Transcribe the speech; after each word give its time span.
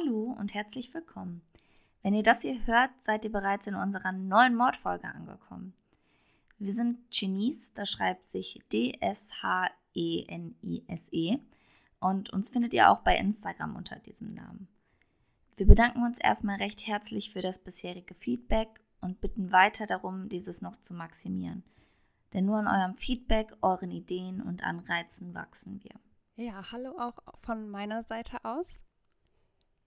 Hallo 0.00 0.34
und 0.38 0.54
herzlich 0.54 0.94
willkommen. 0.94 1.42
Wenn 2.02 2.14
ihr 2.14 2.22
das 2.22 2.40
hier 2.42 2.64
hört, 2.66 2.90
seid 3.00 3.24
ihr 3.24 3.32
bereits 3.32 3.66
in 3.66 3.74
unserer 3.74 4.12
neuen 4.12 4.54
Mordfolge 4.54 5.06
angekommen. 5.06 5.74
Wir 6.58 6.72
sind 6.72 7.10
Genies, 7.10 7.74
da 7.74 7.84
schreibt 7.84 8.24
sich 8.24 8.62
D-S-H-E-N-I-S-E 8.72 9.34
-E, 11.34 11.40
und 11.98 12.30
uns 12.30 12.48
findet 12.48 12.72
ihr 12.72 12.90
auch 12.90 13.00
bei 13.00 13.16
Instagram 13.18 13.76
unter 13.76 13.96
diesem 13.96 14.32
Namen. 14.32 14.68
Wir 15.56 15.66
bedanken 15.66 16.02
uns 16.02 16.18
erstmal 16.18 16.56
recht 16.56 16.86
herzlich 16.86 17.32
für 17.32 17.42
das 17.42 17.58
bisherige 17.58 18.14
Feedback 18.14 18.80
und 19.02 19.20
bitten 19.20 19.52
weiter 19.52 19.86
darum, 19.86 20.30
dieses 20.30 20.62
noch 20.62 20.76
zu 20.80 20.94
maximieren. 20.94 21.62
Denn 22.32 22.46
nur 22.46 22.58
an 22.58 22.68
eurem 22.68 22.94
Feedback, 22.94 23.54
euren 23.60 23.90
Ideen 23.90 24.40
und 24.40 24.62
Anreizen 24.62 25.34
wachsen 25.34 25.82
wir. 25.82 26.00
Ja, 26.36 26.72
hallo 26.72 26.98
auch 26.98 27.18
von 27.42 27.68
meiner 27.68 28.02
Seite 28.02 28.42
aus. 28.44 28.82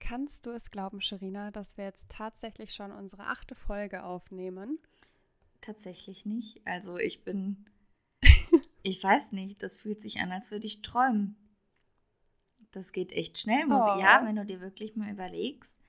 Kannst 0.06 0.44
du 0.44 0.50
es 0.50 0.70
glauben, 0.70 1.00
Sherina, 1.00 1.50
dass 1.50 1.78
wir 1.78 1.84
jetzt 1.84 2.10
tatsächlich 2.10 2.74
schon 2.74 2.92
unsere 2.92 3.24
achte 3.24 3.54
Folge 3.54 4.04
aufnehmen? 4.04 4.78
Tatsächlich 5.62 6.26
nicht. 6.26 6.60
Also 6.66 6.98
ich 6.98 7.24
bin. 7.24 7.64
ich 8.82 9.02
weiß 9.02 9.32
nicht, 9.32 9.62
das 9.62 9.80
fühlt 9.80 10.02
sich 10.02 10.20
an, 10.20 10.30
als 10.30 10.50
würde 10.50 10.66
ich 10.66 10.82
träumen. 10.82 11.36
Das 12.70 12.92
geht 12.92 13.12
echt 13.12 13.38
schnell, 13.38 13.64
muss 13.66 13.80
Oh. 13.82 13.94
ich. 13.96 14.02
Ja, 14.02 14.20
wenn 14.26 14.36
du 14.36 14.44
dir 14.44 14.60
wirklich 14.60 14.94
mal 14.94 15.10
überlegst. 15.10 15.80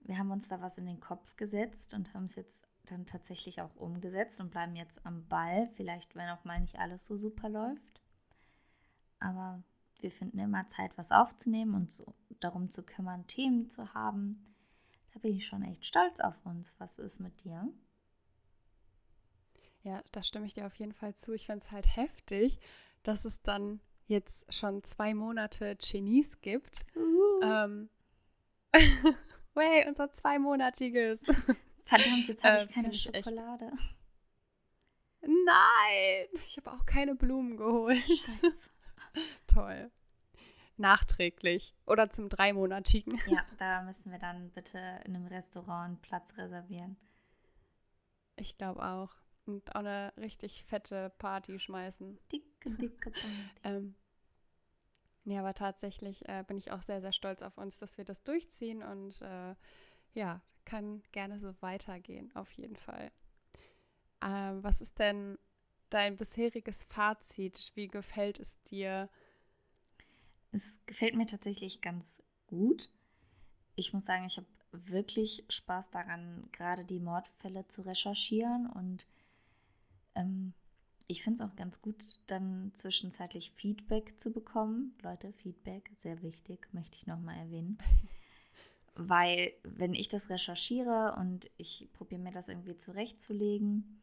Wir 0.00 0.18
haben 0.18 0.30
uns 0.30 0.48
da 0.48 0.60
was 0.60 0.76
in 0.76 0.84
den 0.84 1.00
Kopf 1.00 1.36
gesetzt 1.36 1.94
und 1.94 2.12
haben 2.12 2.24
es 2.24 2.36
jetzt 2.36 2.66
dann 2.84 3.06
tatsächlich 3.06 3.62
auch 3.62 3.74
umgesetzt 3.76 4.42
und 4.42 4.50
bleiben 4.50 4.76
jetzt 4.76 5.06
am 5.06 5.26
Ball. 5.28 5.70
Vielleicht, 5.76 6.14
wenn 6.16 6.28
auch 6.28 6.44
mal 6.44 6.60
nicht 6.60 6.78
alles 6.78 7.06
so 7.06 7.16
super 7.16 7.48
läuft. 7.48 8.02
Aber 9.20 9.62
wir 10.04 10.12
finden 10.12 10.38
immer 10.38 10.66
Zeit, 10.66 10.96
was 10.98 11.12
aufzunehmen 11.12 11.74
und 11.74 11.90
so 11.90 12.14
darum 12.40 12.68
zu 12.68 12.82
kümmern, 12.84 13.26
Themen 13.26 13.70
zu 13.70 13.94
haben. 13.94 14.54
Da 15.14 15.18
bin 15.18 15.34
ich 15.34 15.46
schon 15.46 15.62
echt 15.62 15.86
stolz 15.86 16.20
auf 16.20 16.34
uns. 16.44 16.74
Was 16.78 16.98
ist 16.98 17.20
mit 17.20 17.42
dir? 17.42 17.66
Ja, 19.82 20.02
da 20.12 20.22
stimme 20.22 20.44
ich 20.46 20.52
dir 20.52 20.66
auf 20.66 20.74
jeden 20.74 20.92
Fall 20.92 21.14
zu. 21.14 21.32
Ich 21.32 21.46
finde 21.46 21.64
es 21.64 21.70
halt 21.72 21.96
heftig, 21.96 22.58
dass 23.02 23.24
es 23.24 23.40
dann 23.42 23.80
jetzt 24.06 24.52
schon 24.52 24.82
zwei 24.82 25.14
Monate 25.14 25.74
Genies 25.76 26.40
gibt. 26.42 26.84
Ähm, 27.42 27.88
Wey, 29.54 29.88
unser 29.88 30.10
zweimonatiges. 30.10 31.24
Verdammt, 31.84 32.28
jetzt 32.28 32.44
habe 32.44 32.56
Äh, 32.58 32.64
ich 32.64 32.68
keine 32.68 32.88
find 32.92 32.94
ich 32.94 33.14
echt. 33.14 33.24
Schokolade. 33.28 33.72
Nein, 35.22 36.28
ich 36.46 36.58
habe 36.58 36.72
auch 36.72 36.84
keine 36.84 37.14
Blumen 37.14 37.56
geholt. 37.56 38.02
Scheiße. 38.04 38.70
Toll. 39.54 39.90
Nachträglich 40.76 41.72
oder 41.86 42.10
zum 42.10 42.28
dreimonatigen. 42.28 43.20
Ja, 43.28 43.44
da 43.58 43.82
müssen 43.82 44.10
wir 44.10 44.18
dann 44.18 44.50
bitte 44.50 44.78
in 45.04 45.14
einem 45.14 45.26
Restaurant 45.26 45.86
einen 45.86 46.00
Platz 46.00 46.36
reservieren. 46.36 46.96
Ich 48.36 48.58
glaube 48.58 48.84
auch. 48.84 49.14
Und 49.46 49.74
auch 49.76 49.80
eine 49.80 50.12
richtig 50.16 50.64
fette 50.64 51.10
Party 51.18 51.58
schmeißen. 51.58 52.18
Dicke, 52.32 52.70
dicke 52.70 53.10
Party. 53.12 53.38
Ähm, 53.62 53.94
nee, 55.24 55.38
aber 55.38 55.54
tatsächlich 55.54 56.26
äh, 56.28 56.42
bin 56.46 56.56
ich 56.56 56.72
auch 56.72 56.82
sehr, 56.82 57.00
sehr 57.00 57.12
stolz 57.12 57.42
auf 57.42 57.56
uns, 57.58 57.78
dass 57.78 57.98
wir 57.98 58.04
das 58.04 58.22
durchziehen 58.24 58.82
und 58.82 59.20
äh, 59.20 59.54
ja, 60.14 60.40
kann 60.64 61.02
gerne 61.12 61.38
so 61.38 61.54
weitergehen, 61.60 62.34
auf 62.34 62.50
jeden 62.52 62.76
Fall. 62.76 63.12
Ähm, 64.22 64.64
was 64.64 64.80
ist 64.80 64.98
denn 64.98 65.38
dein 65.90 66.16
bisheriges 66.16 66.84
Fazit? 66.84 67.70
Wie 67.74 67.88
gefällt 67.88 68.40
es 68.40 68.62
dir? 68.64 69.10
Es 70.54 70.86
gefällt 70.86 71.16
mir 71.16 71.26
tatsächlich 71.26 71.80
ganz 71.80 72.22
gut. 72.46 72.88
Ich 73.74 73.92
muss 73.92 74.06
sagen, 74.06 74.24
ich 74.24 74.36
habe 74.36 74.46
wirklich 74.70 75.44
Spaß 75.48 75.90
daran, 75.90 76.48
gerade 76.52 76.84
die 76.84 77.00
Mordfälle 77.00 77.66
zu 77.66 77.82
recherchieren 77.82 78.70
und 78.70 79.04
ähm, 80.14 80.54
ich 81.08 81.24
finde 81.24 81.42
es 81.42 81.50
auch 81.50 81.56
ganz 81.56 81.82
gut, 81.82 82.04
dann 82.28 82.70
zwischenzeitlich 82.72 83.50
Feedback 83.50 84.16
zu 84.16 84.32
bekommen. 84.32 84.94
Leute, 85.02 85.32
Feedback, 85.32 85.90
sehr 85.96 86.22
wichtig, 86.22 86.68
möchte 86.72 86.96
ich 86.98 87.08
nochmal 87.08 87.36
erwähnen. 87.36 87.78
Weil, 88.94 89.52
wenn 89.64 89.92
ich 89.92 90.08
das 90.08 90.30
recherchiere 90.30 91.16
und 91.18 91.50
ich 91.56 91.88
probiere 91.94 92.20
mir 92.20 92.30
das 92.30 92.48
irgendwie 92.48 92.76
zurechtzulegen, 92.76 94.00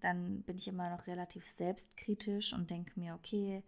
dann 0.00 0.42
bin 0.42 0.56
ich 0.56 0.66
immer 0.66 0.90
noch 0.90 1.06
relativ 1.06 1.44
selbstkritisch 1.44 2.52
und 2.52 2.68
denke 2.68 2.98
mir, 2.98 3.14
okay, 3.14 3.62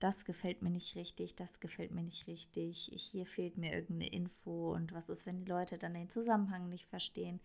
das 0.00 0.24
gefällt 0.24 0.62
mir 0.62 0.70
nicht 0.70 0.96
richtig, 0.96 1.36
das 1.36 1.60
gefällt 1.60 1.92
mir 1.92 2.02
nicht 2.02 2.26
richtig, 2.26 2.92
ich, 2.92 3.04
hier 3.04 3.26
fehlt 3.26 3.58
mir 3.58 3.72
irgendeine 3.72 4.10
Info 4.10 4.74
und 4.74 4.92
was 4.92 5.10
ist, 5.10 5.26
wenn 5.26 5.38
die 5.38 5.50
Leute 5.50 5.78
dann 5.78 5.94
den 5.94 6.08
Zusammenhang 6.08 6.68
nicht 6.68 6.86
verstehen. 6.86 7.40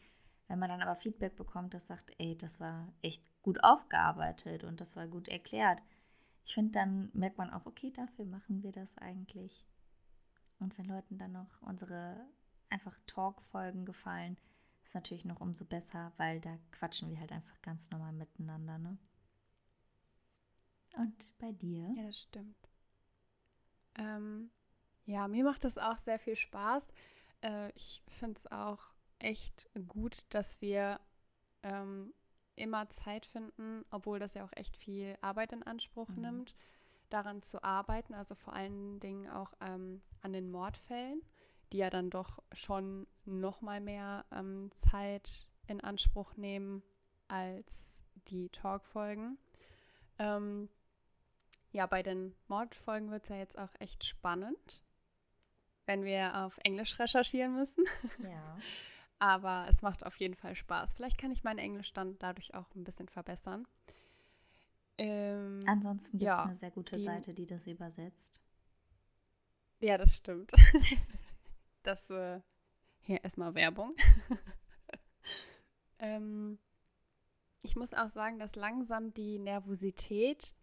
Wenn 0.48 0.60
man 0.60 0.70
dann 0.70 0.82
aber 0.82 0.96
Feedback 0.96 1.36
bekommt, 1.36 1.74
das 1.74 1.88
sagt, 1.88 2.14
ey, 2.18 2.38
das 2.38 2.60
war 2.60 2.94
echt 3.02 3.30
gut 3.42 3.64
aufgearbeitet 3.64 4.64
und 4.64 4.80
das 4.80 4.96
war 4.96 5.08
gut 5.08 5.28
erklärt. 5.28 5.80
Ich 6.46 6.54
finde, 6.54 6.72
dann 6.72 7.10
merkt 7.14 7.38
man 7.38 7.52
auch, 7.52 7.66
okay, 7.66 7.92
dafür 7.92 8.26
machen 8.26 8.64
wir 8.64 8.72
das 8.72 8.98
eigentlich. 9.00 9.66
Und 10.60 10.78
wenn 10.78 10.86
Leuten 10.86 11.18
dann 11.18 11.34
noch 11.34 11.62
unsere 11.62 12.26
einfach 12.70 12.98
Talk-Folgen 13.08 13.86
gefallen, 13.86 14.38
ist 14.84 14.96
natürlich 14.96 15.26
noch 15.26 15.42
umso 15.42 15.66
besser, 15.66 16.14
weil 16.18 16.40
da 16.40 16.58
quatschen 16.72 17.10
wir 17.10 17.20
halt 17.20 17.32
einfach 17.32 17.62
ganz 17.62 17.90
normal 17.90 18.14
miteinander, 18.14 18.78
ne? 18.78 18.98
Und 20.98 21.34
bei 21.38 21.52
dir? 21.52 21.96
Ja, 21.96 22.04
das 22.08 22.20
stimmt. 22.20 22.58
Ähm, 23.98 24.50
ja, 25.06 25.28
mir 25.28 25.44
macht 25.44 25.64
das 25.64 25.78
auch 25.78 25.98
sehr 25.98 26.20
viel 26.20 26.36
Spaß. 26.36 26.92
Äh, 27.42 27.72
ich 27.76 28.04
finde 28.08 28.36
es 28.38 28.52
auch 28.52 28.82
echt 29.20 29.70
gut, 29.88 30.18
dass 30.30 30.62
wir 30.62 31.00
ähm, 31.64 32.14
immer 32.56 32.90
Zeit 32.90 33.26
finden, 33.26 33.86
obwohl 33.90 34.20
das 34.20 34.34
ja 34.34 34.46
auch 34.46 34.52
echt 34.56 34.78
viel 34.78 35.18
Arbeit 35.22 35.54
in 35.54 35.64
Anspruch 35.64 36.10
Mhm. 36.10 36.22
nimmt, 36.22 36.56
daran 37.10 37.42
zu 37.42 37.64
arbeiten. 37.64 38.14
Also 38.14 38.36
vor 38.36 38.54
allen 38.54 39.00
Dingen 39.00 39.30
auch 39.30 39.54
ähm, 39.62 40.02
an 40.22 40.34
den 40.34 40.50
Mordfällen, 40.52 41.22
die 41.72 41.78
ja 41.78 41.90
dann 41.90 42.10
doch 42.10 42.40
schon 42.54 43.08
noch 43.26 43.62
mal 43.62 43.82
mehr 43.82 44.26
ähm, 44.32 44.72
Zeit 44.76 45.48
in 45.68 45.82
Anspruch 45.82 46.36
nehmen 46.38 46.84
als 47.28 48.00
die 48.28 48.50
Talkfolgen. 48.50 49.38
Ähm, 50.20 50.70
ja, 51.76 51.86
bei 51.88 52.02
den 52.04 52.34
Mordfolgen 52.48 53.12
wird 53.12 53.24
es 53.24 53.30
ja 53.30 53.36
jetzt 53.36 53.58
auch 53.58 53.74
echt 53.80 54.06
spannend, 54.06 54.82
wenn 55.86 56.06
wir 56.06 56.46
auf 56.46 56.58
Englisch 56.64 56.98
recherchieren 57.00 57.54
müssen. 57.54 57.84
Ja. 58.24 58.58
Aber 59.20 59.66
es 59.70 59.82
macht 59.82 60.06
auf 60.06 60.16
jeden 60.18 60.36
Fall 60.36 60.56
Spaß. 60.56 60.94
Vielleicht 60.94 61.18
kann 61.18 61.32
ich 61.32 61.44
meinen 61.44 61.60
Englisch 61.60 61.92
dann 61.92 62.18
dadurch 62.20 62.54
auch 62.54 62.74
ein 62.76 62.86
bisschen 62.86 63.10
verbessern. 63.10 63.68
Ähm, 64.98 65.64
Ansonsten 65.68 66.18
gibt 66.18 66.32
es 66.32 66.38
ja, 66.40 66.46
eine 66.46 66.56
sehr 66.56 66.72
gute 66.72 66.96
die- 66.96 67.02
Seite, 67.02 67.34
die 67.34 67.46
das 67.46 67.68
übersetzt. 67.68 68.42
ja, 69.82 69.98
das 69.98 70.16
stimmt. 70.16 70.52
das 71.84 72.10
äh, 72.10 72.40
hier 73.02 73.22
erstmal 73.22 73.54
Werbung. 73.54 73.96
ähm, 76.00 76.58
ich 77.62 77.76
muss 77.76 77.94
auch 77.94 78.10
sagen, 78.10 78.40
dass 78.40 78.56
langsam 78.56 79.14
die 79.14 79.40
Nervosität 79.40 80.56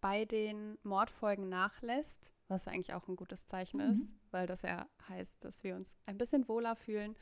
bei 0.00 0.24
den 0.24 0.78
Mordfolgen 0.82 1.48
nachlässt, 1.48 2.32
was 2.48 2.66
eigentlich 2.68 2.94
auch 2.94 3.08
ein 3.08 3.16
gutes 3.16 3.46
Zeichen 3.46 3.80
Mhm. 3.80 3.92
ist, 3.92 4.12
weil 4.30 4.46
das 4.46 4.62
ja 4.62 4.88
heißt, 5.08 5.44
dass 5.44 5.64
wir 5.64 5.76
uns 5.76 5.96
ein 6.06 6.18
bisschen 6.18 6.48
wohler 6.48 6.76
fühlen. 6.76 7.16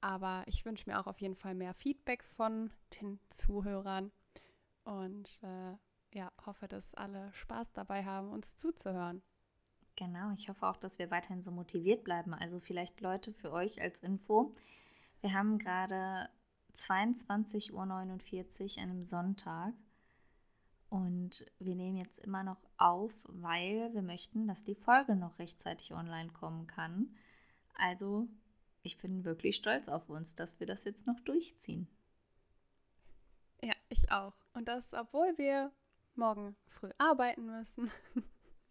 Aber 0.00 0.44
ich 0.46 0.64
wünsche 0.64 0.88
mir 0.88 1.00
auch 1.00 1.06
auf 1.06 1.20
jeden 1.20 1.36
Fall 1.36 1.54
mehr 1.54 1.74
Feedback 1.74 2.22
von 2.22 2.70
den 3.00 3.18
Zuhörern 3.30 4.12
und 4.84 5.38
äh, 5.42 5.74
ja, 6.14 6.32
hoffe, 6.44 6.68
dass 6.68 6.94
alle 6.94 7.32
Spaß 7.34 7.72
dabei 7.72 8.04
haben, 8.04 8.30
uns 8.30 8.56
zuzuhören. 8.56 9.22
Genau, 9.96 10.30
ich 10.32 10.48
hoffe 10.48 10.66
auch, 10.66 10.76
dass 10.76 10.98
wir 10.98 11.10
weiterhin 11.10 11.42
so 11.42 11.50
motiviert 11.50 12.04
bleiben. 12.04 12.34
Also 12.34 12.60
vielleicht 12.60 13.00
Leute 13.00 13.32
für 13.32 13.50
euch 13.50 13.80
als 13.80 14.00
Info. 14.02 14.54
Wir 15.22 15.32
haben 15.32 15.58
gerade 15.58 16.28
22.49 16.74 17.72
Uhr 17.72 17.82
an 18.82 18.90
einem 18.90 19.04
Sonntag 19.04 19.72
und 20.88 21.44
wir 21.58 21.74
nehmen 21.74 21.96
jetzt 21.96 22.18
immer 22.18 22.42
noch 22.42 22.60
auf, 22.76 23.12
weil 23.24 23.92
wir 23.92 24.02
möchten, 24.02 24.46
dass 24.46 24.64
die 24.64 24.74
Folge 24.74 25.16
noch 25.16 25.38
rechtzeitig 25.38 25.92
online 25.92 26.30
kommen 26.30 26.66
kann. 26.66 27.14
Also 27.74 28.28
ich 28.82 28.98
bin 28.98 29.24
wirklich 29.24 29.56
stolz 29.56 29.88
auf 29.88 30.08
uns, 30.08 30.34
dass 30.34 30.60
wir 30.60 30.66
das 30.66 30.84
jetzt 30.84 31.06
noch 31.06 31.18
durchziehen. 31.20 31.88
Ja, 33.62 33.74
ich 33.88 34.10
auch. 34.12 34.34
Und 34.54 34.68
das, 34.68 34.92
obwohl 34.92 35.36
wir 35.38 35.72
morgen 36.14 36.56
früh 36.68 36.90
arbeiten 36.98 37.46
müssen, 37.46 37.90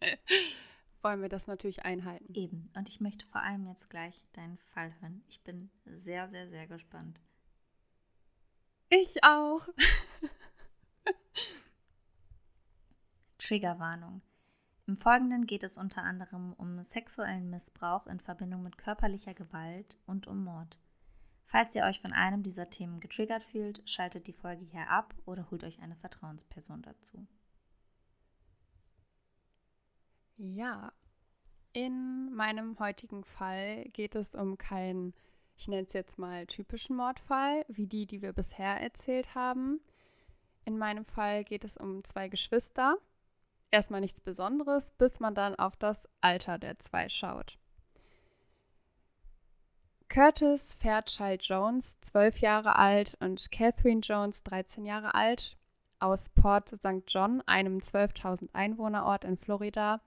wollen 1.02 1.22
wir 1.22 1.28
das 1.28 1.46
natürlich 1.46 1.84
einhalten. 1.84 2.32
Eben. 2.34 2.70
Und 2.74 2.88
ich 2.88 3.00
möchte 3.00 3.26
vor 3.26 3.42
allem 3.42 3.66
jetzt 3.66 3.90
gleich 3.90 4.26
deinen 4.32 4.58
Fall 4.72 4.94
hören. 5.00 5.22
Ich 5.28 5.42
bin 5.42 5.70
sehr, 5.84 6.28
sehr, 6.28 6.48
sehr 6.48 6.66
gespannt. 6.66 7.20
Ich 8.88 9.22
auch. 9.22 9.68
Triggerwarnung. 13.46 14.22
Im 14.86 14.96
Folgenden 14.96 15.46
geht 15.46 15.62
es 15.62 15.78
unter 15.78 16.02
anderem 16.02 16.52
um 16.54 16.82
sexuellen 16.82 17.48
Missbrauch 17.48 18.06
in 18.06 18.18
Verbindung 18.18 18.62
mit 18.64 18.76
körperlicher 18.76 19.34
Gewalt 19.34 19.98
und 20.06 20.26
um 20.26 20.42
Mord. 20.42 20.78
Falls 21.44 21.76
ihr 21.76 21.84
euch 21.84 22.00
von 22.00 22.12
einem 22.12 22.42
dieser 22.42 22.70
Themen 22.70 22.98
getriggert 22.98 23.44
fühlt, 23.44 23.88
schaltet 23.88 24.26
die 24.26 24.32
Folge 24.32 24.64
hier 24.64 24.90
ab 24.90 25.14
oder 25.26 25.48
holt 25.50 25.62
euch 25.62 25.80
eine 25.80 25.94
Vertrauensperson 25.94 26.82
dazu. 26.82 27.24
Ja, 30.36 30.92
in 31.72 32.34
meinem 32.34 32.78
heutigen 32.80 33.22
Fall 33.24 33.84
geht 33.90 34.16
es 34.16 34.34
um 34.34 34.58
keinen, 34.58 35.14
ich 35.56 35.68
nenne 35.68 35.86
es 35.86 35.92
jetzt 35.92 36.18
mal 36.18 36.46
typischen 36.46 36.96
Mordfall, 36.96 37.64
wie 37.68 37.86
die, 37.86 38.06
die 38.06 38.22
wir 38.22 38.32
bisher 38.32 38.80
erzählt 38.80 39.36
haben. 39.36 39.80
In 40.64 40.78
meinem 40.78 41.04
Fall 41.04 41.44
geht 41.44 41.64
es 41.64 41.76
um 41.76 42.02
zwei 42.02 42.28
Geschwister. 42.28 42.98
Erstmal 43.70 44.00
nichts 44.00 44.20
Besonderes, 44.20 44.92
bis 44.92 45.20
man 45.20 45.34
dann 45.34 45.54
auf 45.56 45.76
das 45.76 46.08
Alter 46.20 46.58
der 46.58 46.78
zwei 46.78 47.08
schaut. 47.08 47.58
Curtis 50.08 50.78
Fairchild 50.80 51.42
Jones, 51.42 52.00
12 52.00 52.38
Jahre 52.38 52.76
alt, 52.76 53.16
und 53.20 53.50
Catherine 53.50 54.00
Jones, 54.00 54.44
13 54.44 54.86
Jahre 54.86 55.14
alt, 55.14 55.56
aus 55.98 56.30
Port 56.30 56.68
St. 56.68 57.02
John, 57.08 57.42
einem 57.46 57.78
12.000 57.78 58.50
Einwohnerort 58.52 59.24
in 59.24 59.36
Florida, 59.36 60.00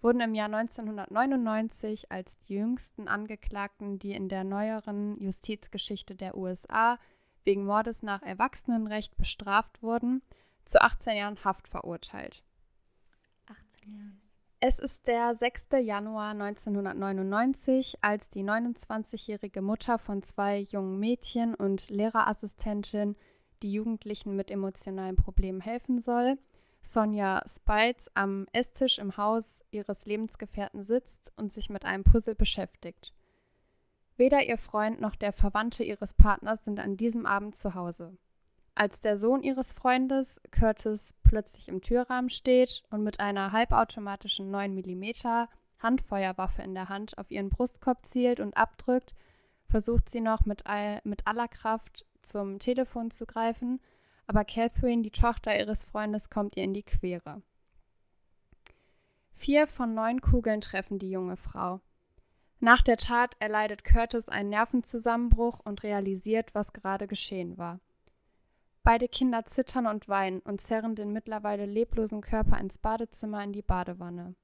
wurden 0.00 0.20
im 0.20 0.34
Jahr 0.34 0.52
1999 0.52 2.10
als 2.10 2.38
die 2.38 2.54
jüngsten 2.54 3.08
Angeklagten, 3.08 3.98
die 3.98 4.12
in 4.12 4.28
der 4.28 4.44
neueren 4.44 5.20
Justizgeschichte 5.20 6.14
der 6.14 6.36
USA 6.36 6.98
wegen 7.44 7.64
Mordes 7.64 8.02
nach 8.02 8.22
Erwachsenenrecht 8.22 9.16
bestraft 9.16 9.82
wurden, 9.82 10.22
zu 10.64 10.80
18 10.80 11.16
Jahren 11.16 11.44
Haft 11.44 11.68
verurteilt. 11.68 12.42
18 13.46 13.92
Jahren. 13.92 14.20
Es 14.60 14.78
ist 14.78 15.06
der 15.06 15.34
6. 15.34 15.68
Januar 15.82 16.30
1999, 16.30 17.98
als 18.00 18.30
die 18.30 18.42
29-jährige 18.42 19.60
Mutter 19.60 19.98
von 19.98 20.22
zwei 20.22 20.58
jungen 20.58 20.98
Mädchen 20.98 21.54
und 21.54 21.90
Lehrerassistentin 21.90 23.16
die 23.62 23.72
Jugendlichen 23.72 24.36
mit 24.36 24.50
emotionalen 24.50 25.16
Problemen 25.16 25.60
helfen 25.60 25.98
soll, 25.98 26.38
Sonja 26.80 27.42
Spites 27.46 28.10
am 28.14 28.46
Esstisch 28.52 28.98
im 28.98 29.16
Haus 29.16 29.62
ihres 29.70 30.04
Lebensgefährten 30.06 30.82
sitzt 30.82 31.32
und 31.36 31.52
sich 31.52 31.70
mit 31.70 31.84
einem 31.84 32.04
Puzzle 32.04 32.34
beschäftigt. 32.34 33.14
Weder 34.16 34.44
ihr 34.44 34.58
Freund 34.58 35.00
noch 35.00 35.16
der 35.16 35.32
Verwandte 35.32 35.82
ihres 35.82 36.14
Partners 36.14 36.64
sind 36.64 36.78
an 36.78 36.96
diesem 36.96 37.26
Abend 37.26 37.54
zu 37.56 37.74
Hause. 37.74 38.16
Als 38.74 39.00
der 39.00 39.18
Sohn 39.18 39.42
ihres 39.42 39.72
Freundes, 39.72 40.40
Curtis, 40.50 41.14
plötzlich 41.22 41.68
im 41.68 41.80
Türrahmen 41.80 42.30
steht 42.30 42.82
und 42.90 43.02
mit 43.02 43.20
einer 43.20 43.52
halbautomatischen 43.52 44.50
9 44.50 44.74
mm 44.74 45.46
Handfeuerwaffe 45.78 46.62
in 46.62 46.74
der 46.74 46.88
Hand 46.88 47.16
auf 47.18 47.30
ihren 47.30 47.50
Brustkorb 47.50 48.04
zielt 48.04 48.40
und 48.40 48.56
abdrückt, 48.56 49.14
versucht 49.68 50.08
sie 50.08 50.20
noch 50.20 50.44
mit, 50.44 50.66
all, 50.66 51.00
mit 51.04 51.26
aller 51.26 51.48
Kraft 51.48 52.06
zum 52.22 52.58
Telefon 52.58 53.10
zu 53.10 53.26
greifen– 53.26 53.80
aber 54.26 54.44
Catherine, 54.44 55.02
die 55.02 55.10
Tochter 55.10 55.58
ihres 55.58 55.84
Freundes, 55.84 56.30
kommt 56.30 56.56
ihr 56.56 56.64
in 56.64 56.74
die 56.74 56.82
Quere. 56.82 57.42
Vier 59.32 59.66
von 59.66 59.94
neun 59.94 60.20
Kugeln 60.20 60.60
treffen 60.60 60.98
die 60.98 61.10
junge 61.10 61.36
Frau. 61.36 61.80
Nach 62.60 62.82
der 62.82 62.96
Tat 62.96 63.36
erleidet 63.40 63.84
Curtis 63.84 64.28
einen 64.28 64.48
Nervenzusammenbruch 64.48 65.60
und 65.60 65.82
realisiert, 65.82 66.54
was 66.54 66.72
gerade 66.72 67.06
geschehen 67.06 67.58
war. 67.58 67.80
Beide 68.84 69.08
Kinder 69.08 69.46
zittern 69.46 69.86
und 69.86 70.08
weinen 70.08 70.40
und 70.40 70.60
zerren 70.60 70.94
den 70.94 71.10
mittlerweile 71.10 71.64
leblosen 71.64 72.20
Körper 72.20 72.58
ins 72.58 72.76
Badezimmer 72.76 73.42
in 73.42 73.54
die 73.54 73.62
Badewanne. 73.62 74.34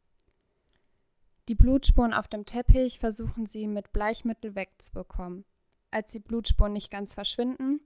Die 1.48 1.54
Blutspuren 1.54 2.14
auf 2.14 2.26
dem 2.26 2.46
Teppich 2.46 2.98
versuchen 2.98 3.44
sie 3.44 3.66
mit 3.66 3.92
Bleichmittel 3.92 4.54
wegzubekommen. 4.54 5.44
Als 5.90 6.12
die 6.12 6.20
Blutspuren 6.20 6.72
nicht 6.72 6.90
ganz 6.90 7.12
verschwinden, 7.12 7.81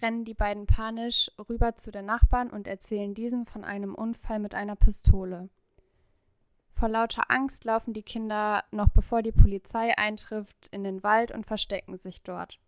rennen 0.00 0.24
die 0.24 0.32
beiden 0.32 0.66
panisch 0.66 1.30
rüber 1.50 1.74
zu 1.76 1.90
den 1.90 2.06
Nachbarn 2.06 2.50
und 2.50 2.66
erzählen 2.66 3.14
diesen 3.14 3.44
von 3.44 3.62
einem 3.62 3.94
Unfall 3.94 4.38
mit 4.38 4.54
einer 4.54 4.76
Pistole. 4.76 5.50
Vor 6.72 6.88
lauter 6.88 7.30
Angst 7.30 7.66
laufen 7.66 7.92
die 7.92 8.02
Kinder, 8.02 8.64
noch 8.70 8.88
bevor 8.88 9.20
die 9.20 9.32
Polizei 9.32 9.96
eintrifft, 9.98 10.68
in 10.70 10.82
den 10.82 11.02
Wald 11.02 11.30
und 11.30 11.44
verstecken 11.44 11.98
sich 11.98 12.22
dort. 12.22 12.58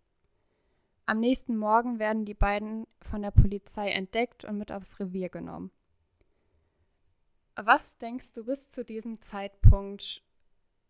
Am 1.09 1.21
nächsten 1.21 1.55
Morgen 1.55 1.99
werden 1.99 2.25
die 2.25 2.33
beiden 2.33 2.85
von 2.99 3.21
der 3.21 3.31
Polizei 3.31 3.91
entdeckt 3.91 4.43
und 4.43 4.57
mit 4.57 4.73
aufs 4.73 4.99
Revier 4.99 5.29
genommen. 5.29 5.71
Was 7.55 7.97
denkst 7.97 8.33
du 8.33 8.43
bis 8.43 8.69
zu 8.69 8.83
diesem 8.83 9.21
Zeitpunkt 9.21 10.21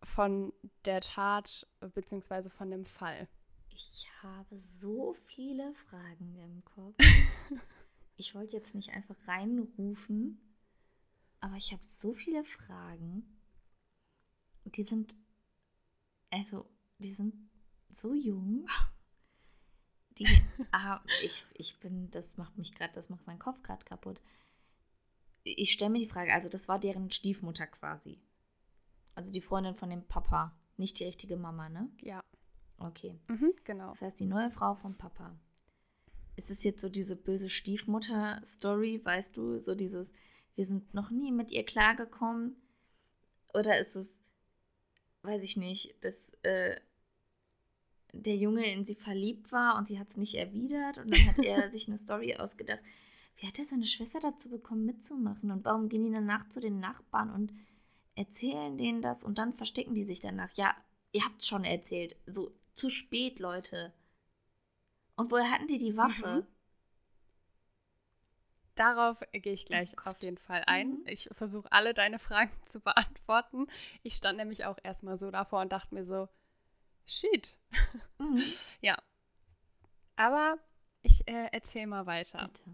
von 0.02 0.52
der 0.84 1.02
Tat 1.02 1.68
bzw. 1.94 2.50
von 2.50 2.68
dem 2.68 2.84
Fall? 2.84 3.28
Ich 3.68 4.08
habe 4.24 4.58
so 4.58 5.14
viele 5.26 5.72
Fragen 5.88 6.36
im 6.36 6.64
Kopf. 6.64 6.96
ich 8.16 8.34
wollte 8.34 8.56
jetzt 8.56 8.74
nicht 8.74 8.90
einfach 8.90 9.16
reinrufen, 9.28 10.40
aber 11.38 11.54
ich 11.54 11.72
habe 11.72 11.84
so 11.84 12.12
viele 12.12 12.42
Fragen. 12.42 13.38
Die 14.64 14.82
sind, 14.82 15.16
also, 16.30 16.68
die 16.98 17.12
sind 17.12 17.36
so 17.88 18.14
jung. 18.14 18.66
Die, 20.18 20.26
ah, 20.72 21.00
ich, 21.22 21.46
ich 21.54 21.78
bin, 21.78 22.10
das 22.10 22.36
macht 22.36 22.56
mich 22.58 22.74
gerade, 22.74 22.92
das 22.94 23.08
macht 23.08 23.26
meinen 23.26 23.38
Kopf 23.38 23.62
gerade 23.62 23.84
kaputt. 23.84 24.20
Ich 25.44 25.72
stelle 25.72 25.90
mir 25.90 26.00
die 26.00 26.08
Frage, 26.08 26.32
also 26.32 26.48
das 26.48 26.68
war 26.68 26.78
deren 26.78 27.10
Stiefmutter 27.10 27.66
quasi. 27.66 28.20
Also 29.14 29.32
die 29.32 29.40
Freundin 29.40 29.74
von 29.74 29.90
dem 29.90 30.06
Papa, 30.06 30.56
nicht 30.76 30.98
die 30.98 31.04
richtige 31.04 31.36
Mama, 31.36 31.68
ne? 31.68 31.90
Ja. 32.02 32.22
Okay. 32.78 33.18
Mhm, 33.28 33.52
genau. 33.64 33.90
Das 33.90 34.02
heißt, 34.02 34.20
die 34.20 34.26
neue 34.26 34.50
Frau 34.50 34.74
vom 34.74 34.96
Papa. 34.96 35.36
Ist 36.36 36.50
es 36.50 36.62
jetzt 36.62 36.80
so 36.80 36.88
diese 36.88 37.16
böse 37.16 37.48
Stiefmutter-Story, 37.48 39.00
weißt 39.04 39.36
du? 39.36 39.58
So 39.58 39.74
dieses, 39.74 40.14
wir 40.54 40.66
sind 40.66 40.94
noch 40.94 41.10
nie 41.10 41.32
mit 41.32 41.50
ihr 41.50 41.64
klargekommen? 41.64 42.56
Oder 43.54 43.78
ist 43.80 43.96
es, 43.96 44.22
weiß 45.22 45.42
ich 45.42 45.56
nicht, 45.56 46.02
dass 46.04 46.32
äh, 46.42 46.80
der 48.12 48.36
Junge 48.36 48.70
in 48.72 48.84
sie 48.84 48.94
verliebt 48.94 49.52
war 49.52 49.76
und 49.76 49.88
sie 49.88 49.98
hat 49.98 50.08
es 50.08 50.16
nicht 50.16 50.34
erwidert 50.34 50.98
und 50.98 51.10
dann 51.10 51.26
hat 51.26 51.38
er 51.38 51.70
sich 51.70 51.88
eine 51.88 51.98
Story 51.98 52.36
ausgedacht. 52.36 52.80
Wie 53.36 53.46
hat 53.46 53.58
er 53.58 53.64
seine 53.64 53.86
Schwester 53.86 54.18
dazu 54.20 54.50
bekommen, 54.50 54.84
mitzumachen? 54.84 55.50
Und 55.50 55.64
warum 55.64 55.88
gehen 55.88 56.02
die 56.02 56.10
danach 56.10 56.48
zu 56.48 56.60
den 56.60 56.80
Nachbarn 56.80 57.30
und 57.30 57.52
erzählen 58.16 58.76
denen 58.76 59.00
das 59.00 59.24
und 59.24 59.38
dann 59.38 59.52
verstecken 59.52 59.94
die 59.94 60.04
sich 60.04 60.20
danach? 60.20 60.52
Ja, 60.54 60.74
ihr 61.12 61.24
habt 61.24 61.40
es 61.40 61.46
schon 61.46 61.64
erzählt. 61.64 62.16
So, 62.26 62.50
zu 62.74 62.90
spät, 62.90 63.38
Leute. 63.38 63.92
Und 65.16 65.30
woher 65.30 65.50
hatten 65.50 65.68
die 65.68 65.78
die 65.78 65.96
Waffe? 65.96 66.42
Mhm. 66.42 66.46
Darauf 68.74 69.20
gehe 69.32 69.52
ich 69.52 69.66
gleich 69.66 69.92
oh 69.98 70.10
auf 70.10 70.22
jeden 70.22 70.38
Fall 70.38 70.62
ein. 70.66 70.90
Mhm. 70.90 71.06
Ich 71.06 71.28
versuche 71.32 71.70
alle 71.72 71.94
deine 71.94 72.18
Fragen 72.18 72.52
zu 72.64 72.80
beantworten. 72.80 73.66
Ich 74.02 74.14
stand 74.14 74.38
nämlich 74.38 74.64
auch 74.64 74.78
erstmal 74.82 75.16
so 75.16 75.30
davor 75.30 75.60
und 75.60 75.72
dachte 75.72 75.94
mir 75.94 76.04
so, 76.04 76.28
shit. 77.08 77.56
Mhm. 78.18 78.42
ja. 78.80 78.96
Aber 80.16 80.58
ich 81.02 81.26
äh, 81.28 81.48
erzähle 81.52 81.86
mal 81.86 82.06
weiter. 82.06 82.44
Bitte. 82.44 82.64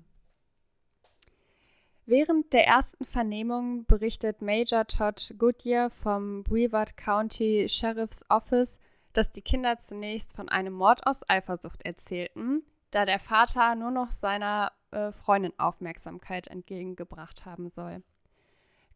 Während 2.06 2.52
der 2.52 2.66
ersten 2.66 3.06
Vernehmung 3.06 3.86
berichtet 3.86 4.42
Major 4.42 4.86
Todd 4.86 5.34
Goodyear 5.38 5.88
vom 5.88 6.42
Brevard 6.44 6.98
County 6.98 7.66
Sheriff's 7.66 8.24
Office, 8.28 8.78
dass 9.14 9.32
die 9.32 9.40
Kinder 9.40 9.78
zunächst 9.78 10.36
von 10.36 10.50
einem 10.50 10.74
Mord 10.74 11.06
aus 11.06 11.28
Eifersucht 11.28 11.82
erzählten, 11.82 12.62
da 12.90 13.06
der 13.06 13.18
Vater 13.18 13.74
nur 13.74 13.90
noch 13.90 14.10
seiner 14.10 14.72
äh, 14.90 15.12
Freundin 15.12 15.58
Aufmerksamkeit 15.58 16.48
entgegengebracht 16.48 17.46
haben 17.46 17.70
soll. 17.70 18.02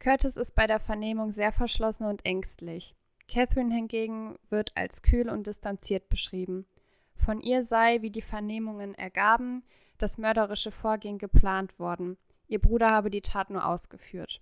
Curtis 0.00 0.37
ist 0.37 0.54
bei 0.54 0.66
der 0.66 0.78
Vernehmung 0.78 1.30
sehr 1.30 1.50
verschlossen 1.50 2.07
und 2.07 2.26
ängstlich. 2.26 2.95
Catherine 3.28 3.75
hingegen 3.75 4.38
wird 4.50 4.73
als 4.75 5.02
kühl 5.02 5.28
und 5.28 5.47
distanziert 5.47 6.08
beschrieben. 6.08 6.66
Von 7.14 7.40
ihr 7.40 7.62
sei, 7.62 8.02
wie 8.02 8.11
die 8.11 8.23
Vernehmungen 8.23 8.94
ergaben, 8.94 9.62
das 9.99 10.18
mörderische 10.18 10.70
Vorgehen 10.70 11.18
geplant 11.18 11.78
worden. 11.78 12.16
Ihr 12.47 12.61
Bruder 12.61 12.90
habe 12.90 13.11
die 13.11 13.20
Tat 13.20 13.50
nur 13.50 13.66
ausgeführt. 13.66 14.40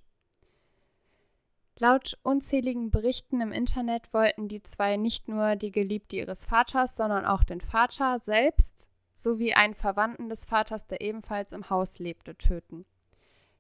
Laut 1.78 2.16
unzähligen 2.22 2.90
Berichten 2.90 3.40
im 3.40 3.52
Internet 3.52 4.14
wollten 4.14 4.48
die 4.48 4.62
zwei 4.62 4.96
nicht 4.96 5.28
nur 5.28 5.56
die 5.56 5.72
Geliebte 5.72 6.16
ihres 6.16 6.46
Vaters, 6.46 6.96
sondern 6.96 7.26
auch 7.26 7.44
den 7.44 7.60
Vater 7.60 8.18
selbst 8.18 8.90
sowie 9.12 9.54
einen 9.54 9.74
Verwandten 9.74 10.28
des 10.28 10.46
Vaters, 10.46 10.86
der 10.86 11.00
ebenfalls 11.00 11.52
im 11.52 11.68
Haus 11.68 11.98
lebte, 11.98 12.36
töten. 12.36 12.86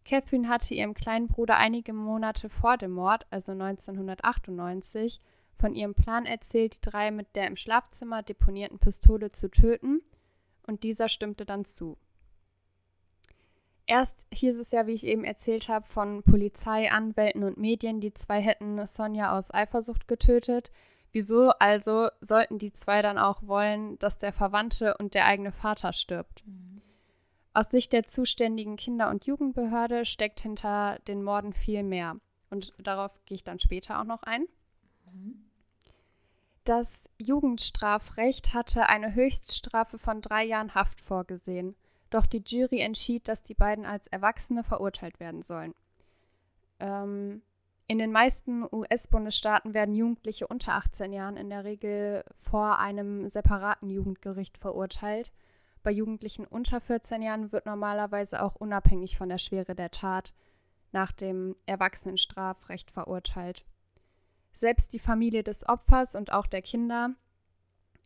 Catherine 0.06 0.48
hatte 0.48 0.74
ihrem 0.74 0.94
kleinen 0.94 1.26
Bruder 1.26 1.56
einige 1.56 1.92
Monate 1.92 2.48
vor 2.48 2.76
dem 2.76 2.92
Mord, 2.92 3.26
also 3.30 3.52
1998, 3.52 5.20
von 5.58 5.74
ihrem 5.74 5.94
Plan 5.94 6.26
erzählt, 6.26 6.76
die 6.76 6.90
drei 6.90 7.10
mit 7.10 7.34
der 7.34 7.48
im 7.48 7.56
Schlafzimmer 7.56 8.22
deponierten 8.22 8.78
Pistole 8.78 9.32
zu 9.32 9.50
töten, 9.50 10.00
und 10.66 10.84
dieser 10.84 11.08
stimmte 11.08 11.44
dann 11.44 11.64
zu. 11.64 11.96
erst 13.86 14.24
hieß 14.32 14.58
es 14.58 14.72
ja, 14.72 14.86
wie 14.86 14.94
ich 14.94 15.06
eben 15.06 15.24
erzählt 15.24 15.68
habe, 15.68 15.86
von 15.86 16.22
Polizei, 16.22 16.90
Anwälten 16.90 17.44
und 17.44 17.56
Medien, 17.56 18.00
die 18.00 18.14
zwei 18.14 18.40
hätten 18.40 18.84
Sonja 18.86 19.36
aus 19.36 19.52
Eifersucht 19.52 20.08
getötet. 20.08 20.70
Wieso 21.12 21.50
also 21.50 22.08
sollten 22.20 22.58
die 22.58 22.72
zwei 22.72 23.00
dann 23.00 23.18
auch 23.18 23.42
wollen, 23.44 23.98
dass 23.98 24.18
der 24.18 24.32
Verwandte 24.32 24.96
und 24.98 25.14
der 25.14 25.26
eigene 25.26 25.52
Vater 25.52 25.92
stirbt? 25.92 26.44
Mhm. 26.46 26.76
Aus 27.56 27.70
Sicht 27.70 27.94
der 27.94 28.04
zuständigen 28.04 28.76
Kinder- 28.76 29.08
und 29.08 29.24
Jugendbehörde 29.24 30.04
steckt 30.04 30.40
hinter 30.40 30.98
den 31.08 31.22
Morden 31.22 31.54
viel 31.54 31.82
mehr. 31.82 32.16
Und 32.50 32.74
darauf 32.76 33.18
gehe 33.24 33.36
ich 33.36 33.44
dann 33.44 33.58
später 33.58 33.98
auch 33.98 34.04
noch 34.04 34.22
ein. 34.24 34.44
Das 36.64 37.08
Jugendstrafrecht 37.16 38.52
hatte 38.52 38.90
eine 38.90 39.14
Höchststrafe 39.14 39.96
von 39.96 40.20
drei 40.20 40.44
Jahren 40.44 40.74
Haft 40.74 41.00
vorgesehen. 41.00 41.76
Doch 42.10 42.26
die 42.26 42.42
Jury 42.46 42.80
entschied, 42.80 43.26
dass 43.26 43.42
die 43.42 43.54
beiden 43.54 43.86
als 43.86 44.06
Erwachsene 44.06 44.62
verurteilt 44.62 45.18
werden 45.18 45.42
sollen. 45.42 45.74
Ähm, 46.78 47.40
in 47.86 47.96
den 47.96 48.12
meisten 48.12 48.64
US-Bundesstaaten 48.70 49.72
werden 49.72 49.94
Jugendliche 49.94 50.46
unter 50.46 50.74
18 50.74 51.10
Jahren 51.10 51.38
in 51.38 51.48
der 51.48 51.64
Regel 51.64 52.22
vor 52.36 52.78
einem 52.80 53.30
separaten 53.30 53.88
Jugendgericht 53.88 54.58
verurteilt. 54.58 55.32
Bei 55.86 55.92
Jugendlichen 55.92 56.48
unter 56.48 56.80
14 56.80 57.22
Jahren 57.22 57.52
wird 57.52 57.64
normalerweise 57.64 58.42
auch 58.42 58.56
unabhängig 58.56 59.16
von 59.16 59.28
der 59.28 59.38
Schwere 59.38 59.76
der 59.76 59.92
Tat 59.92 60.34
nach 60.90 61.12
dem 61.12 61.54
Erwachsenenstrafrecht 61.64 62.90
verurteilt. 62.90 63.64
Selbst 64.50 64.94
die 64.94 64.98
Familie 64.98 65.44
des 65.44 65.68
Opfers 65.68 66.16
und 66.16 66.32
auch 66.32 66.48
der 66.48 66.60
Kinder 66.60 67.14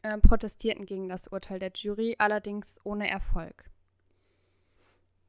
äh, 0.02 0.18
protestierten 0.18 0.84
gegen 0.84 1.08
das 1.08 1.28
Urteil 1.28 1.58
der 1.58 1.72
Jury, 1.74 2.16
allerdings 2.18 2.78
ohne 2.84 3.08
Erfolg. 3.08 3.70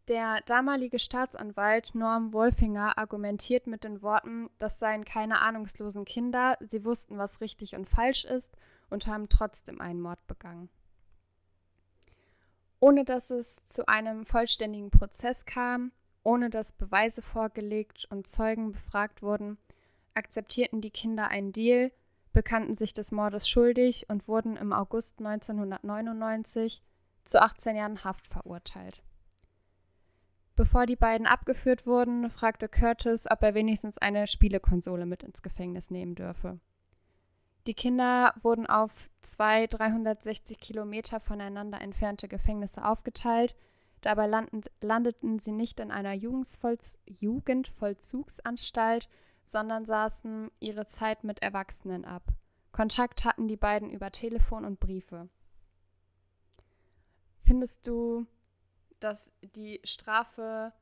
Der 0.10 0.42
damalige 0.42 1.00
Staatsanwalt 1.00 1.96
Norm 1.96 2.34
Wolfinger 2.34 2.98
argumentiert 2.98 3.66
mit 3.66 3.86
den 3.86 4.02
Worten, 4.02 4.50
das 4.58 4.78
seien 4.78 5.06
keine 5.06 5.40
ahnungslosen 5.40 6.04
Kinder, 6.04 6.58
sie 6.60 6.84
wussten, 6.84 7.18
was 7.18 7.40
richtig 7.40 7.76
und 7.76 7.88
falsch 7.88 8.26
ist 8.26 8.58
und 8.90 9.08
haben 9.08 9.30
trotzdem 9.30 9.80
einen 9.80 10.02
Mord 10.02 10.28
begangen. 10.28 10.70
Ohne 12.82 13.06
dass 13.06 13.30
es 13.30 13.64
zu 13.68 13.88
einem 13.88 14.26
vollständigen 14.26 14.90
Prozess 14.90 15.46
kam, 15.46 15.92
ohne 16.24 16.50
dass 16.50 16.74
Beweise 16.74 17.22
vorgelegt 17.22 18.08
und 18.10 18.26
Zeugen 18.26 18.72
befragt 18.72 19.22
wurden, 19.22 19.60
akzeptierten 20.16 20.82
die 20.82 20.90
Kinder 20.90 21.28
einen 21.28 21.52
Deal, 21.52 21.92
bekannten 22.34 22.74
sich 22.74 22.94
des 22.94 23.12
Mordes 23.12 23.48
schuldig 23.48 24.08
und 24.10 24.28
wurden 24.28 24.58
im 24.58 24.74
August 24.74 25.20
1999 25.20 26.82
zu 27.24 27.40
18 27.40 27.76
Jahren 27.76 28.04
Haft 28.04 28.28
verurteilt. 28.28 29.04
Bevor 30.56 30.88
die 30.88 30.96
beiden 30.96 31.28
abgeführt 31.28 31.86
wurden, 31.86 32.32
fragte 32.32 32.68
Curtis, 32.68 33.30
ob 33.30 33.44
er 33.44 33.54
wenigstens 33.54 34.00
eine 34.00 34.26
Spielekonsole 34.26 35.06
mit 35.06 35.22
ins 35.22 35.44
Gefängnis 35.44 35.92
nehmen 35.92 36.16
dürfe. 36.16 36.60
Die 37.68 37.76
Kinder 37.76 38.34
wurden 38.42 38.66
auf 38.66 39.12
zwei 39.22 39.68
360 39.68 40.60
Kilometer 40.60 41.20
voneinander 41.20 41.80
entfernte 41.80 42.28
Gefängnisse 42.28 42.84
aufgeteilt. 42.84 43.56
Dabei 44.02 44.26
landen, 44.26 44.62
landeten 44.82 45.38
sie 45.38 45.52
nicht 45.52 45.80
in 45.80 45.92
einer 45.92 46.14
Jugendvollzugsanstalt, 46.14 49.10
sondern 49.46 49.86
saßen 49.86 50.50
ihre 50.60 50.88
Zeit 50.88 51.24
mit 51.24 51.44
Erwachsenen 51.44 52.04
ab. 52.04 52.24
Kontakt 52.72 53.26
hatten 53.26 53.48
die 53.48 53.58
beiden 53.58 53.92
über 53.92 54.12
Telefon 54.12 54.66
und 54.66 54.80
Briefe. 54.80 55.30
Findest 57.44 57.86
du, 57.86 58.26
dass 59.00 59.32
die 59.42 59.82
Strafe 59.84 60.74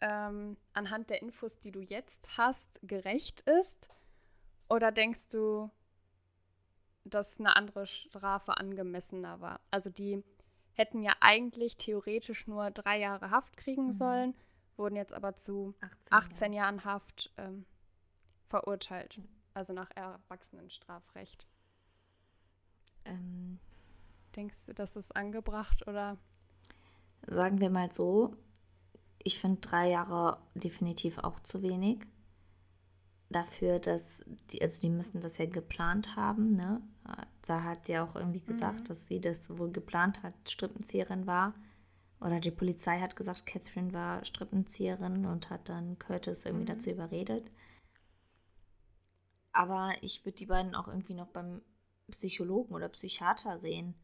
ähm, 0.00 0.56
anhand 0.74 1.10
der 1.10 1.22
Infos, 1.22 1.58
die 1.58 1.72
du 1.72 1.80
jetzt 1.80 2.36
hast, 2.36 2.78
gerecht 2.82 3.40
ist? 3.42 3.88
Oder 4.72 4.90
denkst 4.92 5.28
du, 5.28 5.70
dass 7.04 7.38
eine 7.38 7.56
andere 7.56 7.86
Strafe 7.86 8.56
angemessener 8.56 9.40
war? 9.40 9.60
Also 9.70 9.90
die 9.90 10.22
hätten 10.74 11.02
ja 11.02 11.12
eigentlich 11.20 11.76
theoretisch 11.76 12.46
nur 12.46 12.70
drei 12.70 12.98
Jahre 12.98 13.30
Haft 13.30 13.56
kriegen 13.56 13.86
mhm. 13.86 13.92
sollen 13.92 14.34
wurden 14.76 14.96
jetzt 14.96 15.14
aber 15.14 15.34
zu 15.34 15.74
18, 15.80 16.18
18 16.18 16.52
Jahren 16.52 16.84
Haft 16.84 17.32
ähm, 17.36 17.64
verurteilt. 18.48 19.20
Also 19.54 19.72
nach 19.72 19.90
Erwachsenenstrafrecht. 19.94 21.46
Ähm, 23.04 23.58
Denkst 24.34 24.66
du, 24.66 24.74
das 24.74 24.96
ist 24.96 25.14
angebracht 25.14 25.86
oder? 25.86 26.16
Sagen 27.26 27.60
wir 27.60 27.68
mal 27.68 27.92
so, 27.92 28.34
ich 29.18 29.38
finde 29.38 29.60
drei 29.60 29.90
Jahre 29.90 30.38
definitiv 30.54 31.18
auch 31.18 31.38
zu 31.40 31.62
wenig. 31.62 31.98
Dafür, 33.32 33.78
dass 33.78 34.22
die, 34.50 34.62
also 34.62 34.82
die 34.82 34.90
müssen 34.90 35.20
das 35.20 35.38
ja 35.38 35.46
geplant 35.46 36.16
haben, 36.16 36.54
ne? 36.54 36.80
Da 37.46 37.64
hat 37.64 37.86
sie 37.86 37.98
auch 37.98 38.14
irgendwie 38.14 38.42
gesagt, 38.42 38.80
mhm. 38.80 38.84
dass 38.84 39.06
sie 39.06 39.20
das 39.20 39.58
wohl 39.58 39.72
geplant 39.72 40.22
hat, 40.22 40.34
Strippenzieherin 40.48 41.26
war 41.26 41.54
oder 42.22 42.38
die 42.38 42.52
Polizei 42.52 43.00
hat 43.00 43.16
gesagt, 43.16 43.46
Catherine 43.46 43.92
war 43.92 44.24
Strippenzieherin 44.24 45.26
und 45.26 45.50
hat 45.50 45.68
dann 45.68 45.98
Curtis 45.98 46.44
irgendwie 46.44 46.70
mhm. 46.70 46.74
dazu 46.74 46.90
überredet. 46.90 47.50
Aber 49.52 49.92
ich 50.02 50.24
würde 50.24 50.36
die 50.36 50.46
beiden 50.46 50.74
auch 50.74 50.86
irgendwie 50.86 51.14
noch 51.14 51.26
beim 51.26 51.62
Psychologen 52.10 52.74
oder 52.74 52.88
Psychiater 52.88 53.58
sehen. 53.58 53.94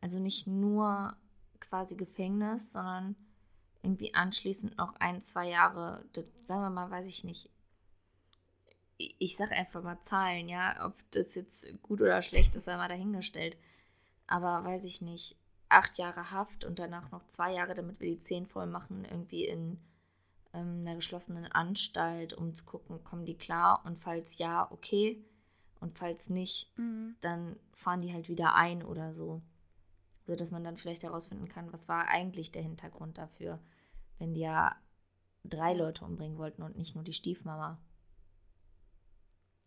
Also 0.00 0.18
nicht 0.18 0.46
nur 0.46 1.16
quasi 1.60 1.96
Gefängnis, 1.96 2.72
sondern 2.72 3.14
irgendwie 3.82 4.14
anschließend 4.14 4.76
noch 4.76 4.96
ein, 4.96 5.22
zwei 5.22 5.48
Jahre, 5.48 6.04
das, 6.12 6.24
sagen 6.42 6.62
wir 6.62 6.70
mal, 6.70 6.90
weiß 6.90 7.06
ich 7.06 7.22
nicht. 7.22 7.50
Ich 8.98 9.36
sag 9.36 9.52
einfach 9.52 9.82
mal 9.82 10.00
Zahlen, 10.00 10.48
ja. 10.48 10.84
Ob 10.84 10.94
das 11.12 11.34
jetzt 11.34 11.80
gut 11.82 12.00
oder 12.00 12.20
schlecht 12.20 12.56
ist, 12.56 12.64
sei 12.64 12.76
mal 12.76 12.88
dahingestellt. 12.88 13.56
Aber 14.26 14.64
weiß 14.64 14.84
ich 14.84 15.00
nicht 15.00 15.36
acht 15.68 15.98
Jahre 15.98 16.30
Haft 16.30 16.64
und 16.64 16.78
danach 16.78 17.10
noch 17.10 17.26
zwei 17.26 17.52
Jahre, 17.52 17.74
damit 17.74 18.00
wir 18.00 18.08
die 18.08 18.20
zehn 18.20 18.46
voll 18.46 18.66
machen, 18.66 19.04
irgendwie 19.04 19.44
in 19.44 19.78
ähm, 20.52 20.80
einer 20.80 20.96
geschlossenen 20.96 21.46
Anstalt, 21.46 22.32
um 22.32 22.54
zu 22.54 22.64
gucken, 22.64 23.02
kommen 23.04 23.26
die 23.26 23.36
klar 23.36 23.82
und 23.84 23.98
falls 23.98 24.38
ja, 24.38 24.70
okay. 24.70 25.24
Und 25.80 25.96
falls 25.96 26.28
nicht, 26.28 26.76
mhm. 26.76 27.14
dann 27.20 27.56
fahren 27.72 28.00
die 28.00 28.12
halt 28.12 28.28
wieder 28.28 28.54
ein 28.54 28.82
oder 28.82 29.12
so. 29.12 29.42
So 30.26 30.34
dass 30.34 30.50
man 30.50 30.64
dann 30.64 30.76
vielleicht 30.76 31.04
herausfinden 31.04 31.48
kann, 31.48 31.72
was 31.72 31.88
war 31.88 32.08
eigentlich 32.08 32.50
der 32.50 32.62
Hintergrund 32.62 33.16
dafür, 33.16 33.60
wenn 34.18 34.34
die 34.34 34.40
ja 34.40 34.74
drei 35.44 35.74
Leute 35.74 36.04
umbringen 36.04 36.36
wollten 36.36 36.62
und 36.62 36.76
nicht 36.76 36.94
nur 36.94 37.04
die 37.04 37.12
Stiefmama. 37.12 37.78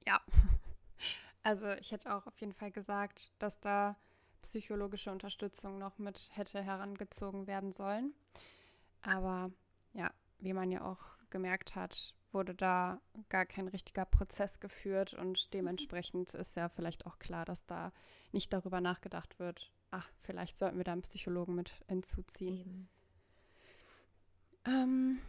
Ja. 0.06 0.22
Also 1.44 1.72
ich 1.72 1.92
hätte 1.92 2.14
auch 2.14 2.28
auf 2.28 2.40
jeden 2.40 2.54
Fall 2.54 2.70
gesagt, 2.70 3.32
dass 3.40 3.60
da 3.60 3.96
psychologische 4.44 5.12
Unterstützung 5.12 5.80
noch 5.80 5.98
mit 5.98 6.30
hätte 6.34 6.62
herangezogen 6.62 7.48
werden 7.48 7.72
sollen. 7.72 8.14
Aber 9.02 9.50
ja, 9.94 10.12
wie 10.38 10.54
man 10.54 10.70
ja 10.70 10.84
auch 10.86 11.00
gemerkt 11.32 11.76
hat, 11.76 12.14
wurde 12.32 12.54
da 12.54 13.02
gar 13.30 13.46
kein 13.46 13.68
richtiger 13.68 14.06
Prozess 14.06 14.60
geführt 14.60 15.14
und 15.14 15.54
dementsprechend 15.54 16.34
ist 16.36 16.56
ja 16.56 16.70
vielleicht 16.70 17.06
auch 17.06 17.20
klar, 17.20 17.46
dass 17.46 17.66
da 17.66 17.92
nicht 18.32 18.54
darüber 18.54 18.80
nachgedacht 18.80 19.40
wird, 19.40 19.72
ach, 19.92 20.10
vielleicht 20.22 20.58
sollten 20.58 20.78
wir 20.78 20.84
da 20.84 20.94
einen 20.94 21.02
Psychologen 21.02 21.56
mit 21.56 21.74
hinzuziehen. 21.88 22.88
Ähm, 24.66 25.20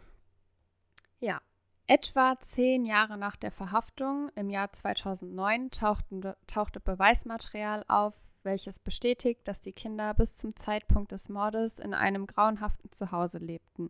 ja, 1.19 1.41
etwa 1.87 2.39
zehn 2.39 2.85
Jahre 2.85 3.17
nach 3.17 3.35
der 3.35 3.51
Verhaftung 3.51 4.29
im 4.35 4.49
Jahr 4.49 4.71
2009 4.71 5.71
tauchten, 5.71 6.33
tauchte 6.47 6.79
Beweismaterial 6.79 7.83
auf, 7.87 8.15
welches 8.43 8.79
bestätigt, 8.79 9.47
dass 9.47 9.61
die 9.61 9.73
Kinder 9.73 10.13
bis 10.13 10.37
zum 10.37 10.55
Zeitpunkt 10.55 11.11
des 11.11 11.29
Mordes 11.29 11.79
in 11.79 11.93
einem 11.93 12.27
grauenhaften 12.27 12.91
Zuhause 12.91 13.37
lebten. 13.37 13.89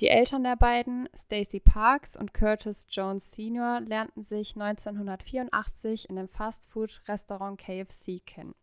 Die 0.00 0.08
Eltern 0.08 0.42
der 0.42 0.56
beiden, 0.56 1.08
Stacy 1.14 1.60
Parks 1.60 2.16
und 2.16 2.34
Curtis 2.34 2.88
Jones 2.90 3.30
Sr., 3.30 3.80
lernten 3.80 4.24
sich 4.24 4.56
1984 4.56 6.10
in 6.10 6.16
dem 6.16 6.28
Fastfood-Restaurant 6.28 7.60
KFC 7.60 8.20
kennen, 8.26 8.54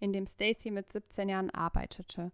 in 0.00 0.14
dem 0.14 0.24
Stacy 0.24 0.70
mit 0.70 0.90
17 0.90 1.28
Jahren 1.28 1.50
arbeitete. 1.50 2.32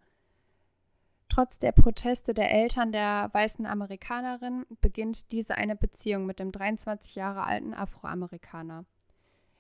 Trotz 1.35 1.59
der 1.59 1.73
Proteste 1.73 2.33
der 2.33 2.53
Eltern 2.53 2.93
der 2.93 3.29
weißen 3.33 3.67
Amerikanerin 3.67 4.67
beginnt 4.81 5.33
diese 5.33 5.57
eine 5.57 5.75
Beziehung 5.75 6.27
mit 6.27 6.39
dem 6.39 6.53
23 6.53 7.17
Jahre 7.17 7.43
alten 7.43 7.75
Afroamerikaner. 7.75 8.85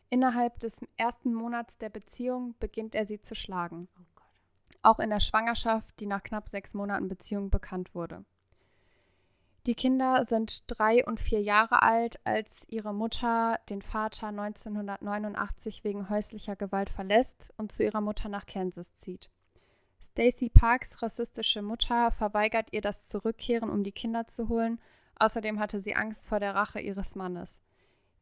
Innerhalb 0.08 0.60
des 0.60 0.82
ersten 0.96 1.34
Monats 1.34 1.76
der 1.76 1.88
Beziehung 1.88 2.54
beginnt 2.60 2.94
er 2.94 3.06
sie 3.06 3.20
zu 3.20 3.34
schlagen. 3.34 3.88
Oh 3.98 4.20
Auch 4.82 5.00
in 5.00 5.10
der 5.10 5.18
Schwangerschaft, 5.18 5.98
die 5.98 6.06
nach 6.06 6.22
knapp 6.22 6.48
sechs 6.48 6.74
Monaten 6.74 7.08
Beziehung 7.08 7.50
bekannt 7.50 7.92
wurde. 7.92 8.24
Die 9.66 9.74
Kinder 9.74 10.24
sind 10.24 10.62
drei 10.68 11.04
und 11.04 11.18
vier 11.18 11.42
Jahre 11.42 11.82
alt, 11.82 12.24
als 12.24 12.68
ihre 12.68 12.94
Mutter 12.94 13.58
den 13.68 13.82
Vater 13.82 14.28
1989 14.28 15.82
wegen 15.82 16.08
häuslicher 16.08 16.54
Gewalt 16.54 16.88
verlässt 16.88 17.52
und 17.56 17.72
zu 17.72 17.82
ihrer 17.82 18.00
Mutter 18.00 18.28
nach 18.28 18.46
Kansas 18.46 18.94
zieht. 18.94 19.28
Stacy 20.04 20.50
Parks 20.50 21.00
rassistische 21.02 21.62
Mutter 21.62 22.10
verweigert 22.10 22.68
ihr 22.72 22.82
das 22.82 23.08
Zurückkehren, 23.08 23.70
um 23.70 23.82
die 23.82 23.92
Kinder 23.92 24.26
zu 24.26 24.50
holen. 24.50 24.78
Außerdem 25.18 25.58
hatte 25.58 25.80
sie 25.80 25.94
Angst 25.94 26.28
vor 26.28 26.40
der 26.40 26.54
Rache 26.54 26.78
ihres 26.78 27.16
Mannes. 27.16 27.60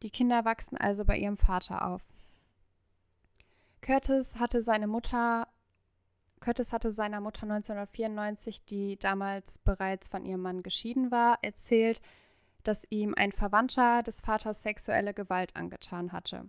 Die 0.02 0.10
Kinder 0.10 0.44
wachsen 0.44 0.76
also 0.76 1.04
bei 1.04 1.18
ihrem 1.18 1.36
Vater 1.36 1.84
auf. 1.84 2.02
Curtis 3.80 4.36
hatte 4.36 4.60
seine 4.60 4.86
Mutter 4.86 5.48
Curtis 6.38 6.72
hatte 6.72 6.90
seiner 6.90 7.20
Mutter 7.20 7.44
1994, 7.44 8.64
die 8.64 8.96
damals 8.98 9.58
bereits 9.58 10.08
von 10.08 10.24
ihrem 10.24 10.42
Mann 10.42 10.62
geschieden 10.62 11.10
war, 11.10 11.38
erzählt, 11.42 12.00
dass 12.64 12.86
ihm 12.90 13.14
ein 13.14 13.32
Verwandter 13.32 14.02
des 14.02 14.20
Vaters 14.20 14.62
sexuelle 14.62 15.14
Gewalt 15.14 15.54
angetan 15.54 16.12
hatte. 16.12 16.48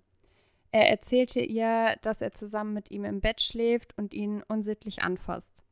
Er 0.74 0.89
erzählte 0.89 1.39
ihr, 1.39 1.98
dass 2.01 2.24
er 2.24 2.34
zusammen 2.34 2.74
mit 2.74 2.89
ihm 2.89 3.06
im 3.06 3.22
Bett 3.22 3.42
schläft 3.42 3.96
und 3.96 4.12
ihn 4.12 4.42
unsittlich 4.48 5.03
anfasst. 5.03 5.63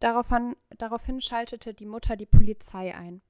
Daraufhin, 0.00 0.54
daraufhin 0.76 1.22
schaltete 1.22 1.72
die 1.72 1.86
Mutter 1.86 2.14
die 2.14 2.26
Polizei 2.26 2.94
ein. 2.94 3.22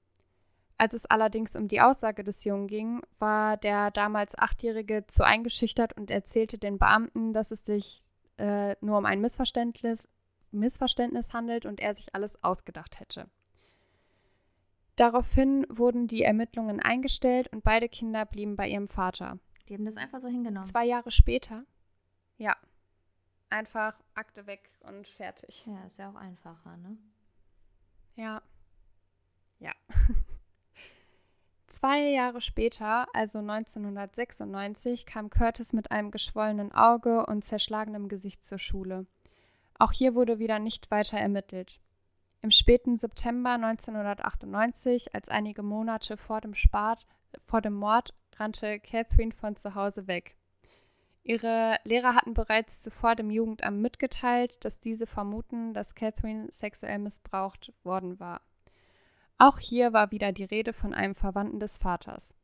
Als 0.76 0.94
es 0.94 1.06
allerdings 1.06 1.54
um 1.54 1.68
die 1.68 1.80
Aussage 1.80 2.24
des 2.24 2.44
Jungen 2.44 2.66
ging, 2.66 3.00
war 3.20 3.56
der 3.56 3.92
damals 3.92 4.36
Achtjährige 4.36 5.06
zu 5.06 5.24
eingeschüchtert 5.24 5.96
und 5.96 6.10
erzählte 6.10 6.58
den 6.58 6.78
Beamten, 6.78 7.32
dass 7.32 7.52
es 7.52 7.64
sich 7.64 8.02
äh, 8.36 8.74
nur 8.80 8.98
um 8.98 9.06
ein 9.06 9.20
Missverständnis, 9.20 10.08
Missverständnis 10.50 11.32
handelt 11.32 11.64
und 11.64 11.78
er 11.78 11.94
sich 11.94 12.12
alles 12.12 12.42
ausgedacht 12.42 12.98
hätte. 12.98 13.30
Daraufhin 14.96 15.64
wurden 15.68 16.08
die 16.08 16.24
Ermittlungen 16.24 16.80
eingestellt 16.80 17.46
und 17.52 17.62
beide 17.62 17.88
Kinder 17.88 18.26
blieben 18.26 18.56
bei 18.56 18.66
ihrem 18.68 18.88
Vater. 18.88 19.38
Die 19.68 19.74
haben 19.74 19.84
das 19.84 19.96
einfach 19.96 20.20
so 20.20 20.28
hingenommen. 20.28 20.66
Zwei 20.66 20.86
Jahre 20.86 21.10
später, 21.10 21.64
ja, 22.38 22.56
einfach 23.50 23.94
Akte 24.14 24.46
weg 24.46 24.70
und 24.80 25.06
fertig. 25.06 25.64
Ja, 25.66 25.84
ist 25.84 25.98
ja 25.98 26.10
auch 26.10 26.14
einfacher, 26.14 26.76
ne? 26.78 26.96
Ja. 28.16 28.42
Ja. 29.58 29.72
Zwei 31.66 32.10
Jahre 32.10 32.40
später, 32.40 33.06
also 33.14 33.40
1996, 33.40 35.04
kam 35.04 35.28
Curtis 35.28 35.74
mit 35.74 35.90
einem 35.90 36.10
geschwollenen 36.10 36.72
Auge 36.72 37.26
und 37.26 37.44
zerschlagenem 37.44 38.08
Gesicht 38.08 38.44
zur 38.44 38.58
Schule. 38.58 39.06
Auch 39.78 39.92
hier 39.92 40.14
wurde 40.14 40.38
wieder 40.38 40.58
nicht 40.58 40.90
weiter 40.90 41.18
ermittelt. 41.18 41.80
Im 42.40 42.50
späten 42.50 42.96
September 42.96 43.50
1998, 43.50 45.14
als 45.14 45.28
einige 45.28 45.62
Monate 45.62 46.16
vor 46.16 46.40
dem, 46.40 46.54
Spart, 46.54 47.04
vor 47.42 47.60
dem 47.60 47.74
Mord 47.74 48.14
rannte 48.38 48.80
Catherine 48.80 49.32
von 49.32 49.56
zu 49.56 49.74
Hause 49.74 50.06
weg. 50.06 50.36
Ihre 51.22 51.76
Lehrer 51.84 52.14
hatten 52.14 52.32
bereits 52.32 52.82
zuvor 52.82 53.14
dem 53.14 53.30
Jugendamt 53.30 53.82
mitgeteilt, 53.82 54.56
dass 54.60 54.80
diese 54.80 55.06
vermuten, 55.06 55.74
dass 55.74 55.94
Catherine 55.94 56.46
sexuell 56.50 56.98
missbraucht 56.98 57.72
worden 57.84 58.18
war. 58.18 58.40
Auch 59.36 59.58
hier 59.58 59.92
war 59.92 60.10
wieder 60.10 60.32
die 60.32 60.44
Rede 60.44 60.72
von 60.72 60.94
einem 60.94 61.14
Verwandten 61.14 61.60
des 61.60 61.78
Vaters. 61.78 62.34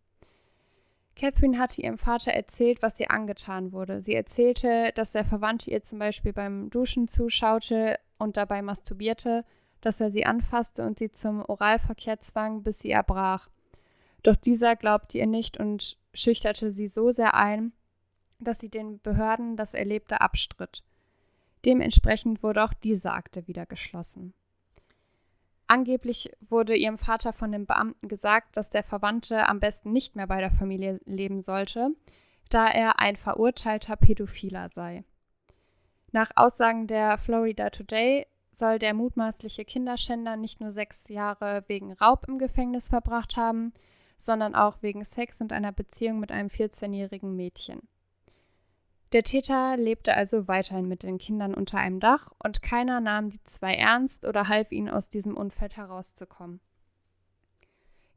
Catherine 1.17 1.59
hatte 1.59 1.81
ihrem 1.81 1.99
Vater 1.99 2.33
erzählt, 2.33 2.83
was 2.83 2.99
ihr 2.99 3.11
angetan 3.11 3.73
wurde. 3.73 4.03
Sie 4.03 4.15
erzählte, 4.15 4.93
dass 4.95 5.13
der 5.13 5.25
Verwandte 5.25 5.71
ihr 5.71 5.83
zum 5.83 5.99
Beispiel 5.99 6.33
beim 6.33 6.71
Duschen 6.71 7.09
zuschaute 7.09 7.99
und 8.19 8.37
dabei 8.37 8.63
masturbierte, 8.63 9.45
dass 9.81 10.01
er 10.01 10.11
sie 10.11 10.27
anfasste 10.27 10.85
und 10.85 10.99
sie 10.99 11.11
zum 11.11 11.45
Oralverkehr 11.45 12.19
zwang, 12.19 12.63
bis 12.63 12.81
sie 12.81 12.91
erbrach. 12.91 13.49
Doch 14.25 14.35
dieser 14.35 14.75
glaubte 14.75 15.19
ihr 15.19 15.27
nicht 15.27 15.61
und 15.61 15.97
schüchterte 16.13 16.73
sie 16.73 16.89
so 16.89 17.13
sehr 17.13 17.35
ein, 17.35 17.73
dass 18.41 18.59
sie 18.59 18.71
den 18.71 19.01
Behörden 19.01 19.57
das 19.57 19.75
Erlebte 19.75 20.21
abstritt. 20.21 20.83
Dementsprechend 21.65 22.43
wurde 22.43 22.65
auch 22.65 22.73
diese 22.73 23.13
Akte 23.13 23.47
wieder 23.47 23.67
geschlossen. 23.67 24.35
Angeblich 25.67 26.31
wurde 26.41 26.75
ihrem 26.77 26.99
Vater 26.99 27.33
von 27.33 27.53
den 27.53 27.67
Beamten 27.67 28.09
gesagt, 28.09 28.57
dass 28.57 28.71
der 28.71 28.83
Verwandte 28.83 29.47
am 29.49 29.61
besten 29.61 29.93
nicht 29.93 30.17
mehr 30.17 30.27
bei 30.27 30.41
der 30.41 30.51
Familie 30.51 31.01
leben 31.05 31.41
sollte, 31.41 31.91
da 32.51 32.67
er 32.67 33.01
ein 33.01 33.17
verurteilter 33.17 33.97
Pädophiler 33.97 34.69
sei. 34.69 35.05
Nach 36.13 36.31
Aussagen 36.37 36.87
der 36.87 37.19
Florida 37.19 37.71
Today 37.71 38.27
soll 38.51 38.79
der 38.79 38.95
mutmaßliche 38.95 39.65
Kinderschänder 39.65 40.37
nicht 40.37 40.61
nur 40.61 40.71
sechs 40.71 41.09
Jahre 41.09 41.65
wegen 41.67 41.93
Raub 41.93 42.27
im 42.29 42.39
Gefängnis 42.39 42.89
verbracht 42.89 43.37
haben, 43.37 43.73
sondern 44.17 44.55
auch 44.55 44.83
wegen 44.83 45.05
Sex 45.05 45.41
und 45.41 45.53
einer 45.53 45.73
Beziehung 45.73 46.21
mit 46.21 46.33
einem 46.33 46.49
14-jährigen 46.49 47.35
Mädchen. 47.35 47.81
Der 49.13 49.23
Täter 49.23 49.77
lebte 49.77 50.15
also 50.15 50.49
weiterhin 50.49 50.89
mit 50.89 51.05
den 51.05 51.19
Kindern 51.19 51.55
unter 51.55 51.79
einem 51.79 52.01
Dach 52.01 52.33
und 52.43 52.63
keiner 52.63 53.01
nahm 53.01 53.31
die 53.31 53.43
zwei 53.45 53.75
ernst 53.75 54.27
oder 54.27 54.49
half 54.49 54.73
ihnen 54.73 54.89
aus 54.89 55.09
diesem 55.09 55.37
Unfeld 55.37 55.77
herauszukommen. 55.77 56.61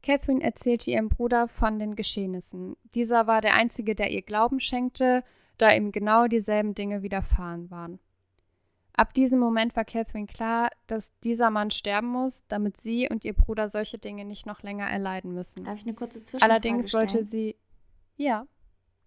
Catherine 0.02 0.42
erzählte 0.42 0.90
ihrem 0.90 1.08
Bruder 1.08 1.48
von 1.48 1.78
den 1.78 1.94
Geschehnissen. 1.94 2.76
Dieser 2.94 3.26
war 3.26 3.40
der 3.40 3.54
Einzige, 3.54 3.94
der 3.94 4.10
ihr 4.10 4.22
Glauben 4.22 4.58
schenkte, 4.58 5.22
da 5.56 5.72
ihm 5.72 5.92
genau 5.92 6.26
dieselben 6.26 6.74
Dinge 6.74 7.02
widerfahren 7.02 7.70
waren. 7.70 8.00
Ab 8.98 9.14
diesem 9.14 9.38
Moment 9.38 9.76
war 9.76 9.84
Catherine 9.84 10.26
klar, 10.26 10.70
dass 10.88 11.16
dieser 11.20 11.50
Mann 11.50 11.70
sterben 11.70 12.08
muss, 12.08 12.44
damit 12.48 12.78
sie 12.78 13.08
und 13.08 13.24
ihr 13.24 13.32
Bruder 13.32 13.68
solche 13.68 13.96
Dinge 13.96 14.24
nicht 14.24 14.44
noch 14.44 14.64
länger 14.64 14.90
erleiden 14.90 15.32
müssen. 15.32 15.62
Darf 15.62 15.76
ich 15.78 15.84
eine 15.84 15.94
kurze 15.94 16.20
Zwischenfrage 16.20 16.52
Allerdings 16.52 16.88
stellen? 16.88 17.02
wollte 17.02 17.22
sie. 17.22 17.54
Ja, 18.16 18.48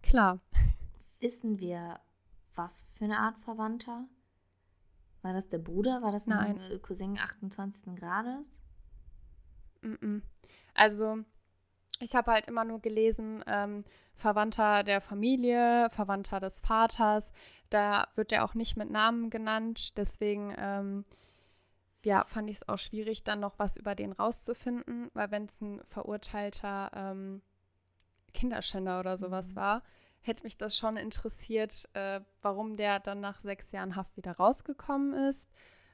klar. 0.01 0.39
Wissen 1.19 1.59
wir, 1.59 1.99
was 2.55 2.87
für 2.93 3.03
eine 3.03 3.19
Art 3.19 3.37
Verwandter? 3.39 4.05
War 5.23 5.33
das 5.33 5.49
der 5.49 5.57
Bruder? 5.57 6.01
War 6.01 6.13
das 6.13 6.25
ein 6.29 6.55
Nein. 6.55 6.81
Cousin 6.81 7.19
28. 7.19 7.93
Grades? 7.97 8.49
Also, 10.73 11.17
ich 11.99 12.15
habe 12.15 12.31
halt 12.31 12.47
immer 12.47 12.63
nur 12.63 12.79
gelesen, 12.79 13.43
ähm, 13.45 13.83
Verwandter 14.15 14.83
der 14.83 15.01
Familie, 15.01 15.89
Verwandter 15.91 16.39
des 16.39 16.61
Vaters. 16.61 17.33
Da 17.71 18.07
wird 18.15 18.31
er 18.31 18.45
auch 18.45 18.53
nicht 18.53 18.77
mit 18.77 18.91
Namen 18.91 19.31
genannt. 19.31 19.97
Deswegen, 19.97 20.53
ähm, 20.59 21.05
ja, 22.03 22.23
fand 22.25 22.49
ich 22.49 22.57
es 22.57 22.69
auch 22.69 22.77
schwierig, 22.77 23.23
dann 23.23 23.39
noch 23.39 23.57
was 23.57 23.77
über 23.77 23.95
den 23.95 24.11
rauszufinden, 24.11 25.09
weil 25.13 25.31
wenn 25.31 25.45
es 25.45 25.59
ein 25.61 25.81
verurteilter 25.85 26.91
ähm, 26.93 27.41
Kinderschänder 28.33 28.99
oder 28.99 29.17
sowas 29.17 29.51
Mhm. 29.51 29.55
war, 29.55 29.83
hätte 30.21 30.43
mich 30.43 30.57
das 30.57 30.77
schon 30.77 30.97
interessiert, 30.97 31.89
äh, 31.93 32.21
warum 32.41 32.75
der 32.77 32.99
dann 32.99 33.21
nach 33.21 33.39
sechs 33.39 33.71
Jahren 33.71 33.95
Haft 33.95 34.15
wieder 34.17 34.33
rausgekommen 34.33 35.13
ist, 35.27 35.49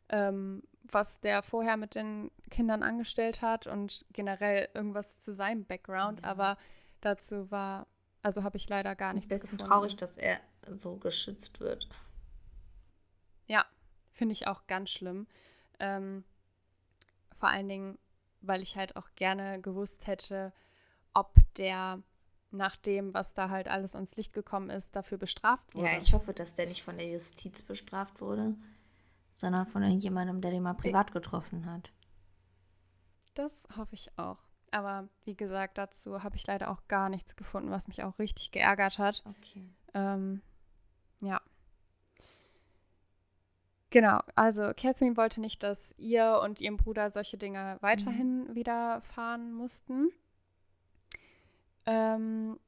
ähm, 0.10 0.64
was 0.84 1.20
der 1.20 1.44
vorher 1.44 1.78
mit 1.78 1.96
den 1.96 2.32
Kindern 2.50 2.84
angestellt 2.84 3.42
hat 3.42 3.68
und 3.68 4.06
generell 4.12 4.70
irgendwas 4.74 5.20
zu 5.20 5.32
seinem 5.34 5.66
Background. 5.66 6.22
Ja. 6.24 6.30
Aber 6.32 6.58
dazu 7.02 7.52
war, 7.52 7.88
also 8.24 8.44
habe 8.44 8.58
ich 8.58 8.68
leider 8.68 8.96
gar 8.96 9.10
Ein 9.12 9.16
nichts 9.16 9.30
bisschen 9.30 9.58
gefunden. 9.58 9.72
traurig, 9.72 9.96
dass 9.96 10.18
er 10.18 10.40
so 10.76 10.98
geschützt 10.98 11.60
wird. 11.60 11.88
Ja, 13.48 13.66
finde 14.12 14.34
ich 14.34 14.48
auch 14.48 14.68
ganz 14.68 14.90
schlimm. 14.90 15.28
Ähm, 15.80 16.24
vor 17.40 17.50
allen 17.50 17.70
Dingen, 17.70 17.98
weil 18.42 18.62
ich 18.62 18.76
halt 18.76 18.96
auch 18.96 19.10
gerne 19.16 19.62
gewusst 19.62 20.08
hätte, 20.08 20.54
ob 21.14 21.34
der 21.56 22.02
nach 22.52 22.76
dem, 22.78 23.14
was 23.14 23.34
da 23.34 23.50
halt 23.50 23.68
alles 23.68 23.96
ans 23.96 24.16
Licht 24.16 24.34
gekommen 24.34 24.70
ist, 24.70 24.96
dafür 24.96 25.18
bestraft 25.18 25.76
wurde. 25.76 25.88
Ja, 25.88 25.98
ich 25.98 26.14
hoffe, 26.14 26.34
dass 26.34 26.56
der 26.56 26.68
nicht 26.68 26.84
von 26.84 26.98
der 26.98 27.08
Justiz 27.08 27.62
bestraft 27.62 28.22
wurde, 28.22 28.56
sondern 29.34 29.68
von 29.68 29.84
irgendjemandem, 29.84 30.42
der 30.42 30.52
den 30.52 30.64
mal 30.64 30.74
privat 30.74 31.12
getroffen 31.12 31.66
hat. 31.66 31.92
Das 33.34 33.68
hoffe 33.76 33.94
ich 33.94 34.18
auch. 34.18 34.40
Aber 34.72 35.08
wie 35.24 35.36
gesagt, 35.36 35.78
dazu 35.78 36.24
habe 36.24 36.36
ich 36.36 36.48
leider 36.48 36.72
auch 36.72 36.88
gar 36.88 37.10
nichts 37.10 37.36
gefunden, 37.36 37.70
was 37.70 37.88
mich 37.88 38.04
auch 38.04 38.18
richtig 38.20 38.52
geärgert 38.52 38.98
hat. 38.98 39.24
Okay. 39.26 39.70
Ähm, 39.94 40.42
ja. 41.22 41.42
Genau, 43.90 44.20
also 44.36 44.72
Catherine 44.76 45.16
wollte 45.16 45.40
nicht, 45.40 45.64
dass 45.64 45.96
ihr 45.98 46.42
und 46.44 46.60
ihrem 46.60 46.76
Bruder 46.78 47.10
solche 47.10 47.38
Dinge 47.38 47.78
weiterhin 47.80 48.54
widerfahren 48.54 49.54
mussten. 49.54 50.10
Ähm, 51.86 52.60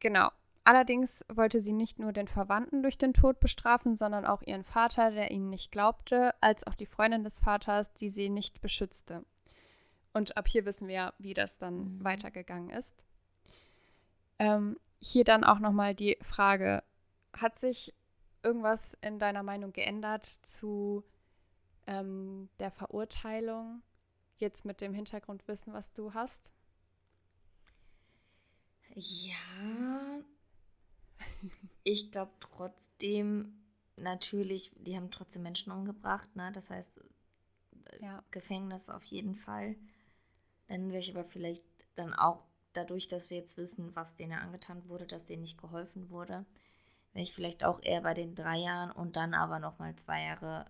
genau. 0.00 0.30
Allerdings 0.64 1.24
wollte 1.32 1.60
sie 1.60 1.72
nicht 1.74 1.98
nur 2.00 2.12
den 2.12 2.28
Verwandten 2.28 2.82
durch 2.82 2.98
den 2.98 3.12
Tod 3.12 3.38
bestrafen, 3.38 3.94
sondern 3.94 4.24
auch 4.24 4.42
ihren 4.42 4.64
Vater, 4.64 5.10
der 5.12 5.30
ihnen 5.30 5.50
nicht 5.50 5.70
glaubte, 5.70 6.34
als 6.40 6.66
auch 6.66 6.74
die 6.74 6.86
Freundin 6.86 7.22
des 7.22 7.38
Vaters, 7.40 7.92
die 7.92 8.08
sie 8.08 8.30
nicht 8.30 8.60
beschützte. 8.60 9.22
Und 10.14 10.36
ab 10.36 10.48
hier 10.48 10.64
wissen 10.64 10.88
wir 10.88 10.94
ja, 10.94 11.12
wie 11.18 11.34
das 11.34 11.58
dann 11.58 11.98
Mhm. 11.98 12.04
weitergegangen 12.04 12.70
ist. 12.70 13.04
Ähm, 14.38 14.78
hier 14.98 15.24
dann 15.24 15.44
auch 15.44 15.58
nochmal 15.60 15.94
die 15.94 16.16
Frage, 16.22 16.82
hat 17.36 17.56
sich 17.58 17.94
irgendwas 18.42 18.96
in 19.00 19.18
deiner 19.18 19.42
Meinung 19.42 19.72
geändert 19.72 20.26
zu 20.26 21.04
ähm, 21.86 22.48
der 22.60 22.70
Verurteilung, 22.70 23.82
jetzt 24.38 24.64
mit 24.64 24.80
dem 24.80 24.94
Hintergrundwissen, 24.94 25.72
was 25.72 25.92
du 25.92 26.14
hast? 26.14 26.52
Ja. 28.94 30.22
Ich 31.84 32.10
glaube 32.10 32.32
trotzdem, 32.40 33.64
natürlich, 33.96 34.72
die 34.78 34.96
haben 34.96 35.10
trotzdem 35.10 35.42
Menschen 35.42 35.72
umgebracht, 35.72 36.34
ne? 36.36 36.50
Das 36.52 36.70
heißt, 36.70 36.98
äh, 36.98 38.00
Ja. 38.00 38.22
Gefängnis 38.30 38.90
auf 38.90 39.04
jeden 39.04 39.34
Fall. 39.34 39.76
Dann 40.68 40.88
wäre 40.90 41.00
ich 41.00 41.10
aber 41.16 41.24
vielleicht 41.24 41.64
dann 41.96 42.14
auch 42.14 42.44
dadurch, 42.72 43.08
dass 43.08 43.30
wir 43.30 43.38
jetzt 43.38 43.56
wissen, 43.58 43.94
was 43.96 44.14
denen 44.16 44.32
angetan 44.38 44.88
wurde, 44.88 45.06
dass 45.06 45.24
denen 45.24 45.42
nicht 45.42 45.58
geholfen 45.60 46.10
wurde, 46.10 46.44
wäre 47.16 47.22
ich 47.22 47.32
vielleicht 47.34 47.64
auch 47.64 47.80
eher 47.82 48.02
bei 48.02 48.12
den 48.12 48.34
drei 48.34 48.58
Jahren 48.58 48.90
und 48.90 49.16
dann 49.16 49.32
aber 49.32 49.58
nochmal 49.58 49.96
zwei 49.96 50.22
Jahre 50.24 50.66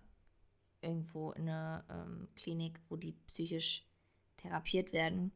irgendwo 0.81 1.31
in 1.33 1.49
eine 1.49 1.83
ähm, 1.89 2.29
Klinik, 2.35 2.79
wo 2.87 2.95
die 2.95 3.11
psychisch 3.27 3.85
therapiert 4.37 4.93
werden. 4.93 5.33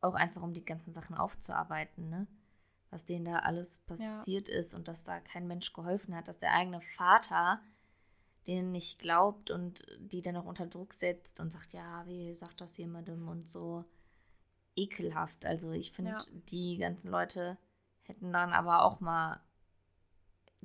Auch 0.00 0.14
einfach, 0.14 0.42
um 0.42 0.52
die 0.52 0.64
ganzen 0.64 0.92
Sachen 0.92 1.16
aufzuarbeiten, 1.16 2.08
ne? 2.08 2.26
Was 2.90 3.04
denen 3.04 3.24
da 3.24 3.38
alles 3.40 3.78
passiert 3.78 4.48
ist 4.48 4.74
und 4.74 4.86
dass 4.86 5.02
da 5.02 5.18
kein 5.18 5.46
Mensch 5.48 5.72
geholfen 5.72 6.14
hat, 6.14 6.28
dass 6.28 6.38
der 6.38 6.52
eigene 6.52 6.80
Vater 6.82 7.60
denen 8.46 8.70
nicht 8.70 8.98
glaubt 8.98 9.50
und 9.50 9.82
die 9.98 10.20
dann 10.20 10.36
auch 10.36 10.44
unter 10.44 10.66
Druck 10.66 10.92
setzt 10.92 11.40
und 11.40 11.50
sagt, 11.52 11.72
ja, 11.72 12.06
wie 12.06 12.34
sagt 12.34 12.60
das 12.60 12.76
jemandem 12.76 13.28
und 13.28 13.48
so 13.48 13.84
ekelhaft. 14.76 15.46
Also 15.46 15.72
ich 15.72 15.90
finde, 15.92 16.12
Ja. 16.12 16.18
die 16.50 16.76
ganzen 16.76 17.10
Leute 17.10 17.56
hätten 18.02 18.32
dann 18.32 18.52
aber 18.52 18.84
auch 18.84 19.00
mal 19.00 19.40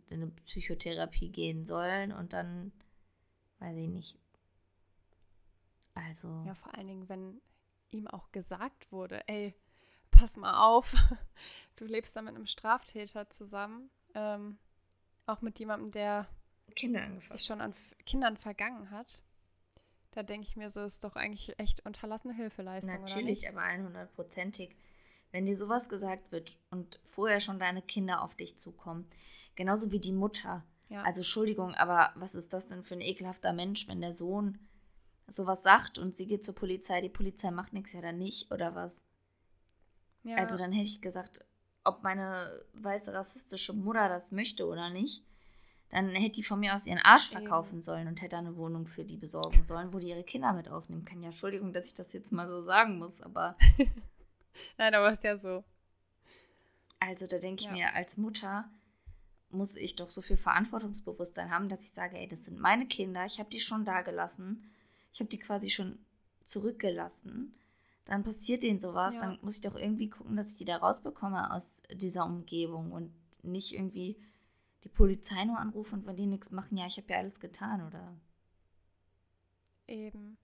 in 0.09 0.21
eine 0.21 0.31
Psychotherapie 0.43 1.29
gehen 1.29 1.65
sollen 1.65 2.11
und 2.11 2.33
dann, 2.33 2.71
weiß 3.59 3.77
ich 3.77 3.89
nicht. 3.89 4.19
Also, 5.93 6.43
Ja, 6.45 6.53
vor 6.53 6.75
allen 6.75 6.87
Dingen, 6.87 7.09
wenn 7.09 7.41
ihm 7.89 8.07
auch 8.07 8.31
gesagt 8.31 8.91
wurde, 8.91 9.27
ey, 9.27 9.53
pass 10.11 10.37
mal 10.37 10.67
auf, 10.67 10.93
du 11.75 11.85
lebst 11.85 12.15
da 12.15 12.21
mit 12.21 12.35
einem 12.35 12.45
Straftäter 12.45 13.29
zusammen, 13.29 13.89
ähm, 14.13 14.57
auch 15.25 15.41
mit 15.41 15.59
jemandem, 15.59 15.91
der 15.91 16.27
Kinder 16.75 17.07
sich 17.25 17.45
schon 17.45 17.61
an 17.61 17.73
Kindern 18.05 18.37
vergangen 18.37 18.91
hat. 18.91 19.21
Da 20.11 20.23
denke 20.23 20.47
ich 20.47 20.55
mir, 20.55 20.69
so 20.69 20.83
ist 20.83 21.03
doch 21.03 21.15
eigentlich 21.15 21.59
echt 21.59 21.85
unterlassene 21.85 22.33
Hilfeleistung, 22.33 23.01
Natürlich, 23.01 23.47
aber 23.49 23.61
100%ig. 23.61 24.75
Wenn 25.31 25.45
dir 25.45 25.55
sowas 25.55 25.89
gesagt 25.89 26.31
wird 26.31 26.57
und 26.69 26.99
vorher 27.05 27.39
schon 27.39 27.59
deine 27.59 27.81
Kinder 27.81 28.21
auf 28.21 28.35
dich 28.35 28.57
zukommen, 28.57 29.07
genauso 29.55 29.91
wie 29.91 29.99
die 29.99 30.13
Mutter. 30.13 30.63
Ja. 30.89 31.03
Also 31.03 31.19
Entschuldigung, 31.19 31.73
aber 31.75 32.11
was 32.15 32.33
ist 32.33 32.53
das 32.53 32.69
denn 32.69 32.83
für 32.83 32.95
ein 32.95 33.01
ekelhafter 33.01 33.53
Mensch, 33.53 33.87
wenn 33.87 34.01
der 34.01 34.13
Sohn 34.13 34.57
sowas 35.27 35.63
sagt 35.63 35.97
und 35.97 36.15
sie 36.15 36.27
geht 36.27 36.45
zur 36.45 36.55
Polizei, 36.55 37.01
die 37.01 37.09
Polizei 37.09 37.51
macht 37.51 37.73
nichts, 37.73 37.91
ja 37.93 38.01
dann 38.01 38.17
nicht, 38.17 38.51
oder 38.51 38.75
was? 38.75 39.03
ja. 40.23 40.35
Also 40.35 40.57
dann 40.57 40.71
hätte 40.71 40.87
ich 40.87 41.01
gesagt, 41.01 41.45
ob 41.83 42.03
meine 42.03 42.63
weiße 42.73 43.13
rassistische 43.13 43.73
Mutter 43.73 44.09
das 44.09 44.31
möchte 44.31 44.67
oder 44.67 44.89
nicht, 44.89 45.23
dann 45.89 46.09
hätte 46.09 46.35
die 46.35 46.43
von 46.43 46.59
mir 46.59 46.75
aus 46.75 46.85
ihren 46.85 46.99
Arsch 46.99 47.31
Eben. 47.31 47.41
verkaufen 47.41 47.81
sollen 47.81 48.07
und 48.07 48.21
hätte 48.21 48.37
eine 48.37 48.57
Wohnung 48.57 48.85
für 48.85 49.05
die 49.05 49.15
besorgen 49.15 49.65
sollen, 49.65 49.93
wo 49.93 49.99
die 49.99 50.09
ihre 50.09 50.23
Kinder 50.23 50.51
mit 50.51 50.67
aufnehmen 50.67 51.05
kann. 51.05 51.21
Ja, 51.21 51.27
Entschuldigung, 51.27 51.71
dass 51.71 51.89
ich 51.89 51.95
das 51.95 52.11
jetzt 52.11 52.33
mal 52.33 52.47
so 52.47 52.61
sagen 52.61 52.97
muss, 52.97 53.21
aber 53.21 53.55
Nein, 54.77 54.93
aber 54.95 55.11
ist 55.11 55.23
ja 55.23 55.37
so. 55.37 55.63
also 56.99 57.27
da 57.27 57.37
denke 57.37 57.61
ich 57.61 57.67
Ja. 57.67 57.73
mir, 57.73 57.93
als 57.93 58.17
Mutter 58.17 58.69
muss 59.49 59.75
ich 59.75 59.95
doch 59.95 60.09
so 60.09 60.21
viel 60.21 60.37
Verantwortungsbewusstsein 60.37 61.51
haben, 61.51 61.69
dass 61.69 61.83
ich 61.85 61.91
sage, 61.91 62.17
ey, 62.17 62.27
das 62.27 62.45
sind 62.45 62.59
meine 62.59 62.87
Kinder, 62.87 63.25
ich 63.25 63.39
habe 63.39 63.49
die 63.49 63.59
schon 63.59 63.85
da 63.85 64.01
gelassen, 64.01 64.69
ich 65.13 65.19
habe 65.19 65.29
die 65.29 65.39
quasi 65.39 65.69
schon 65.69 65.97
zurückgelassen. 66.43 67.53
Dann 68.05 68.23
passiert 68.23 68.63
denen 68.63 68.79
sowas, 68.79 69.15
Ja. 69.15 69.21
dann 69.21 69.39
muss 69.41 69.55
ich 69.55 69.61
doch 69.61 69.75
irgendwie 69.75 70.09
gucken, 70.09 70.35
dass 70.37 70.51
ich 70.53 70.57
die 70.59 70.65
da 70.65 70.77
rausbekomme 70.77 71.53
aus 71.53 71.81
dieser 71.93 72.25
Umgebung 72.25 72.91
und 72.91 73.13
nicht 73.43 73.73
irgendwie 73.73 74.17
die 74.83 74.89
Polizei 74.89 75.43
nur 75.45 75.57
anrufen 75.59 75.99
und 75.99 76.05
wenn 76.07 76.15
die 76.17 76.25
nichts 76.25 76.51
machen, 76.51 76.77
ja, 76.77 76.85
ich 76.85 76.97
habe 76.97 77.11
ja 77.11 77.19
alles 77.19 77.39
getan, 77.39 77.85
oder? 77.85 78.13
Eben. 79.87 80.37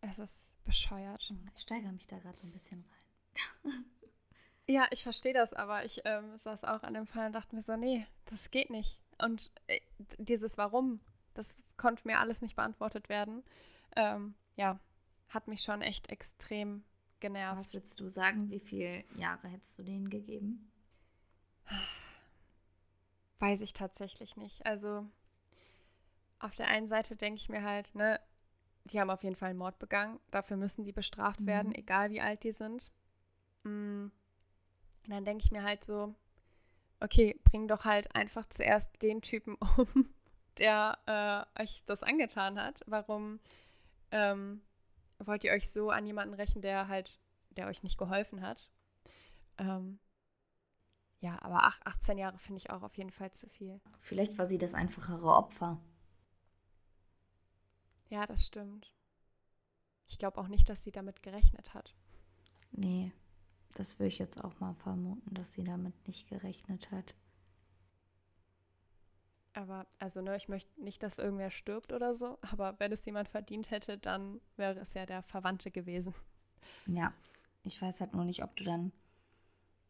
Es 0.00 0.18
ist 0.18 0.40
bescheuert. 0.64 1.32
Ich 1.54 1.62
steigere 1.62 1.92
mich 1.92 2.06
da 2.06 2.18
gerade 2.18 2.38
so 2.38 2.46
ein 2.46 2.52
bisschen 2.52 2.84
rein. 3.64 3.84
Ja, 4.66 4.86
ich 4.90 5.02
verstehe 5.02 5.34
das, 5.34 5.52
aber 5.52 5.84
ich 5.84 6.00
ähm, 6.04 6.36
saß 6.38 6.64
auch 6.64 6.82
an 6.84 6.94
dem 6.94 7.06
Fall 7.06 7.26
und 7.26 7.34
dachte 7.34 7.54
mir 7.54 7.62
so, 7.62 7.76
nee, 7.76 8.06
das 8.24 8.50
geht 8.50 8.70
nicht. 8.70 8.98
Und 9.22 9.50
äh, 9.66 9.80
dieses 10.18 10.56
Warum, 10.56 11.00
das 11.34 11.62
konnte 11.76 12.06
mir 12.06 12.18
alles 12.18 12.40
nicht 12.40 12.56
beantwortet 12.56 13.08
werden. 13.10 13.44
Ähm, 13.94 14.34
ja, 14.56 14.80
hat 15.28 15.48
mich 15.48 15.62
schon 15.62 15.82
echt 15.82 16.10
extrem 16.10 16.82
genervt. 17.20 17.58
Was 17.58 17.74
würdest 17.74 18.00
du 18.00 18.08
sagen, 18.08 18.50
wie 18.50 18.60
viele 18.60 19.04
Jahre 19.16 19.48
hättest 19.48 19.78
du 19.78 19.82
denen 19.82 20.08
gegeben? 20.08 20.70
Weiß 23.38 23.60
ich 23.60 23.74
tatsächlich 23.74 24.36
nicht. 24.36 24.64
Also 24.64 25.06
auf 26.38 26.54
der 26.54 26.68
einen 26.68 26.86
Seite 26.86 27.16
denke 27.16 27.40
ich 27.40 27.48
mir 27.48 27.62
halt, 27.62 27.94
ne, 27.94 28.18
die 28.84 29.00
haben 29.00 29.10
auf 29.10 29.22
jeden 29.24 29.36
Fall 29.36 29.50
einen 29.50 29.58
Mord 29.58 29.78
begangen. 29.78 30.20
Dafür 30.30 30.56
müssen 30.56 30.84
die 30.84 30.92
bestraft 30.92 31.40
Mhm. 31.40 31.46
werden, 31.46 31.74
egal 31.74 32.10
wie 32.10 32.20
alt 32.20 32.42
die 32.44 32.52
sind. 32.52 32.92
Mm. 33.64 34.06
Und 35.04 35.10
dann 35.10 35.24
denke 35.24 35.44
ich 35.44 35.50
mir 35.50 35.62
halt 35.62 35.84
so, 35.84 36.14
okay, 37.00 37.38
bring 37.44 37.68
doch 37.68 37.84
halt 37.84 38.14
einfach 38.14 38.46
zuerst 38.46 39.02
den 39.02 39.20
Typen 39.22 39.56
um, 39.76 40.14
der 40.58 40.98
äh, 41.56 41.62
euch 41.62 41.82
das 41.86 42.02
angetan 42.02 42.60
hat. 42.60 42.80
Warum 42.86 43.40
ähm, 44.10 44.62
wollt 45.18 45.44
ihr 45.44 45.52
euch 45.52 45.70
so 45.70 45.90
an 45.90 46.06
jemanden 46.06 46.34
rächen, 46.34 46.62
der 46.62 46.88
halt, 46.88 47.18
der 47.50 47.66
euch 47.66 47.82
nicht 47.82 47.98
geholfen 47.98 48.40
hat? 48.42 48.70
Ähm, 49.58 49.98
ja, 51.20 51.40
aber 51.42 51.60
ach, 51.62 51.80
18 51.84 52.18
Jahre 52.18 52.38
finde 52.38 52.58
ich 52.58 52.70
auch 52.70 52.82
auf 52.82 52.96
jeden 52.96 53.10
Fall 53.10 53.32
zu 53.32 53.48
viel. 53.48 53.80
Vielleicht 54.00 54.36
war 54.36 54.46
sie 54.46 54.58
das 54.58 54.74
einfachere 54.74 55.28
Opfer. 55.34 55.80
Ja, 58.08 58.26
das 58.26 58.46
stimmt. 58.46 58.92
Ich 60.06 60.18
glaube 60.18 60.38
auch 60.38 60.48
nicht, 60.48 60.68
dass 60.68 60.84
sie 60.84 60.92
damit 60.92 61.22
gerechnet 61.22 61.74
hat. 61.74 61.94
Nee, 62.72 63.12
das 63.74 63.98
würde 63.98 64.08
ich 64.08 64.18
jetzt 64.18 64.42
auch 64.42 64.58
mal 64.60 64.74
vermuten, 64.74 65.34
dass 65.34 65.52
sie 65.52 65.64
damit 65.64 66.06
nicht 66.06 66.28
gerechnet 66.28 66.90
hat. 66.90 67.14
Aber, 69.54 69.86
also, 70.00 70.20
ne, 70.20 70.36
ich 70.36 70.48
möchte 70.48 70.82
nicht, 70.82 71.02
dass 71.02 71.18
irgendwer 71.18 71.50
stirbt 71.50 71.92
oder 71.92 72.12
so, 72.12 72.38
aber 72.42 72.74
wenn 72.80 72.90
es 72.90 73.04
jemand 73.04 73.28
verdient 73.28 73.70
hätte, 73.70 73.98
dann 73.98 74.40
wäre 74.56 74.80
es 74.80 74.94
ja 74.94 75.06
der 75.06 75.22
Verwandte 75.22 75.70
gewesen. 75.70 76.12
Ja, 76.86 77.14
ich 77.62 77.80
weiß 77.80 78.00
halt 78.00 78.14
nur 78.14 78.24
nicht, 78.24 78.42
ob 78.42 78.56
du 78.56 78.64
dann, 78.64 78.92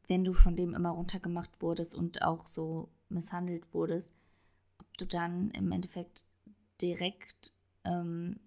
wenn 0.07 0.23
du 0.23 0.35
von 0.35 0.55
dem 0.55 0.75
immer 0.75 0.91
runtergemacht 0.91 1.63
wurdest 1.63 1.95
und 1.95 2.23
auch 2.23 2.47
so 2.47 2.91
misshandelt 3.09 3.73
wurdest, 3.73 4.15
ob 4.79 4.99
du 4.99 5.07
dann 5.07 5.51
im 5.53 5.73
Endeffekt 5.73 6.27
direkt 6.83 7.54
ähm, 7.85 8.39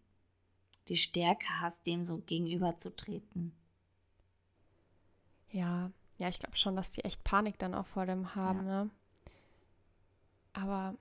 die 0.87 0.95
Stärke 0.97 1.47
hast, 1.59 1.85
dem 1.87 2.03
so 2.03 2.17
gegenüberzutreten. 2.19 3.51
Ja, 5.49 5.91
ja, 6.17 6.29
ich 6.29 6.39
glaube 6.39 6.55
schon, 6.57 6.75
dass 6.75 6.89
die 6.89 7.03
echt 7.03 7.23
Panik 7.23 7.57
dann 7.59 7.75
auch 7.75 7.87
vor 7.87 8.05
dem 8.05 8.35
haben, 8.35 8.65
ne? 8.65 8.89
Aber 10.53 10.95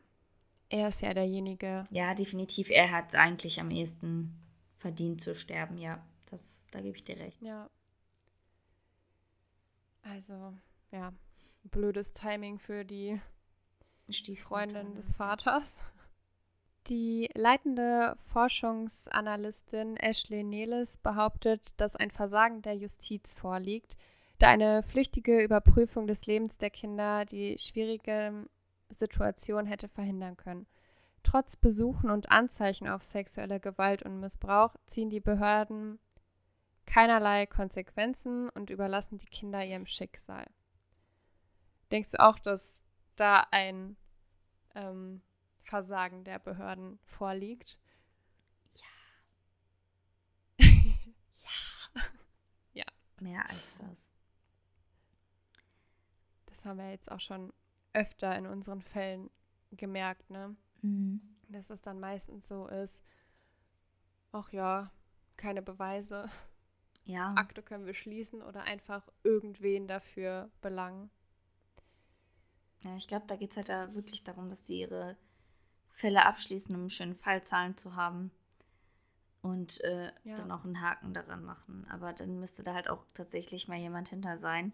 er 0.68 0.88
ist 0.88 1.01
ja 1.01 1.14
derjenige, 1.14 1.87
Ja, 1.90 2.14
definitiv, 2.14 2.70
er 2.70 2.90
hat 2.90 3.09
es 3.09 3.14
eigentlich 3.14 3.61
am 3.61 3.70
ehesten 3.70 4.38
verdient 4.79 5.20
zu 5.20 5.35
sterben, 5.35 5.79
ja. 5.79 6.05
Das, 6.31 6.61
da 6.72 6.81
gebe 6.81 6.96
ich 6.96 7.05
dir 7.05 7.16
recht. 7.18 7.40
ja. 7.40 7.70
Also, 10.03 10.55
ja, 10.92 11.12
blödes 11.64 12.12
Timing 12.12 12.59
für 12.61 12.85
die 12.85 13.20
Stieffreundin 14.09 14.77
Freundin 14.77 14.94
des 14.94 15.16
Vaters. 15.16 15.81
Die 16.88 17.29
leitende 17.35 18.16
Forschungsanalystin 18.29 19.96
Ashley 19.96 20.44
Nelis 20.44 20.99
behauptet, 20.99 21.72
dass 21.79 21.96
ein 21.96 22.12
Versagen 22.12 22.62
der 22.62 22.77
Justiz 22.77 23.35
vorliegt, 23.35 23.96
da 24.38 24.49
eine 24.49 24.85
flüchtige 24.85 25.42
Überprüfung 25.42 26.07
des 26.07 26.27
Lebens 26.27 26.59
der 26.59 26.70
Kinder 26.70 27.25
die 27.25 27.59
schwierige 27.59 28.46
Situation 28.88 29.66
hätte 29.66 29.88
verhindern 29.88 30.37
können. 30.37 30.66
Trotz 31.25 31.57
Besuchen 31.57 32.09
und 32.09 32.31
Anzeichen 32.31 32.87
auf 32.87 33.03
sexuelle 33.03 33.59
Gewalt 33.59 34.05
und 34.05 34.20
Missbrauch 34.20 34.77
ziehen 34.87 35.11
die 35.11 35.20
Behörden 35.20 35.99
keinerlei 36.87 37.46
Konsequenzen 37.46 38.49
und 38.51 38.70
überlassen 38.70 39.18
die 39.18 39.27
Kinder 39.27 39.64
ihrem 39.64 39.87
Schicksal. 39.87 40.46
Denkst 41.90 42.12
du 42.12 42.20
auch, 42.20 42.38
dass 42.38 42.81
da 43.16 43.44
ein 43.51 43.96
ähm, 44.77 45.22
Versagen 45.66 46.24
der 46.24 46.38
Behörden 46.38 46.98
vorliegt? 47.05 47.79
Ja. 52.72 52.85
Mehr 53.20 53.42
als 53.44 53.79
das. 53.79 54.11
Das 56.46 56.64
haben 56.64 56.79
wir 56.79 56.90
jetzt 56.90 57.11
auch 57.11 57.20
schon 57.20 57.52
öfter 57.92 58.37
in 58.37 58.46
unseren 58.46 58.83
Fällen 58.83 59.31
gemerkt, 59.70 60.29
ne? 60.31 60.57
Mhm. 60.83 61.20
Dass 61.48 61.70
es 61.70 61.81
dann 61.83 61.98
meistens 62.00 62.48
so 62.48 62.66
ist, 62.66 63.02
ach 64.33 64.52
ja, 64.52 64.90
keine 65.37 65.62
Beweise, 65.62 66.29
Ja, 67.05 67.35
Akte 67.35 67.62
können 67.62 67.87
wir 67.87 67.94
schließen 67.94 68.42
oder 68.42 68.62
einfach 68.64 69.09
irgendwen 69.22 69.87
dafür 69.88 70.50
belangen. 70.61 71.11
Ja, 72.83 72.96
ich 72.96 73.09
glaube, 73.09 73.26
da 73.26 73.37
geht 73.37 73.50
es 73.52 73.57
halt 73.57 73.68
da 73.68 73.94
wirklich 73.94 74.24
darum, 74.24 74.48
dass 74.48 74.66
sie 74.66 74.81
ihre 74.81 75.16
Fälle 75.97 76.27
abschließen, 76.27 76.77
um 76.77 76.91
schön 76.91 77.17
Fallzahlen 77.17 77.77
zu 77.79 77.97
haben. 77.97 78.31
Und 79.41 79.81
äh, 79.83 80.13
ja. 80.25 80.37
dann 80.37 80.53
auch 80.53 80.65
einen 80.65 80.83
Haken 80.83 81.15
daran 81.15 81.43
machen. 81.43 81.87
Aber 81.89 82.13
dann 82.13 82.39
müsste 82.39 82.63
da 82.63 82.75
halt 82.75 82.91
auch 82.91 83.07
tatsächlich 83.15 83.67
mal 83.67 83.79
jemand 83.79 84.11
hinter 84.11 84.37
sein, 84.37 84.73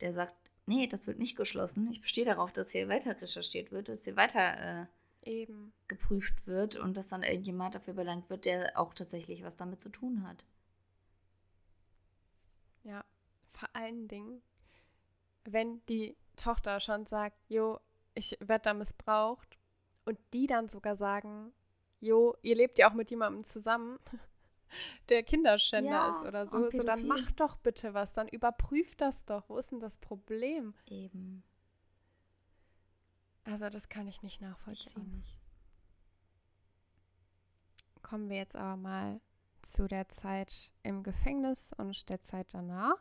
der 0.00 0.12
sagt, 0.12 0.36
nee, 0.66 0.86
das 0.86 1.06
wird 1.08 1.18
nicht 1.18 1.36
geschlossen. 1.36 1.90
Ich 1.90 2.02
bestehe 2.02 2.24
darauf, 2.24 2.52
dass 2.52 2.70
hier 2.70 2.88
weiter 2.88 3.20
recherchiert 3.20 3.72
wird, 3.72 3.88
dass 3.88 4.04
hier 4.04 4.14
weiter 4.14 4.82
äh, 4.82 4.86
Eben. 5.24 5.72
geprüft 5.88 6.46
wird 6.46 6.76
und 6.76 6.96
dass 6.96 7.08
dann 7.08 7.24
irgendjemand 7.24 7.74
dafür 7.74 7.94
belangt 7.94 8.30
wird, 8.30 8.44
der 8.44 8.78
auch 8.78 8.94
tatsächlich 8.94 9.42
was 9.42 9.56
damit 9.56 9.80
zu 9.80 9.88
tun 9.88 10.22
hat. 10.28 10.44
Ja, 12.84 13.04
vor 13.48 13.70
allen 13.72 14.06
Dingen, 14.06 14.40
wenn 15.44 15.84
die 15.86 16.16
Tochter 16.36 16.78
schon 16.78 17.06
sagt, 17.06 17.38
jo, 17.48 17.80
ich 18.14 18.36
werde 18.40 18.64
da 18.64 18.74
missbraucht 18.74 19.57
und 20.08 20.18
die 20.32 20.46
dann 20.46 20.70
sogar 20.70 20.96
sagen, 20.96 21.52
jo, 22.00 22.34
ihr 22.40 22.56
lebt 22.56 22.78
ja 22.78 22.88
auch 22.88 22.94
mit 22.94 23.10
jemandem 23.10 23.44
zusammen, 23.44 23.98
der 25.10 25.22
Kinderschänder 25.22 25.90
ja, 25.90 26.10
ist 26.10 26.26
oder 26.26 26.46
so, 26.46 26.70
so 26.70 26.82
dann 26.82 27.06
mach 27.06 27.30
doch 27.32 27.56
bitte 27.58 27.92
was, 27.92 28.14
dann 28.14 28.26
überprüft 28.26 29.02
das 29.02 29.26
doch. 29.26 29.50
Wo 29.50 29.58
ist 29.58 29.70
denn 29.70 29.80
das 29.80 29.98
Problem? 29.98 30.72
Eben. 30.86 31.44
Also 33.44 33.68
das 33.68 33.90
kann 33.90 34.08
ich 34.08 34.22
nicht 34.22 34.40
nachvollziehen. 34.40 35.02
Ich 35.06 35.12
nicht. 35.12 35.38
Kommen 38.00 38.30
wir 38.30 38.38
jetzt 38.38 38.56
aber 38.56 38.76
mal 38.76 39.20
zu 39.60 39.88
der 39.88 40.08
Zeit 40.08 40.72
im 40.82 41.02
Gefängnis 41.02 41.74
und 41.76 42.08
der 42.08 42.22
Zeit 42.22 42.46
danach. 42.54 42.96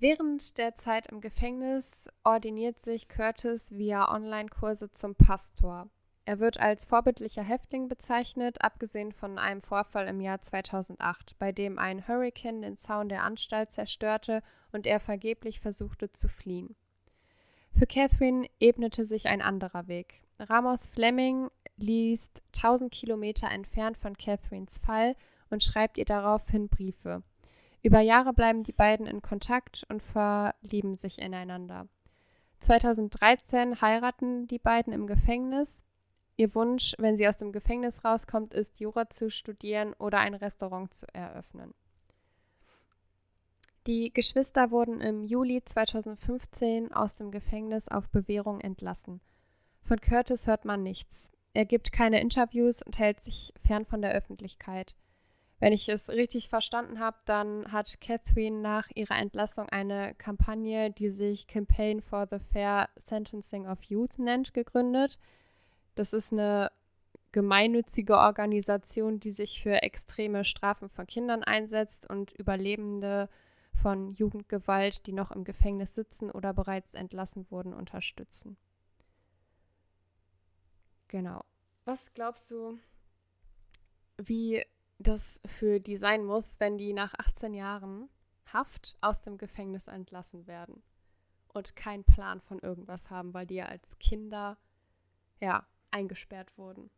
Während 0.00 0.58
der 0.58 0.76
Zeit 0.76 1.08
im 1.08 1.20
Gefängnis 1.20 2.08
ordiniert 2.22 2.78
sich 2.78 3.08
Curtis 3.08 3.72
via 3.72 4.14
Online-Kurse 4.14 4.92
zum 4.92 5.16
Pastor. 5.16 5.88
Er 6.24 6.38
wird 6.38 6.60
als 6.60 6.86
vorbildlicher 6.86 7.42
Häftling 7.42 7.88
bezeichnet, 7.88 8.62
abgesehen 8.62 9.10
von 9.10 9.38
einem 9.38 9.60
Vorfall 9.60 10.06
im 10.06 10.20
Jahr 10.20 10.40
2008, 10.40 11.36
bei 11.40 11.50
dem 11.50 11.80
ein 11.80 12.06
Hurricane 12.06 12.62
den 12.62 12.76
Zaun 12.76 13.08
der 13.08 13.24
Anstalt 13.24 13.72
zerstörte 13.72 14.42
und 14.70 14.86
er 14.86 15.00
vergeblich 15.00 15.58
versuchte 15.58 16.12
zu 16.12 16.28
fliehen. 16.28 16.76
Für 17.76 17.86
Catherine 17.86 18.46
ebnete 18.60 19.04
sich 19.04 19.26
ein 19.26 19.42
anderer 19.42 19.88
Weg. 19.88 20.22
Ramos 20.38 20.86
Fleming 20.86 21.48
liest 21.76 22.40
1000 22.54 22.92
Kilometer 22.92 23.50
entfernt 23.50 23.96
von 23.96 24.16
Catherines 24.16 24.78
Fall 24.78 25.16
und 25.50 25.64
schreibt 25.64 25.98
ihr 25.98 26.04
daraufhin 26.04 26.68
Briefe. 26.68 27.24
Über 27.82 28.00
Jahre 28.00 28.32
bleiben 28.32 28.62
die 28.62 28.72
beiden 28.72 29.06
in 29.06 29.22
Kontakt 29.22 29.86
und 29.88 30.02
verlieben 30.02 30.96
sich 30.96 31.18
ineinander. 31.18 31.86
2013 32.58 33.80
heiraten 33.80 34.48
die 34.48 34.58
beiden 34.58 34.92
im 34.92 35.06
Gefängnis. 35.06 35.84
Ihr 36.36 36.54
Wunsch, 36.54 36.94
wenn 36.98 37.16
sie 37.16 37.28
aus 37.28 37.38
dem 37.38 37.52
Gefängnis 37.52 38.04
rauskommt, 38.04 38.52
ist, 38.52 38.80
Jura 38.80 39.08
zu 39.10 39.30
studieren 39.30 39.92
oder 39.94 40.18
ein 40.18 40.34
Restaurant 40.34 40.92
zu 40.92 41.06
eröffnen. 41.14 41.74
Die 43.86 44.12
Geschwister 44.12 44.70
wurden 44.70 45.00
im 45.00 45.24
Juli 45.24 45.64
2015 45.64 46.92
aus 46.92 47.16
dem 47.16 47.30
Gefängnis 47.30 47.88
auf 47.88 48.08
Bewährung 48.10 48.60
entlassen. 48.60 49.20
Von 49.82 50.00
Curtis 50.00 50.46
hört 50.46 50.64
man 50.64 50.82
nichts. 50.82 51.32
Er 51.54 51.64
gibt 51.64 51.90
keine 51.90 52.20
Interviews 52.20 52.82
und 52.82 52.98
hält 52.98 53.20
sich 53.20 53.54
fern 53.66 53.86
von 53.86 54.02
der 54.02 54.12
Öffentlichkeit. 54.12 54.94
Wenn 55.60 55.72
ich 55.72 55.88
es 55.88 56.08
richtig 56.08 56.48
verstanden 56.48 57.00
habe, 57.00 57.16
dann 57.24 57.72
hat 57.72 58.00
Catherine 58.00 58.60
nach 58.60 58.88
ihrer 58.94 59.16
Entlassung 59.16 59.68
eine 59.68 60.14
Kampagne, 60.14 60.92
die 60.92 61.10
sich 61.10 61.48
Campaign 61.48 62.00
for 62.00 62.28
the 62.30 62.38
Fair 62.38 62.88
Sentencing 62.96 63.66
of 63.66 63.82
Youth 63.82 64.18
nennt, 64.18 64.54
gegründet. 64.54 65.18
Das 65.96 66.12
ist 66.12 66.32
eine 66.32 66.70
gemeinnützige 67.32 68.18
Organisation, 68.18 69.18
die 69.18 69.30
sich 69.30 69.62
für 69.62 69.82
extreme 69.82 70.44
Strafen 70.44 70.88
von 70.88 71.06
Kindern 71.06 71.42
einsetzt 71.42 72.08
und 72.08 72.32
Überlebende 72.32 73.28
von 73.74 74.12
Jugendgewalt, 74.12 75.06
die 75.06 75.12
noch 75.12 75.32
im 75.32 75.44
Gefängnis 75.44 75.94
sitzen 75.94 76.30
oder 76.30 76.54
bereits 76.54 76.94
entlassen 76.94 77.50
wurden, 77.50 77.74
unterstützen. 77.74 78.56
Genau. 81.08 81.44
Was 81.84 82.12
glaubst 82.12 82.50
du, 82.50 82.78
wie 84.18 84.64
das 84.98 85.40
für 85.46 85.80
die 85.80 85.96
sein 85.96 86.24
muss, 86.24 86.58
wenn 86.60 86.78
die 86.78 86.92
nach 86.92 87.14
18 87.14 87.54
Jahren 87.54 88.08
Haft 88.52 88.96
aus 89.00 89.22
dem 89.22 89.36
Gefängnis 89.38 89.88
entlassen 89.88 90.46
werden 90.46 90.82
und 91.48 91.76
keinen 91.76 92.04
Plan 92.04 92.40
von 92.40 92.58
irgendwas 92.58 93.10
haben, 93.10 93.34
weil 93.34 93.46
die 93.46 93.56
ja 93.56 93.66
als 93.66 93.98
Kinder 93.98 94.56
ja 95.40 95.66
eingesperrt 95.90 96.56
wurden? 96.56 96.90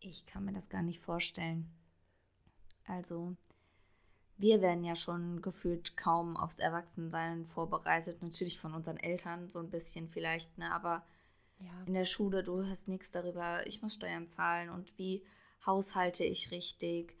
Ich 0.00 0.26
kann 0.26 0.44
mir 0.44 0.52
das 0.52 0.70
gar 0.70 0.82
nicht 0.82 1.00
vorstellen. 1.00 1.70
Also, 2.86 3.36
wir 4.38 4.62
werden 4.62 4.84
ja 4.84 4.96
schon 4.96 5.42
gefühlt 5.42 5.96
kaum 5.96 6.36
aufs 6.36 6.58
Erwachsensein 6.58 7.44
vorbereitet. 7.44 8.22
Natürlich 8.22 8.58
von 8.58 8.72
unseren 8.72 8.96
Eltern 8.96 9.50
so 9.50 9.58
ein 9.58 9.70
bisschen 9.70 10.08
vielleicht, 10.08 10.56
ne? 10.56 10.72
Aber 10.72 11.04
ja. 11.58 11.82
in 11.84 11.92
der 11.92 12.06
Schule, 12.06 12.42
du 12.42 12.64
hörst 12.64 12.88
nichts 12.88 13.10
darüber, 13.10 13.66
ich 13.66 13.82
muss 13.82 13.94
Steuern 13.94 14.28
zahlen 14.28 14.70
und 14.70 14.96
wie 14.96 15.22
haushalte 15.66 16.24
ich 16.24 16.50
richtig, 16.50 17.16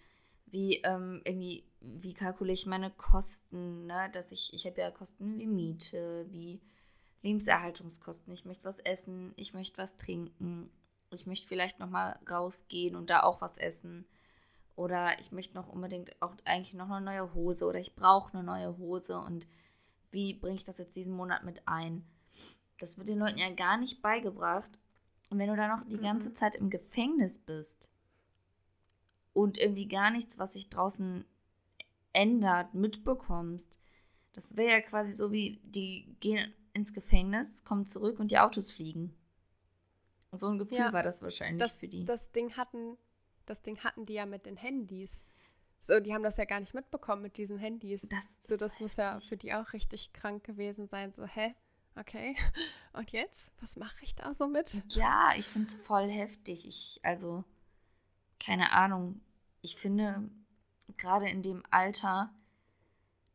wie 0.46 0.76
ähm, 0.78 1.20
irgendwie, 1.24 1.64
wie 1.80 2.14
kalkuliere 2.14 2.54
ich 2.54 2.66
meine 2.66 2.90
Kosten, 2.90 3.86
ne? 3.86 4.10
Dass 4.12 4.32
ich, 4.32 4.52
ich 4.52 4.66
habe 4.66 4.80
ja 4.80 4.90
Kosten 4.90 5.38
wie 5.38 5.46
Miete, 5.46 6.26
wie 6.30 6.60
Lebenserhaltungskosten, 7.22 8.32
ich 8.32 8.44
möchte 8.44 8.64
was 8.64 8.78
essen, 8.78 9.32
ich 9.36 9.52
möchte 9.52 9.78
was 9.78 9.96
trinken, 9.96 10.70
ich 11.10 11.26
möchte 11.26 11.46
vielleicht 11.46 11.78
nochmal 11.78 12.18
rausgehen 12.28 12.96
und 12.96 13.10
da 13.10 13.22
auch 13.22 13.40
was 13.40 13.58
essen 13.58 14.06
oder 14.74 15.18
ich 15.20 15.32
möchte 15.32 15.54
noch 15.54 15.68
unbedingt 15.68 16.20
auch 16.22 16.34
eigentlich 16.44 16.74
noch 16.74 16.88
eine 16.88 17.04
neue 17.04 17.34
Hose 17.34 17.66
oder 17.66 17.78
ich 17.78 17.94
brauche 17.94 18.32
eine 18.32 18.42
neue 18.42 18.78
Hose 18.78 19.18
und 19.18 19.46
wie 20.10 20.34
bringe 20.34 20.56
ich 20.56 20.64
das 20.64 20.78
jetzt 20.78 20.96
diesen 20.96 21.14
Monat 21.14 21.44
mit 21.44 21.68
ein? 21.68 22.04
Das 22.78 22.96
wird 22.96 23.08
den 23.08 23.18
Leuten 23.18 23.38
ja 23.38 23.50
gar 23.50 23.76
nicht 23.76 24.00
beigebracht. 24.02 24.72
Und 25.28 25.38
wenn 25.38 25.48
du 25.48 25.54
dann 25.54 25.70
noch 25.70 25.86
die 25.86 25.98
mhm. 25.98 26.02
ganze 26.02 26.34
Zeit 26.34 26.56
im 26.56 26.70
Gefängnis 26.70 27.38
bist 27.38 27.89
und 29.32 29.58
irgendwie 29.58 29.88
gar 29.88 30.10
nichts, 30.10 30.38
was 30.38 30.54
sich 30.54 30.68
draußen 30.68 31.24
ändert, 32.12 32.74
mitbekommst, 32.74 33.78
das 34.32 34.56
wäre 34.56 34.70
ja 34.70 34.80
quasi 34.80 35.12
so 35.12 35.32
wie, 35.32 35.60
die 35.64 36.16
gehen 36.20 36.52
ins 36.72 36.92
Gefängnis, 36.92 37.64
kommen 37.64 37.86
zurück 37.86 38.20
und 38.20 38.30
die 38.30 38.38
Autos 38.38 38.72
fliegen. 38.72 39.14
So 40.32 40.48
ein 40.48 40.58
Gefühl 40.58 40.78
ja, 40.78 40.92
war 40.92 41.02
das 41.02 41.22
wahrscheinlich 41.22 41.62
das, 41.62 41.76
für 41.76 41.88
die. 41.88 42.04
Das 42.04 42.30
Ding 42.30 42.56
hatten 42.56 42.96
das 43.50 43.62
Ding 43.62 43.78
hatten 43.82 44.06
die 44.06 44.14
ja 44.14 44.26
mit 44.26 44.46
den 44.46 44.56
Handys. 44.56 45.24
So, 45.80 45.98
die 45.98 46.14
haben 46.14 46.22
das 46.22 46.36
ja 46.36 46.44
gar 46.44 46.60
nicht 46.60 46.72
mitbekommen 46.72 47.22
mit 47.22 47.36
diesen 47.36 47.58
Handys. 47.58 48.06
Das, 48.08 48.38
so, 48.42 48.56
das 48.56 48.78
muss 48.78 48.96
ja 48.96 49.18
für 49.20 49.36
die 49.36 49.52
auch 49.52 49.72
richtig 49.72 50.12
krank 50.12 50.44
gewesen 50.44 50.86
sein. 50.86 51.12
So, 51.12 51.26
hä? 51.26 51.54
Okay. 51.96 52.36
Und 52.92 53.10
jetzt? 53.10 53.50
Was 53.60 53.76
mache 53.76 54.04
ich 54.04 54.14
da 54.14 54.34
so 54.34 54.46
mit? 54.46 54.84
Ja, 54.94 55.32
ich 55.36 55.46
finde 55.46 55.66
es 55.66 55.74
voll 55.74 56.08
heftig. 56.08 56.66
Ich, 56.68 57.00
also, 57.02 57.44
keine 58.44 58.72
Ahnung. 58.72 59.20
Ich 59.62 59.76
finde, 59.76 60.28
gerade 60.96 61.28
in 61.28 61.42
dem 61.42 61.62
Alter, 61.70 62.30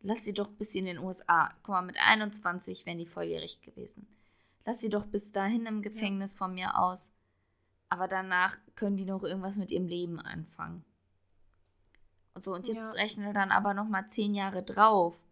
lass 0.02 0.26
sie 0.26 0.34
doch 0.34 0.52
bis 0.52 0.72
sie 0.72 0.80
in 0.80 0.86
den 0.86 1.00
USA. 1.00 1.54
Guck 1.64 1.70
mal, 1.70 1.82
mit 1.82 1.98
21 1.98 2.86
wären 2.86 2.98
die 2.98 3.06
volljährig 3.06 3.62
gewesen. 3.62 4.08
Lass 4.66 4.82
sie 4.82 4.90
doch 4.90 5.06
bis 5.06 5.32
dahin 5.32 5.66
im 5.68 5.82
Gefängnis 5.82 6.34
ja. 6.34 6.38
von 6.40 6.56
mir 6.56 6.78
aus 6.78 7.14
aber 7.90 8.08
danach 8.08 8.58
können 8.76 8.98
die 8.98 9.06
noch 9.06 9.24
irgendwas 9.24 9.58
mit 9.58 9.72
ihrem 9.72 9.88
Leben 9.88 10.20
anfangen. 10.20 10.84
So, 12.36 12.54
und 12.54 12.68
jetzt 12.68 12.94
ja. 12.94 13.02
rechne 13.02 13.32
dann 13.34 13.52
aber 13.52 13.74
noch 13.74 13.88
mal 13.88 14.08
zehn 14.08 14.36
Jahre 14.36 14.64
drauf. 14.64 15.24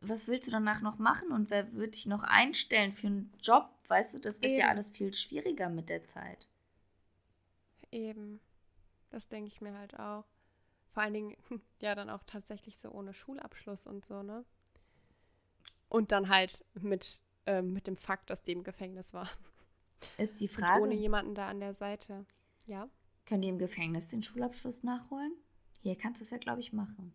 Was 0.00 0.28
willst 0.28 0.48
du 0.48 0.52
danach 0.52 0.82
noch 0.82 0.98
machen 0.98 1.32
und 1.32 1.48
wer 1.48 1.72
wird 1.72 1.94
dich 1.94 2.06
noch 2.06 2.22
einstellen 2.22 2.92
für 2.92 3.06
einen 3.06 3.32
Job? 3.40 3.70
Weißt 3.88 4.14
du, 4.14 4.18
das 4.18 4.42
wird 4.42 4.52
Eben. 4.52 4.60
ja 4.60 4.68
alles 4.68 4.90
viel 4.90 5.14
schwieriger 5.14 5.70
mit 5.70 5.88
der 5.88 6.04
Zeit. 6.04 6.48
Eben. 7.90 8.40
Das 9.14 9.28
denke 9.28 9.46
ich 9.46 9.60
mir 9.60 9.78
halt 9.78 9.96
auch. 9.96 10.24
Vor 10.90 11.04
allen 11.04 11.14
Dingen, 11.14 11.36
ja, 11.80 11.94
dann 11.94 12.10
auch 12.10 12.24
tatsächlich 12.24 12.80
so 12.80 12.90
ohne 12.90 13.14
Schulabschluss 13.14 13.86
und 13.86 14.04
so, 14.04 14.24
ne? 14.24 14.44
Und 15.88 16.10
dann 16.10 16.28
halt 16.28 16.64
mit, 16.74 17.22
äh, 17.46 17.62
mit 17.62 17.86
dem 17.86 17.96
Fakt, 17.96 18.28
dass 18.28 18.42
die 18.42 18.50
im 18.50 18.64
Gefängnis 18.64 19.14
war. 19.14 19.30
Ist 20.18 20.40
die 20.40 20.48
Frage. 20.48 20.82
Und 20.82 20.88
ohne 20.88 20.96
jemanden 20.96 21.36
da 21.36 21.46
an 21.46 21.60
der 21.60 21.74
Seite. 21.74 22.26
Ja. 22.66 22.88
Können 23.24 23.42
die 23.42 23.48
im 23.50 23.58
Gefängnis 23.58 24.08
den 24.08 24.20
Schulabschluss 24.20 24.82
nachholen? 24.82 25.32
Hier 25.80 25.96
kannst 25.96 26.20
du 26.20 26.24
es 26.24 26.30
ja, 26.32 26.38
glaube 26.38 26.58
ich, 26.58 26.72
machen. 26.72 27.14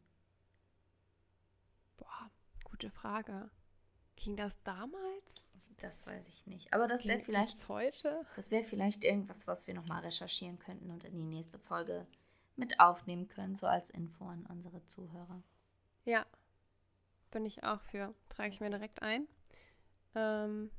Boah, 1.97 2.31
gute 2.63 2.91
Frage. 2.91 3.51
Ging 4.15 4.37
das 4.37 4.63
damals? 4.63 5.43
Das 5.81 6.05
weiß 6.05 6.29
ich 6.29 6.47
nicht. 6.47 6.73
Aber 6.73 6.87
das 6.87 7.07
wäre 7.07 7.19
vielleicht 7.19 7.67
heute. 7.69 8.25
Das 8.35 8.51
wäre 8.51 8.63
vielleicht 8.63 9.03
irgendwas, 9.03 9.47
was 9.47 9.67
wir 9.67 9.73
nochmal 9.73 10.01
recherchieren 10.01 10.59
könnten 10.59 10.91
und 10.91 11.03
in 11.03 11.17
die 11.17 11.23
nächste 11.23 11.57
Folge 11.57 12.05
mit 12.55 12.79
aufnehmen 12.79 13.27
können, 13.27 13.55
so 13.55 13.67
als 13.67 13.89
Info 13.89 14.25
an 14.25 14.45
unsere 14.45 14.83
Zuhörer. 14.85 15.41
Ja, 16.03 16.25
bin 17.31 17.45
ich 17.45 17.63
auch 17.63 17.81
für. 17.81 18.13
Trage 18.27 18.49
ich 18.49 18.59
mir 18.59 18.69
direkt 18.69 19.01
ein. 19.01 19.27
Ähm, 20.15 20.69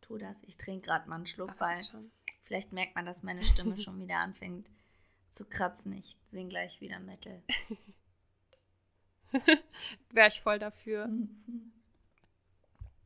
tu 0.00 0.16
das. 0.16 0.42
Ich 0.44 0.56
trinke 0.56 0.86
gerade 0.86 1.08
mal 1.08 1.16
einen 1.16 1.26
Schluck, 1.26 1.50
Ach, 1.54 1.60
weil 1.60 2.10
vielleicht 2.42 2.72
merkt 2.72 2.94
man, 2.94 3.04
dass 3.04 3.22
meine 3.22 3.44
Stimme 3.44 3.76
schon 3.76 3.98
wieder 4.00 4.18
anfängt 4.18 4.68
zu 5.28 5.44
kratzen. 5.44 5.92
Ich 5.92 6.16
singe 6.26 6.48
gleich 6.48 6.80
wieder 6.80 6.98
Metal. 7.00 7.42
Wäre 10.10 10.28
ich 10.28 10.40
voll 10.40 10.58
dafür. 10.58 11.08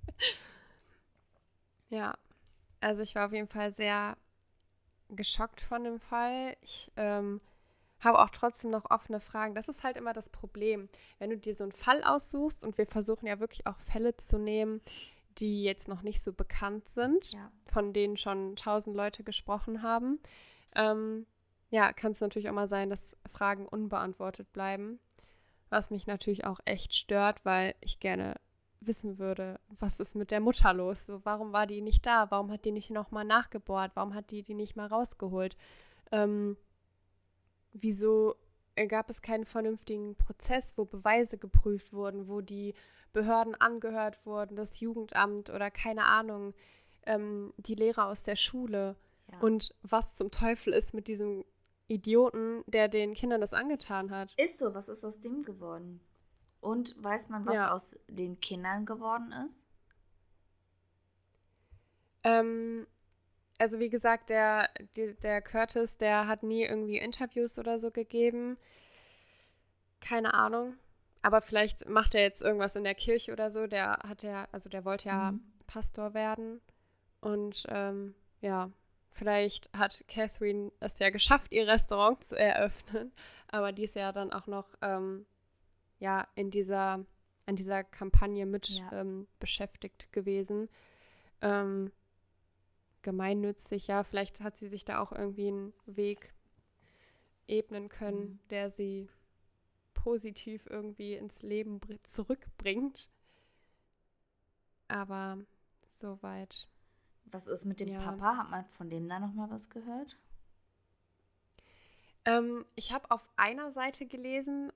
ja, 1.90 2.14
also 2.80 3.02
ich 3.02 3.14
war 3.14 3.26
auf 3.26 3.32
jeden 3.32 3.48
Fall 3.48 3.70
sehr 3.70 4.16
geschockt 5.08 5.60
von 5.60 5.84
dem 5.84 6.00
Fall. 6.00 6.56
Ich 6.62 6.90
ähm, 6.96 7.40
habe 8.00 8.18
auch 8.18 8.30
trotzdem 8.30 8.70
noch 8.70 8.90
offene 8.90 9.20
Fragen. 9.20 9.54
Das 9.54 9.68
ist 9.68 9.82
halt 9.82 9.96
immer 9.96 10.12
das 10.12 10.30
Problem. 10.30 10.88
Wenn 11.18 11.30
du 11.30 11.38
dir 11.38 11.54
so 11.54 11.64
einen 11.64 11.72
Fall 11.72 12.02
aussuchst 12.04 12.64
und 12.64 12.78
wir 12.78 12.86
versuchen 12.86 13.26
ja 13.26 13.40
wirklich 13.40 13.66
auch 13.66 13.78
Fälle 13.78 14.16
zu 14.16 14.38
nehmen, 14.38 14.80
die 15.38 15.64
jetzt 15.64 15.88
noch 15.88 16.02
nicht 16.02 16.22
so 16.22 16.32
bekannt 16.32 16.88
sind, 16.88 17.32
ja. 17.32 17.50
von 17.66 17.92
denen 17.92 18.16
schon 18.16 18.56
tausend 18.56 18.96
Leute 18.96 19.24
gesprochen 19.24 19.82
haben, 19.82 20.20
ähm, 20.76 21.26
ja, 21.70 21.92
kann 21.92 22.12
es 22.12 22.20
natürlich 22.20 22.48
auch 22.48 22.54
mal 22.54 22.68
sein, 22.68 22.90
dass 22.90 23.16
Fragen 23.26 23.66
unbeantwortet 23.66 24.52
bleiben. 24.52 25.00
Was 25.74 25.90
mich 25.90 26.06
natürlich 26.06 26.44
auch 26.44 26.60
echt 26.66 26.94
stört, 26.94 27.44
weil 27.44 27.74
ich 27.80 27.98
gerne 27.98 28.36
wissen 28.78 29.18
würde, 29.18 29.58
was 29.80 29.98
ist 29.98 30.14
mit 30.14 30.30
der 30.30 30.38
Mutter 30.38 30.72
los? 30.72 31.06
So, 31.06 31.24
warum 31.24 31.52
war 31.52 31.66
die 31.66 31.80
nicht 31.80 32.06
da? 32.06 32.30
Warum 32.30 32.52
hat 32.52 32.64
die 32.64 32.70
nicht 32.70 32.90
nochmal 32.90 33.24
nachgebohrt? 33.24 33.90
Warum 33.94 34.14
hat 34.14 34.30
die 34.30 34.44
die 34.44 34.54
nicht 34.54 34.76
mal 34.76 34.86
rausgeholt? 34.86 35.56
Ähm, 36.12 36.56
wieso 37.72 38.36
gab 38.86 39.10
es 39.10 39.20
keinen 39.20 39.44
vernünftigen 39.44 40.14
Prozess, 40.14 40.78
wo 40.78 40.84
Beweise 40.84 41.38
geprüft 41.38 41.92
wurden, 41.92 42.28
wo 42.28 42.40
die 42.40 42.74
Behörden 43.12 43.56
angehört 43.56 44.24
wurden, 44.24 44.54
das 44.54 44.78
Jugendamt 44.78 45.50
oder 45.50 45.72
keine 45.72 46.04
Ahnung, 46.04 46.54
ähm, 47.04 47.52
die 47.56 47.74
Lehrer 47.74 48.06
aus 48.06 48.22
der 48.22 48.36
Schule? 48.36 48.94
Ja. 49.32 49.40
Und 49.40 49.74
was 49.82 50.14
zum 50.14 50.30
Teufel 50.30 50.72
ist 50.72 50.94
mit 50.94 51.08
diesem 51.08 51.44
Idioten, 51.86 52.64
der 52.66 52.88
den 52.88 53.14
Kindern 53.14 53.40
das 53.40 53.52
angetan 53.52 54.10
hat? 54.10 54.32
Ist 54.36 54.58
so, 54.58 54.74
was 54.74 54.88
ist 54.88 55.04
aus 55.04 55.20
dem 55.20 55.42
geworden? 55.42 56.00
Und 56.60 57.02
weiß 57.02 57.28
man, 57.28 57.44
was 57.44 57.56
ja. 57.56 57.70
aus 57.72 57.98
den 58.08 58.40
Kindern 58.40 58.86
geworden 58.86 59.32
ist? 59.44 59.66
Ähm, 62.22 62.86
also 63.58 63.78
wie 63.78 63.90
gesagt, 63.90 64.30
der, 64.30 64.70
die, 64.96 65.14
der 65.22 65.42
Curtis, 65.42 65.98
der 65.98 66.26
hat 66.26 66.42
nie 66.42 66.64
irgendwie 66.64 66.98
Interviews 66.98 67.58
oder 67.58 67.78
so 67.78 67.90
gegeben. 67.90 68.56
Keine 70.00 70.34
Ahnung. 70.34 70.76
Aber 71.22 71.40
vielleicht 71.40 71.88
macht 71.88 72.14
er 72.14 72.22
jetzt 72.22 72.42
irgendwas 72.42 72.76
in 72.76 72.84
der 72.84 72.94
Kirche 72.94 73.32
oder 73.32 73.50
so. 73.50 73.66
Der 73.66 73.98
hat 74.06 74.22
ja, 74.22 74.48
also 74.52 74.68
der 74.68 74.84
wollte 74.84 75.08
ja 75.08 75.32
mhm. 75.32 75.40
Pastor 75.66 76.14
werden. 76.14 76.60
Und 77.20 77.64
ähm, 77.68 78.14
ja, 78.40 78.70
vielleicht 79.14 79.72
hat 79.72 80.04
Catherine 80.08 80.72
es 80.80 80.98
ja 80.98 81.10
geschafft, 81.10 81.52
ihr 81.52 81.66
Restaurant 81.66 82.22
zu 82.22 82.36
eröffnen. 82.38 83.12
Aber 83.48 83.72
die 83.72 83.84
ist 83.84 83.94
ja 83.94 84.12
dann 84.12 84.32
auch 84.32 84.46
noch 84.46 84.66
ähm, 84.82 85.24
ja 86.00 86.26
in 86.34 86.50
dieser, 86.50 87.04
an 87.46 87.56
dieser 87.56 87.84
Kampagne 87.84 88.44
mit 88.44 88.68
ja. 88.68 88.92
ähm, 88.92 89.26
beschäftigt 89.38 90.12
gewesen. 90.12 90.68
Ähm, 91.40 91.92
gemeinnützig, 93.02 93.86
ja, 93.86 94.02
vielleicht 94.02 94.40
hat 94.40 94.56
sie 94.56 94.68
sich 94.68 94.84
da 94.84 94.98
auch 94.98 95.12
irgendwie 95.12 95.48
einen 95.48 95.72
Weg 95.86 96.32
ebnen 97.46 97.88
können, 97.88 98.20
mhm. 98.20 98.38
der 98.50 98.70
sie 98.70 99.08
positiv 99.92 100.66
irgendwie 100.66 101.14
ins 101.14 101.42
Leben 101.42 101.80
zurückbringt. 102.02 103.10
Aber 104.88 105.38
soweit. 105.94 106.68
Was 107.34 107.48
ist 107.48 107.64
mit 107.64 107.80
dem 107.80 107.88
ja. 107.88 107.98
Papa? 107.98 108.36
Hat 108.36 108.50
man 108.50 108.64
von 108.64 108.88
dem 108.88 109.08
da 109.08 109.18
nochmal 109.18 109.50
was 109.50 109.68
gehört? 109.68 110.16
Ähm, 112.24 112.64
ich 112.76 112.92
habe 112.92 113.10
auf 113.10 113.28
einer 113.34 113.72
Seite 113.72 114.06
gelesen, 114.06 114.72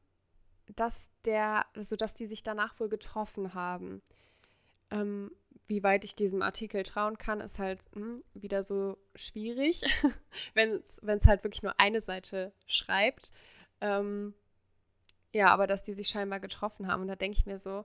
dass 0.75 1.12
der, 1.25 1.66
also 1.77 1.94
dass 1.94 2.14
die 2.14 2.27
sich 2.27 2.42
danach 2.42 2.81
wohl 2.81 2.88
getroffen 2.88 3.55
haben. 3.55 4.03
Ähm, 4.90 5.31
wie 5.68 5.85
weit 5.85 6.03
ich 6.03 6.16
diesem 6.16 6.42
Artikel 6.42 6.83
trauen 6.83 7.16
kann, 7.16 7.40
ist 7.40 7.61
halt 7.61 7.81
hm, 7.92 8.25
wieder 8.35 8.64
so 8.64 8.99
schwierig, 9.14 9.83
wenn 10.55 10.83
es 10.83 11.27
halt 11.29 11.44
wirklich 11.44 11.62
nur 11.62 11.79
eine 11.79 12.01
Seite 12.01 12.53
schreibt. 12.66 13.31
Ähm, 13.81 14.35
ja, 15.33 15.47
aber 15.51 15.68
dass 15.68 15.85
die 15.85 15.92
sich 15.92 16.09
scheinbar 16.09 16.40
getroffen 16.40 16.88
haben. 16.88 17.03
Und 17.03 17.09
da 17.09 17.14
denke 17.14 17.38
ich 17.38 17.47
mir 17.47 17.59
so, 17.59 17.85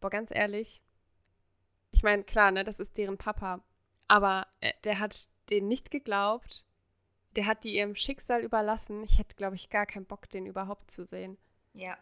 boah, 0.00 0.10
ganz 0.10 0.30
ehrlich, 0.30 0.80
ich 1.90 2.04
meine, 2.04 2.22
klar, 2.22 2.52
ne, 2.52 2.62
das 2.62 2.78
ist 2.78 2.96
deren 2.96 3.18
Papa. 3.18 3.64
Aber 4.10 4.48
äh, 4.58 4.72
der 4.82 4.98
hat 4.98 5.28
denen 5.50 5.68
nicht 5.68 5.92
geglaubt. 5.92 6.66
Der 7.36 7.46
hat 7.46 7.62
die 7.62 7.76
ihrem 7.76 7.94
Schicksal 7.94 8.42
überlassen. 8.42 9.04
Ich 9.04 9.20
hätte, 9.20 9.36
glaube 9.36 9.54
ich, 9.54 9.70
gar 9.70 9.86
keinen 9.86 10.04
Bock, 10.04 10.28
den 10.28 10.46
überhaupt 10.46 10.90
zu 10.90 11.04
sehen. 11.04 11.38
Ja. 11.74 11.96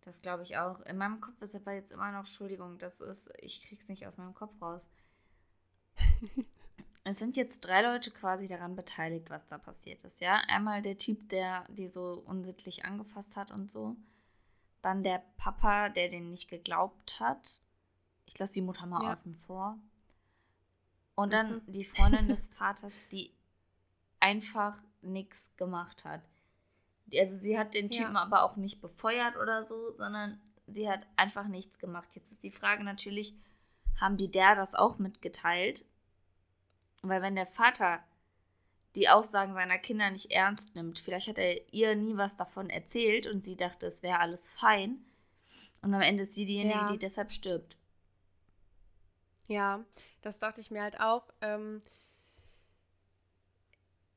Das 0.00 0.20
glaube 0.20 0.42
ich 0.42 0.56
auch. 0.56 0.80
In 0.80 0.96
meinem 0.98 1.20
Kopf 1.20 1.40
ist 1.42 1.54
aber 1.54 1.74
jetzt 1.74 1.92
immer 1.92 2.10
noch, 2.10 2.20
Entschuldigung, 2.20 2.76
das 2.78 3.00
ist, 3.00 3.30
ich 3.38 3.62
krieg's 3.62 3.86
nicht 3.86 4.04
aus 4.04 4.16
meinem 4.16 4.34
Kopf 4.34 4.50
raus. 4.60 4.84
es 7.04 7.20
sind 7.20 7.36
jetzt 7.36 7.60
drei 7.60 7.82
Leute 7.82 8.10
quasi 8.10 8.48
daran 8.48 8.74
beteiligt, 8.74 9.30
was 9.30 9.46
da 9.46 9.58
passiert 9.58 10.02
ist, 10.02 10.20
ja. 10.20 10.42
Einmal 10.48 10.82
der 10.82 10.98
Typ, 10.98 11.28
der 11.28 11.68
die 11.68 11.86
so 11.86 12.20
unsittlich 12.26 12.84
angefasst 12.84 13.36
hat 13.36 13.52
und 13.52 13.70
so. 13.70 13.94
Dann 14.82 15.04
der 15.04 15.22
Papa, 15.36 15.88
der 15.88 16.08
den 16.08 16.30
nicht 16.30 16.48
geglaubt 16.48 17.20
hat. 17.20 17.60
Ich 18.26 18.36
lasse 18.40 18.54
die 18.54 18.62
Mutter 18.62 18.86
mal 18.86 19.04
ja. 19.04 19.12
außen 19.12 19.36
vor. 19.36 19.78
Und 21.18 21.32
dann 21.32 21.54
mhm. 21.54 21.72
die 21.72 21.82
Freundin 21.82 22.28
des 22.28 22.54
Vaters, 22.58 22.94
die 23.10 23.32
einfach 24.20 24.78
nichts 25.02 25.56
gemacht 25.56 26.04
hat. 26.04 26.22
Also 27.12 27.36
sie 27.36 27.58
hat 27.58 27.74
den 27.74 27.90
Typen 27.90 28.14
ja. 28.14 28.22
aber 28.22 28.44
auch 28.44 28.54
nicht 28.54 28.80
befeuert 28.80 29.36
oder 29.36 29.66
so, 29.66 29.96
sondern 29.96 30.40
sie 30.68 30.88
hat 30.88 31.00
einfach 31.16 31.48
nichts 31.48 31.80
gemacht. 31.80 32.08
Jetzt 32.14 32.30
ist 32.30 32.44
die 32.44 32.52
Frage 32.52 32.84
natürlich, 32.84 33.34
haben 34.00 34.16
die 34.16 34.30
der 34.30 34.54
das 34.54 34.76
auch 34.76 35.00
mitgeteilt? 35.00 35.84
Weil 37.02 37.20
wenn 37.20 37.34
der 37.34 37.48
Vater 37.48 37.98
die 38.94 39.08
Aussagen 39.08 39.54
seiner 39.54 39.78
Kinder 39.78 40.10
nicht 40.10 40.30
ernst 40.30 40.76
nimmt, 40.76 41.00
vielleicht 41.00 41.26
hat 41.26 41.38
er 41.38 41.74
ihr 41.74 41.96
nie 41.96 42.16
was 42.16 42.36
davon 42.36 42.70
erzählt 42.70 43.26
und 43.26 43.42
sie 43.42 43.56
dachte, 43.56 43.86
es 43.86 44.04
wäre 44.04 44.20
alles 44.20 44.50
fein. 44.50 45.04
Und 45.82 45.92
am 45.94 46.00
Ende 46.00 46.22
ist 46.22 46.34
sie 46.34 46.46
diejenige, 46.46 46.78
ja. 46.78 46.86
die 46.86 46.98
deshalb 46.98 47.32
stirbt. 47.32 47.76
Ja, 49.48 49.84
das 50.28 50.38
dachte 50.38 50.60
ich 50.60 50.70
mir 50.70 50.82
halt 50.82 51.00
auch. 51.00 51.24
Ähm, 51.40 51.82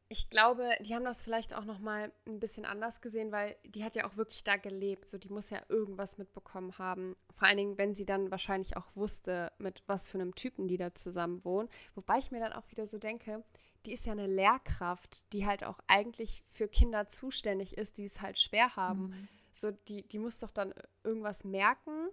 ich 0.10 0.30
glaube, 0.30 0.70
die 0.82 0.94
haben 0.94 1.06
das 1.06 1.24
vielleicht 1.24 1.56
auch 1.56 1.64
noch 1.64 1.80
mal 1.80 2.12
ein 2.28 2.42
bisschen 2.42 2.66
anders 2.66 3.00
gesehen, 3.00 3.32
weil 3.32 3.56
die 3.64 3.86
hat 3.86 3.96
ja 3.96 4.06
auch 4.06 4.18
wirklich 4.18 4.44
da 4.44 4.58
gelebt. 4.58 5.08
So, 5.08 5.18
die 5.18 5.30
muss 5.30 5.50
ja 5.50 5.62
irgendwas 5.70 6.18
mitbekommen 6.18 6.78
haben. 6.78 7.16
Vor 7.34 7.48
allen 7.48 7.56
Dingen, 7.56 7.78
wenn 7.78 7.96
sie 7.96 8.06
dann 8.06 8.30
wahrscheinlich 8.30 8.76
auch 8.76 8.94
wusste, 8.94 9.54
mit 9.58 9.84
was 9.88 10.12
für 10.12 10.20
einem 10.20 10.36
Typen 10.36 10.68
die 10.68 10.76
da 10.76 10.94
zusammen 10.94 11.46
wohnen. 11.46 11.70
Wobei 11.96 12.18
ich 12.18 12.30
mir 12.30 12.42
dann 12.42 12.52
auch 12.52 12.70
wieder 12.70 12.86
so 12.86 12.98
denke, 12.98 13.42
die 13.86 13.94
ist 13.94 14.06
ja 14.06 14.12
eine 14.12 14.28
Lehrkraft, 14.28 15.32
die 15.32 15.46
halt 15.46 15.64
auch 15.64 15.80
eigentlich 15.88 16.44
für 16.50 16.68
Kinder 16.68 17.08
zuständig 17.08 17.78
ist, 17.78 17.98
die 17.98 18.04
es 18.04 18.20
halt 18.20 18.38
schwer 18.38 18.76
haben. 18.76 19.08
Mhm. 19.08 19.28
So, 19.54 19.72
die, 19.72 20.06
die 20.06 20.20
muss 20.20 20.42
doch 20.42 20.52
dann 20.52 20.74
irgendwas 21.06 21.46
merken, 21.46 22.10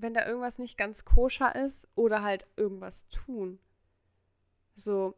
wenn 0.00 0.14
da 0.14 0.26
irgendwas 0.26 0.58
nicht 0.58 0.78
ganz 0.78 1.04
koscher 1.04 1.54
ist 1.54 1.88
oder 1.94 2.22
halt 2.22 2.46
irgendwas 2.56 3.08
tun. 3.08 3.58
So, 4.74 5.14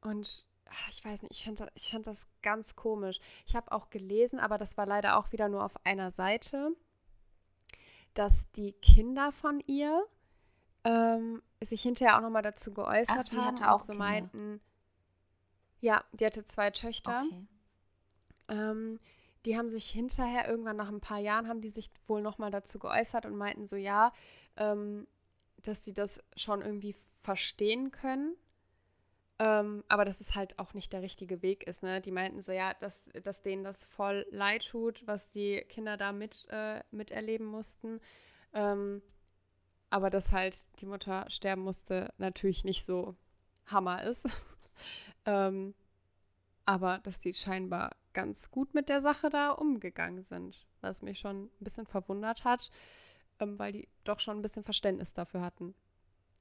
und 0.00 0.48
Ah, 0.68 0.88
ich 0.90 1.04
weiß 1.04 1.22
nicht, 1.22 1.32
ich 1.32 1.44
fand, 1.44 1.60
das, 1.60 1.68
ich 1.74 1.90
fand 1.90 2.06
das 2.06 2.26
ganz 2.42 2.74
komisch. 2.74 3.20
Ich 3.46 3.54
habe 3.54 3.70
auch 3.70 3.88
gelesen, 3.90 4.40
aber 4.40 4.58
das 4.58 4.76
war 4.76 4.86
leider 4.86 5.16
auch 5.16 5.30
wieder 5.30 5.48
nur 5.48 5.64
auf 5.64 5.76
einer 5.86 6.10
Seite, 6.10 6.70
dass 8.14 8.50
die 8.52 8.72
Kinder 8.72 9.30
von 9.30 9.60
ihr 9.66 10.04
ähm, 10.84 11.42
sich 11.62 11.82
hinterher 11.82 12.16
auch 12.16 12.20
nochmal 12.22 12.42
dazu 12.42 12.74
geäußert 12.74 13.16
Ach, 13.20 13.24
sie 13.24 13.36
haben 13.36 13.46
hatte 13.46 13.70
auch 13.70 13.78
so 13.78 13.92
Kinder. 13.92 14.06
meinten, 14.06 14.60
ja, 15.80 16.02
die 16.14 16.26
hatte 16.26 16.44
zwei 16.44 16.70
Töchter. 16.70 17.22
Okay. 17.24 17.46
Ähm, 18.48 18.98
die 19.46 19.56
haben 19.56 19.68
sich 19.68 19.86
hinterher, 19.86 20.48
irgendwann 20.48 20.76
nach 20.76 20.88
ein 20.88 21.00
paar 21.00 21.18
Jahren, 21.18 21.48
haben 21.48 21.60
die 21.60 21.68
sich 21.68 21.90
wohl 22.06 22.20
nochmal 22.20 22.50
dazu 22.50 22.78
geäußert 22.78 23.24
und 23.26 23.36
meinten 23.36 23.66
so, 23.66 23.76
ja, 23.76 24.12
ähm, 24.56 25.06
dass 25.62 25.84
sie 25.84 25.94
das 25.94 26.22
schon 26.36 26.62
irgendwie 26.62 26.96
verstehen 27.20 27.92
können, 27.92 28.36
ähm, 29.38 29.84
aber 29.88 30.04
dass 30.04 30.20
es 30.20 30.34
halt 30.34 30.58
auch 30.58 30.74
nicht 30.74 30.92
der 30.92 31.02
richtige 31.02 31.42
Weg 31.42 31.64
ist. 31.64 31.82
Ne? 31.82 32.00
Die 32.00 32.10
meinten 32.10 32.42
so, 32.42 32.52
ja, 32.52 32.74
dass, 32.74 33.04
dass 33.22 33.42
denen 33.42 33.64
das 33.64 33.84
voll 33.84 34.26
leid 34.30 34.66
tut, 34.66 35.06
was 35.06 35.30
die 35.30 35.60
Kinder 35.68 35.96
da 35.96 36.12
mit, 36.12 36.46
äh, 36.50 36.82
miterleben 36.90 37.46
mussten. 37.46 38.00
Ähm, 38.52 39.02
aber 39.90 40.10
dass 40.10 40.32
halt 40.32 40.66
die 40.80 40.86
Mutter 40.86 41.26
sterben 41.28 41.62
musste, 41.62 42.12
natürlich 42.18 42.64
nicht 42.64 42.84
so 42.84 43.14
Hammer 43.66 44.02
ist. 44.02 44.28
ähm, 45.24 45.74
aber 46.64 46.98
dass 46.98 47.20
die 47.20 47.32
scheinbar 47.32 47.94
ganz 48.16 48.50
gut 48.50 48.72
mit 48.72 48.88
der 48.88 49.02
Sache 49.02 49.28
da 49.28 49.50
umgegangen 49.50 50.22
sind. 50.22 50.66
Was 50.80 51.02
mich 51.02 51.18
schon 51.18 51.44
ein 51.44 51.50
bisschen 51.60 51.86
verwundert 51.86 52.44
hat, 52.44 52.70
ähm, 53.40 53.58
weil 53.58 53.72
die 53.72 53.88
doch 54.04 54.20
schon 54.20 54.38
ein 54.38 54.42
bisschen 54.42 54.64
Verständnis 54.64 55.12
dafür 55.12 55.42
hatten. 55.42 55.74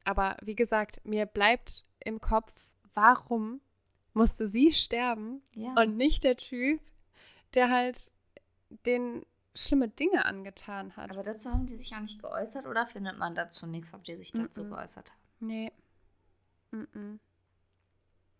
Aber 0.05 0.37
wie 0.41 0.55
gesagt, 0.55 1.01
mir 1.03 1.25
bleibt 1.25 1.85
im 1.99 2.21
Kopf, 2.21 2.53
warum 2.93 3.59
musste 4.13 4.47
sie 4.47 4.71
sterben 4.73 5.41
ja. 5.53 5.73
und 5.77 5.97
nicht 5.97 6.23
der 6.23 6.37
Typ, 6.37 6.79
der 7.55 7.69
halt 7.69 8.09
den 8.85 9.25
schlimme 9.53 9.89
Dinge 9.89 10.23
angetan 10.23 10.95
hat. 10.95 11.11
Aber 11.11 11.23
dazu 11.23 11.51
haben 11.51 11.65
die 11.65 11.75
sich 11.75 11.93
auch 11.93 11.99
nicht 11.99 12.21
geäußert 12.21 12.67
oder 12.67 12.87
findet 12.87 13.17
man 13.17 13.35
dazu 13.35 13.67
nichts, 13.67 13.93
ob 13.93 14.03
die 14.05 14.15
sich 14.15 14.31
dazu 14.31 14.63
mm 14.63 14.67
-mm. 14.67 14.69
geäußert 14.69 15.11
haben? 15.11 15.19
Nee. 15.39 15.71
Mm 16.71 17.19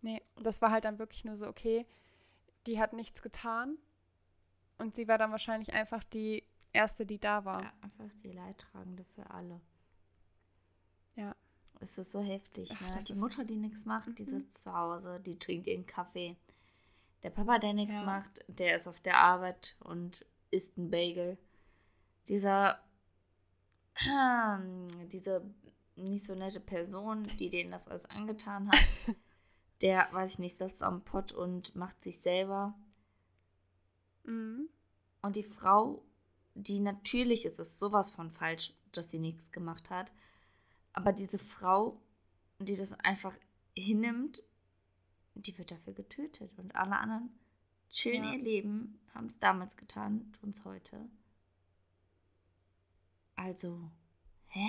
nee, 0.06 0.22
das 0.38 0.62
war 0.62 0.72
halt 0.72 0.86
dann 0.86 1.00
wirklich 1.00 1.26
nur 1.26 1.36
so, 1.36 1.48
okay, 1.48 1.86
die 2.66 2.80
hat 2.80 2.94
nichts 2.94 3.22
getan 3.22 3.78
und 4.78 4.96
sie 4.96 5.08
war 5.08 5.18
dann 5.18 5.32
wahrscheinlich 5.32 5.74
einfach 5.74 6.04
die 6.04 6.44
erste, 6.74 7.06
die 7.06 7.20
da 7.20 7.46
war. 7.46 7.64
Ja, 7.64 7.74
einfach 7.82 8.10
die 8.24 8.32
Leidtragende 8.32 9.06
für 9.16 9.30
alle. 9.30 9.62
Ja. 11.16 11.36
Es 11.80 11.98
ist 11.98 12.12
so 12.12 12.22
heftig. 12.22 12.72
Ach, 12.76 12.96
ne? 12.96 13.04
Die 13.08 13.16
Mutter, 13.16 13.44
die 13.44 13.58
nichts 13.58 13.86
macht, 13.86 14.08
mhm. 14.08 14.16
die 14.16 14.26
sitzt 14.26 14.64
zu 14.64 14.74
Hause, 14.74 15.20
die 15.20 15.38
trinkt 15.38 15.68
ihren 15.68 15.86
Kaffee. 15.86 16.36
Der 17.24 17.30
Papa, 17.32 17.60
der 17.60 17.74
nichts 17.74 18.00
ja. 18.00 18.06
macht, 18.06 18.46
der 18.48 18.76
ist 18.76 18.88
auf 18.88 19.00
der 19.00 19.18
Arbeit 19.18 19.78
und 19.80 20.26
isst 20.52 20.78
einen 20.78 20.92
Bagel. 20.92 21.38
Dieser, 22.28 22.80
diese 25.12 25.42
nicht 25.96 26.26
so 26.26 26.36
nette 26.36 26.60
Person, 26.60 27.24
die 27.38 27.50
denen 27.50 27.72
das 27.72 27.88
alles 27.88 28.10
angetan 28.10 28.70
hat, 28.70 28.80
der, 29.86 30.10
weiß 30.12 30.34
ich 30.34 30.40
nicht, 30.40 30.58
sitzt 30.58 30.82
am 30.82 31.04
Pott 31.04 31.32
und 31.32 31.76
macht 31.76 32.04
sich 32.04 32.20
selber. 32.20 32.74
Mhm. 34.24 34.68
Und 35.22 35.36
die 35.36 35.44
Frau, 35.44 36.04
die 36.56 36.80
natürlich 36.80 37.46
ist 37.46 37.60
es 37.60 37.78
sowas 37.78 38.10
von 38.10 38.32
falsch, 38.32 38.74
dass 38.94 39.12
sie 39.12 39.20
nichts 39.20 39.52
gemacht 39.52 39.92
hat. 39.92 40.12
Aber 40.92 41.14
diese 41.14 41.38
Frau, 41.38 42.02
die 42.58 42.76
das 42.76 43.00
einfach 43.02 43.38
hinnimmt, 43.76 44.42
die 45.36 45.56
wird 45.56 45.70
dafür 45.70 45.94
getötet. 45.94 46.58
Und 46.58 46.76
alle 46.76 46.98
anderen 46.98 47.30
chillen 47.92 48.24
ja. 48.24 48.34
ihr 48.34 48.42
Leben, 48.42 49.00
haben 49.14 49.28
es 49.28 49.38
damals 49.38 49.78
getan, 49.78 50.32
tun 50.34 50.50
es 50.50 50.66
heute. 50.66 51.08
Also, 53.36 53.92
hä? 54.48 54.68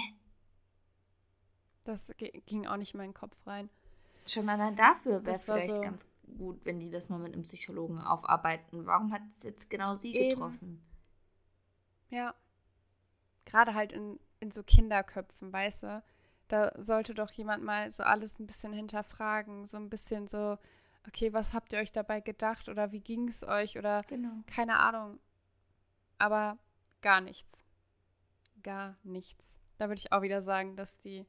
Das 1.85 2.13
ging 2.19 2.67
auch 2.67 2.77
nicht 2.77 2.93
in 2.93 2.99
meinen 2.99 3.15
Kopf 3.15 3.35
rein. 3.47 3.71
Schon 4.27 4.49
allein 4.49 4.75
dafür 4.75 5.25
wäre 5.25 5.37
es 5.37 5.45
vielleicht 5.45 5.71
so 5.71 5.81
ganz 5.81 6.11
gut, 6.37 6.65
wenn 6.65 6.81
die 6.81 6.91
das 6.91 7.09
mal 7.09 7.19
mit 7.19 7.33
einem 7.33 7.43
Psychologen 7.43 8.01
aufarbeiten. 8.01 8.87
Warum 8.87 9.13
hat 9.13 9.23
es 9.31 9.43
jetzt 9.43 9.71
genau 9.71 9.95
sie 9.95 10.17
Eben. 10.17 10.31
getroffen? 10.31 10.83
Ja. 12.11 12.35
Gerade 13.45 13.75
halt 13.75 13.93
in, 13.93 14.19
in 14.41 14.51
so 14.51 14.63
Kinderköpfen, 14.63 15.53
weißt 15.53 15.85
du? 15.85 16.03
Da 16.49 16.73
sollte 16.77 17.15
doch 17.15 17.31
jemand 17.33 17.63
mal 17.63 17.91
so 17.91 18.03
alles 18.03 18.39
ein 18.39 18.47
bisschen 18.47 18.73
hinterfragen, 18.73 19.67
so 19.67 19.77
ein 19.77 19.91
bisschen 19.91 20.27
so, 20.27 20.59
okay, 21.07 21.33
was 21.33 21.55
habt 21.55 21.73
ihr 21.73 21.79
euch 21.79 21.93
dabei 21.93 22.21
gedacht 22.21 22.69
oder 22.69 22.93
wie 22.93 23.01
ging 23.01 23.29
es 23.29 23.47
euch 23.47 23.79
oder 23.79 24.03
genau. 24.05 24.43
keine 24.47 24.79
Ahnung. 24.79 25.19
Aber 26.19 26.59
gar 27.03 27.21
nichts. 27.21 27.65
Gar 28.63 28.97
nichts. 29.03 29.57
Da 29.79 29.89
würde 29.89 29.99
ich 29.99 30.13
auch 30.13 30.23
wieder 30.23 30.41
sagen, 30.41 30.77
dass 30.77 30.99
die 30.99 31.27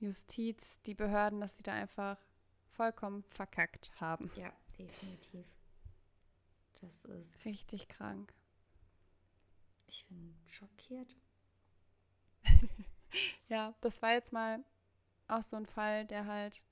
Justiz, 0.00 0.80
die 0.82 0.94
Behörden, 0.94 1.40
dass 1.40 1.56
die 1.56 1.62
da 1.62 1.72
einfach 1.72 2.18
vollkommen 2.72 3.24
verkackt 3.30 3.90
haben. 4.00 4.30
Ja, 4.36 4.52
definitiv. 4.78 5.46
Das 6.80 7.04
ist 7.04 7.44
richtig 7.44 7.88
krank. 7.88 8.32
Ich 9.88 10.06
bin 10.06 10.36
schockiert. 10.46 11.16
ja, 13.48 13.74
das 13.80 14.00
war 14.02 14.12
jetzt 14.12 14.32
mal 14.32 14.62
auch 15.26 15.42
so 15.42 15.56
ein 15.56 15.66
Fall, 15.66 16.06
der 16.06 16.26
halt 16.26 16.62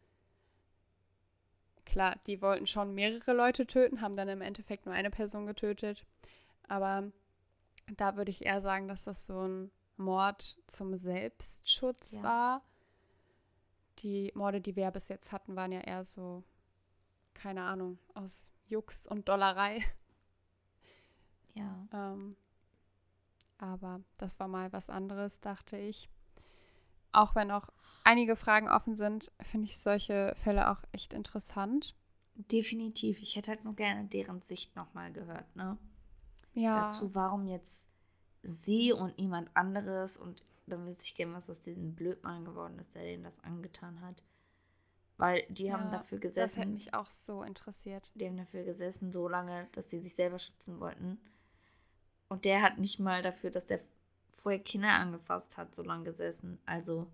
klar, 1.84 2.16
die 2.26 2.42
wollten 2.42 2.66
schon 2.66 2.94
mehrere 2.94 3.32
Leute 3.32 3.66
töten, 3.66 4.00
haben 4.00 4.16
dann 4.16 4.28
im 4.28 4.42
Endeffekt 4.42 4.86
nur 4.86 4.94
eine 4.94 5.10
Person 5.10 5.46
getötet. 5.46 6.04
Aber 6.68 7.10
da 7.96 8.16
würde 8.16 8.30
ich 8.30 8.44
eher 8.44 8.60
sagen, 8.60 8.86
dass 8.86 9.04
das 9.04 9.26
so 9.26 9.46
ein 9.46 9.70
Mord 9.96 10.58
zum 10.66 10.96
Selbstschutz 10.96 12.16
ja. 12.16 12.22
war. 12.22 12.62
Die 14.00 14.32
Morde, 14.34 14.60
die 14.60 14.76
wir 14.76 14.84
ja 14.84 14.90
bis 14.90 15.08
jetzt 15.08 15.32
hatten, 15.32 15.56
waren 15.56 15.72
ja 15.72 15.80
eher 15.80 16.04
so, 16.04 16.44
keine 17.34 17.62
Ahnung, 17.62 17.98
aus 18.14 18.50
Jux 18.66 19.06
und 19.06 19.28
Dollerei. 19.28 19.82
Ja. 21.54 21.88
Ähm, 21.92 22.36
aber 23.58 24.00
das 24.18 24.38
war 24.38 24.48
mal 24.48 24.72
was 24.72 24.90
anderes, 24.90 25.40
dachte 25.40 25.76
ich. 25.78 26.10
Auch 27.12 27.34
wenn 27.34 27.50
auch 27.50 27.70
einige 28.04 28.36
Fragen 28.36 28.68
offen 28.68 28.94
sind, 28.94 29.32
finde 29.40 29.66
ich 29.66 29.78
solche 29.78 30.34
Fälle 30.36 30.70
auch 30.70 30.82
echt 30.92 31.14
interessant. 31.14 31.96
Definitiv. 32.34 33.20
Ich 33.20 33.36
hätte 33.36 33.52
halt 33.52 33.64
nur 33.64 33.74
gerne 33.74 34.04
deren 34.04 34.42
Sicht 34.42 34.76
nochmal 34.76 35.12
gehört, 35.12 35.56
ne? 35.56 35.78
Ja. 36.52 36.82
Dazu, 36.82 37.14
warum 37.14 37.46
jetzt 37.46 37.90
sie 38.42 38.92
und 38.92 39.18
niemand 39.18 39.50
anderes 39.54 40.18
und 40.18 40.44
dann 40.66 40.86
wüsste 40.86 41.04
ich 41.04 41.14
gerne, 41.14 41.34
was 41.34 41.48
aus 41.48 41.60
diesem 41.60 41.94
Blödmann 41.94 42.44
geworden 42.44 42.78
ist, 42.78 42.94
der 42.94 43.02
denen 43.02 43.24
das 43.24 43.42
angetan 43.42 44.00
hat. 44.00 44.22
Weil 45.16 45.46
die 45.48 45.66
ja, 45.66 45.74
haben 45.74 45.90
dafür 45.90 46.18
gesessen. 46.18 46.56
Das 46.56 46.56
hätte 46.58 46.74
mich 46.74 46.94
auch 46.94 47.10
so 47.10 47.42
interessiert. 47.42 48.10
Die 48.14 48.26
haben 48.26 48.36
dafür 48.36 48.64
gesessen, 48.64 49.12
so 49.12 49.28
lange, 49.28 49.68
dass 49.72 49.88
sie 49.88 49.98
sich 49.98 50.14
selber 50.14 50.38
schützen 50.38 50.78
wollten. 50.78 51.18
Und 52.28 52.44
der 52.44 52.60
hat 52.60 52.78
nicht 52.78 52.98
mal 52.98 53.22
dafür, 53.22 53.50
dass 53.50 53.66
der 53.66 53.80
vorher 54.30 54.60
Kinder 54.60 54.90
angefasst 54.90 55.56
hat, 55.56 55.74
so 55.74 55.82
lange 55.82 56.04
gesessen. 56.04 56.58
Also. 56.66 57.06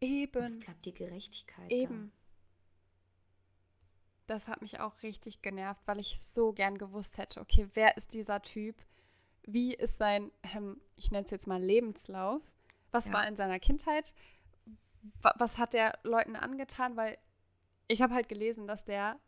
Eben. 0.00 0.60
bleibt 0.60 0.84
die 0.84 0.92
Gerechtigkeit. 0.92 1.70
Eben. 1.70 2.12
Da? 4.26 4.34
Das 4.34 4.48
hat 4.48 4.60
mich 4.60 4.80
auch 4.80 5.02
richtig 5.02 5.42
genervt, 5.42 5.82
weil 5.86 6.00
ich 6.00 6.20
so 6.20 6.52
gern 6.52 6.78
gewusst 6.78 7.18
hätte, 7.18 7.40
okay, 7.40 7.68
wer 7.74 7.96
ist 7.96 8.12
dieser 8.12 8.42
Typ? 8.42 8.76
Wie 9.44 9.74
ist 9.74 9.96
sein, 9.96 10.30
ähm, 10.54 10.80
ich 10.96 11.10
nenne 11.10 11.24
es 11.24 11.30
jetzt 11.30 11.46
mal 11.46 11.60
Lebenslauf? 11.60 12.42
Was 12.90 13.08
ja. 13.08 13.14
war 13.14 13.26
in 13.26 13.36
seiner 13.36 13.58
Kindheit? 13.58 14.14
Was 15.22 15.58
hat 15.58 15.72
der 15.72 15.98
Leuten 16.04 16.36
angetan? 16.36 16.96
Weil 16.96 17.18
ich 17.88 18.02
habe 18.02 18.14
halt 18.14 18.28
gelesen, 18.28 18.66
dass 18.66 18.84
der 18.84 19.18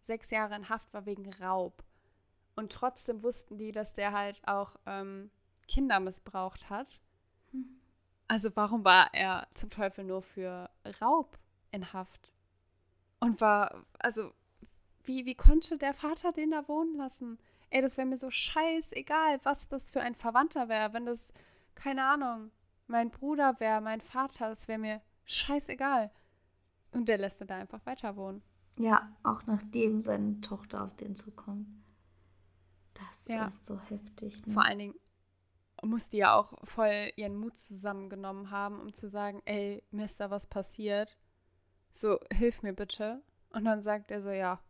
sechs 0.00 0.30
Jahre 0.30 0.56
in 0.56 0.68
Haft 0.68 0.92
war 0.92 1.06
wegen 1.06 1.32
Raub. 1.34 1.84
Und 2.56 2.72
trotzdem 2.72 3.22
wussten 3.22 3.58
die, 3.58 3.70
dass 3.70 3.92
der 3.92 4.12
halt 4.12 4.40
auch 4.46 4.76
ähm, 4.86 5.30
Kinder 5.68 6.00
missbraucht 6.00 6.70
hat. 6.70 7.00
Hm. 7.52 7.80
Also 8.28 8.50
warum 8.56 8.84
war 8.84 9.12
er 9.12 9.46
zum 9.54 9.70
Teufel 9.70 10.04
nur 10.04 10.22
für 10.22 10.70
Raub 11.00 11.38
in 11.70 11.92
Haft? 11.92 12.32
Und 13.20 13.40
war, 13.40 13.84
also, 13.98 14.32
wie, 15.04 15.26
wie 15.26 15.34
konnte 15.34 15.78
der 15.78 15.94
Vater 15.94 16.32
den 16.32 16.50
da 16.50 16.66
wohnen 16.68 16.96
lassen? 16.96 17.38
Ey, 17.70 17.82
das 17.82 17.98
wäre 17.98 18.06
mir 18.06 18.16
so 18.16 18.30
scheißegal, 18.30 19.40
was 19.42 19.68
das 19.68 19.90
für 19.90 20.00
ein 20.00 20.14
Verwandter 20.14 20.68
wäre. 20.68 20.92
Wenn 20.92 21.06
das, 21.06 21.32
keine 21.74 22.04
Ahnung, 22.04 22.50
mein 22.86 23.10
Bruder 23.10 23.58
wäre, 23.58 23.80
mein 23.80 24.00
Vater, 24.00 24.48
das 24.48 24.68
wäre 24.68 24.78
mir 24.78 25.02
scheißegal. 25.24 26.10
Und 26.92 27.08
der 27.08 27.18
lässt 27.18 27.40
da 27.40 27.56
einfach 27.56 27.84
weiter 27.84 28.16
wohnen. 28.16 28.42
Ja, 28.78 29.10
auch 29.22 29.46
nachdem 29.46 30.02
seine 30.02 30.40
Tochter 30.40 30.84
auf 30.84 30.94
den 30.96 31.14
zukommt. 31.14 31.66
Das 32.94 33.26
ja. 33.28 33.46
ist 33.46 33.64
so 33.64 33.78
heftig. 33.80 34.46
Ne? 34.46 34.52
Vor 34.52 34.64
allen 34.64 34.78
Dingen, 34.78 34.94
muss 35.82 36.08
die 36.08 36.18
ja 36.18 36.34
auch 36.34 36.54
voll 36.64 37.10
ihren 37.16 37.36
Mut 37.36 37.56
zusammengenommen 37.56 38.50
haben, 38.50 38.80
um 38.80 38.92
zu 38.92 39.08
sagen, 39.08 39.42
ey, 39.44 39.82
mir 39.90 40.04
ist 40.04 40.20
da 40.20 40.30
was 40.30 40.46
passiert. 40.46 41.16
So, 41.90 42.18
hilf 42.32 42.62
mir 42.62 42.72
bitte. 42.72 43.22
Und 43.50 43.64
dann 43.64 43.82
sagt 43.82 44.10
er 44.10 44.20
so, 44.20 44.30
ja, 44.30 44.60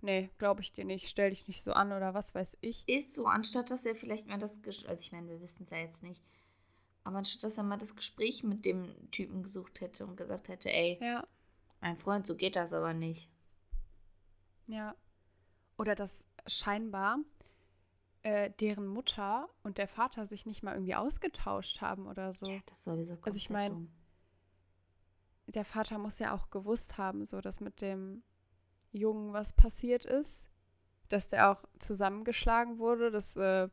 nee, 0.00 0.30
glaube 0.38 0.60
ich 0.60 0.72
dir 0.72 0.84
nicht, 0.84 1.08
stell 1.08 1.30
dich 1.30 1.46
nicht 1.48 1.62
so 1.62 1.72
an 1.72 1.92
oder 1.92 2.14
was 2.14 2.34
weiß 2.34 2.58
ich. 2.60 2.88
Ist 2.88 3.14
so, 3.14 3.26
anstatt 3.26 3.70
dass 3.70 3.86
er 3.86 3.94
vielleicht 3.94 4.28
mal 4.28 4.38
das 4.38 4.62
Gespräch, 4.62 4.88
also 4.88 5.00
ich 5.02 5.12
meine, 5.12 5.28
wir 5.28 5.40
wissen 5.40 5.62
es 5.62 5.70
ja 5.70 5.78
jetzt 5.78 6.02
nicht, 6.02 6.22
aber 7.04 7.18
anstatt 7.18 7.44
dass 7.44 7.58
er 7.58 7.64
mal 7.64 7.78
das 7.78 7.96
Gespräch 7.96 8.44
mit 8.44 8.64
dem 8.64 9.10
Typen 9.10 9.42
gesucht 9.42 9.80
hätte 9.80 10.06
und 10.06 10.16
gesagt 10.16 10.48
hätte, 10.48 10.72
ey, 10.72 10.98
ja. 11.00 11.26
mein 11.80 11.96
Freund, 11.96 12.26
so 12.26 12.36
geht 12.36 12.56
das 12.56 12.72
aber 12.72 12.94
nicht. 12.94 13.30
Ja. 14.66 14.94
Oder 15.78 15.94
das 15.94 16.24
scheinbar 16.46 17.18
äh, 18.22 18.50
deren 18.60 18.86
Mutter 18.86 19.48
und 19.62 19.78
der 19.78 19.88
Vater 19.88 20.26
sich 20.26 20.44
nicht 20.44 20.62
mal 20.62 20.74
irgendwie 20.74 20.94
ausgetauscht 20.94 21.80
haben 21.80 22.06
oder 22.06 22.34
so. 22.34 22.46
Ja, 22.46 22.60
das 22.66 22.84
sowieso 22.84 23.16
Also 23.22 23.36
ich 23.36 23.48
meine, 23.48 23.88
der 25.46 25.64
Vater 25.64 25.98
muss 25.98 26.18
ja 26.18 26.34
auch 26.34 26.50
gewusst 26.50 26.98
haben, 26.98 27.24
so 27.24 27.40
dass 27.40 27.60
mit 27.60 27.80
dem 27.80 28.22
Jungen 28.92 29.32
was 29.32 29.52
passiert 29.52 30.04
ist, 30.04 30.46
dass 31.08 31.28
der 31.28 31.50
auch 31.50 31.64
zusammengeschlagen 31.78 32.78
wurde. 32.78 33.10
Das 33.10 33.36
äh, 33.36 33.68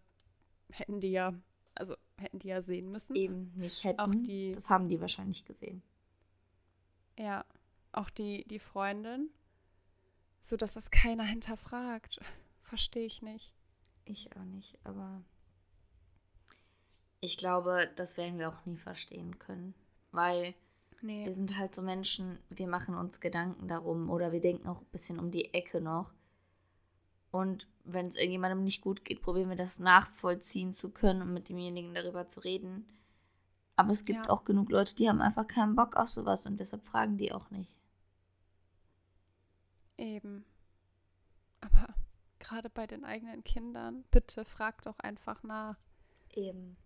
hätten 0.72 1.00
die 1.00 1.12
ja, 1.12 1.34
also 1.74 1.96
hätten 2.18 2.40
die 2.40 2.48
ja 2.48 2.62
sehen 2.62 2.92
müssen. 2.92 3.16
Eben 3.16 3.52
nicht 3.56 3.84
hätten. 3.84 4.00
Auch 4.00 4.12
die, 4.12 4.52
das 4.54 4.70
haben 4.70 4.90
die 4.90 5.00
wahrscheinlich 5.02 5.46
gesehen. 5.46 5.82
Ja, 7.18 7.46
auch 7.92 8.10
die, 8.10 8.46
die 8.46 8.60
Freundin 8.60 9.30
so 10.46 10.58
dass 10.58 10.76
es 10.76 10.92
keiner 10.92 11.24
hinterfragt. 11.24 12.20
Verstehe 12.62 13.06
ich 13.06 13.22
nicht. 13.22 13.54
Ich 14.06 14.36
auch 14.36 14.44
nicht, 14.44 14.78
aber 14.84 15.24
ich 17.20 17.38
glaube, 17.38 17.90
das 17.96 18.18
werden 18.18 18.38
wir 18.38 18.50
auch 18.50 18.66
nie 18.66 18.78
verstehen 18.78 19.40
können, 19.40 19.74
weil 20.12 20.54
nee. 21.02 21.26
wir 21.26 21.32
sind 21.32 21.58
halt 21.58 21.76
so 21.76 21.82
Menschen, 21.82 22.40
wir 22.50 22.68
machen 22.68 22.96
uns 22.96 23.20
Gedanken 23.20 23.68
darum 23.68 24.10
oder 24.10 24.32
wir 24.32 24.40
denken 24.40 24.68
auch 24.68 24.82
ein 24.82 24.92
bisschen 24.92 25.20
um 25.20 25.32
die 25.32 25.54
Ecke 25.54 25.82
noch. 25.82 26.14
Und 27.32 27.68
wenn 27.84 28.08
es 28.08 28.16
irgendjemandem 28.16 28.64
nicht 28.64 28.82
gut 28.82 29.04
geht, 29.04 29.22
probieren 29.22 29.50
wir 29.50 29.58
das 29.58 29.80
nachvollziehen 29.80 30.72
zu 30.72 30.92
können 30.92 31.22
und 31.22 31.34
mit 31.34 31.50
demjenigen 31.50 31.94
darüber 31.94 32.28
zu 32.28 32.40
reden. 32.40 32.88
Aber 33.76 33.92
es 33.92 34.06
gibt 34.06 34.28
ja. 34.28 34.32
auch 34.32 34.46
genug 34.46 34.70
Leute, 34.70 34.96
die 34.96 35.10
haben 35.10 35.22
einfach 35.22 35.48
keinen 35.48 35.76
Bock 35.76 35.98
auf 35.98 36.08
sowas 36.08 36.46
und 36.46 36.60
deshalb 36.60 36.86
fragen 36.86 37.18
die 37.18 37.34
auch 37.34 37.50
nicht. 37.52 37.76
Eben. 39.98 40.46
Aber 41.62 41.94
gerade 42.40 42.70
bei 42.70 42.88
den 42.88 43.04
eigenen 43.04 43.44
Kindern, 43.44 44.06
bitte 44.12 44.46
frag 44.46 44.82
doch 44.84 45.00
einfach 45.00 45.44
nach. 45.44 45.78
Eben. 46.32 46.78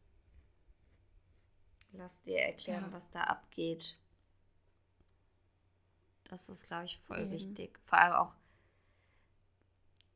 Lass 1.93 2.21
dir 2.21 2.39
erklären, 2.39 2.85
ja. 2.87 2.93
was 2.93 3.09
da 3.09 3.23
abgeht. 3.23 3.97
Das 6.25 6.49
ist, 6.49 6.67
glaube 6.67 6.85
ich, 6.85 6.99
voll 6.99 7.21
Eben. 7.21 7.31
wichtig. 7.31 7.79
Vor 7.85 7.97
allem 7.97 8.13
auch, 8.13 8.33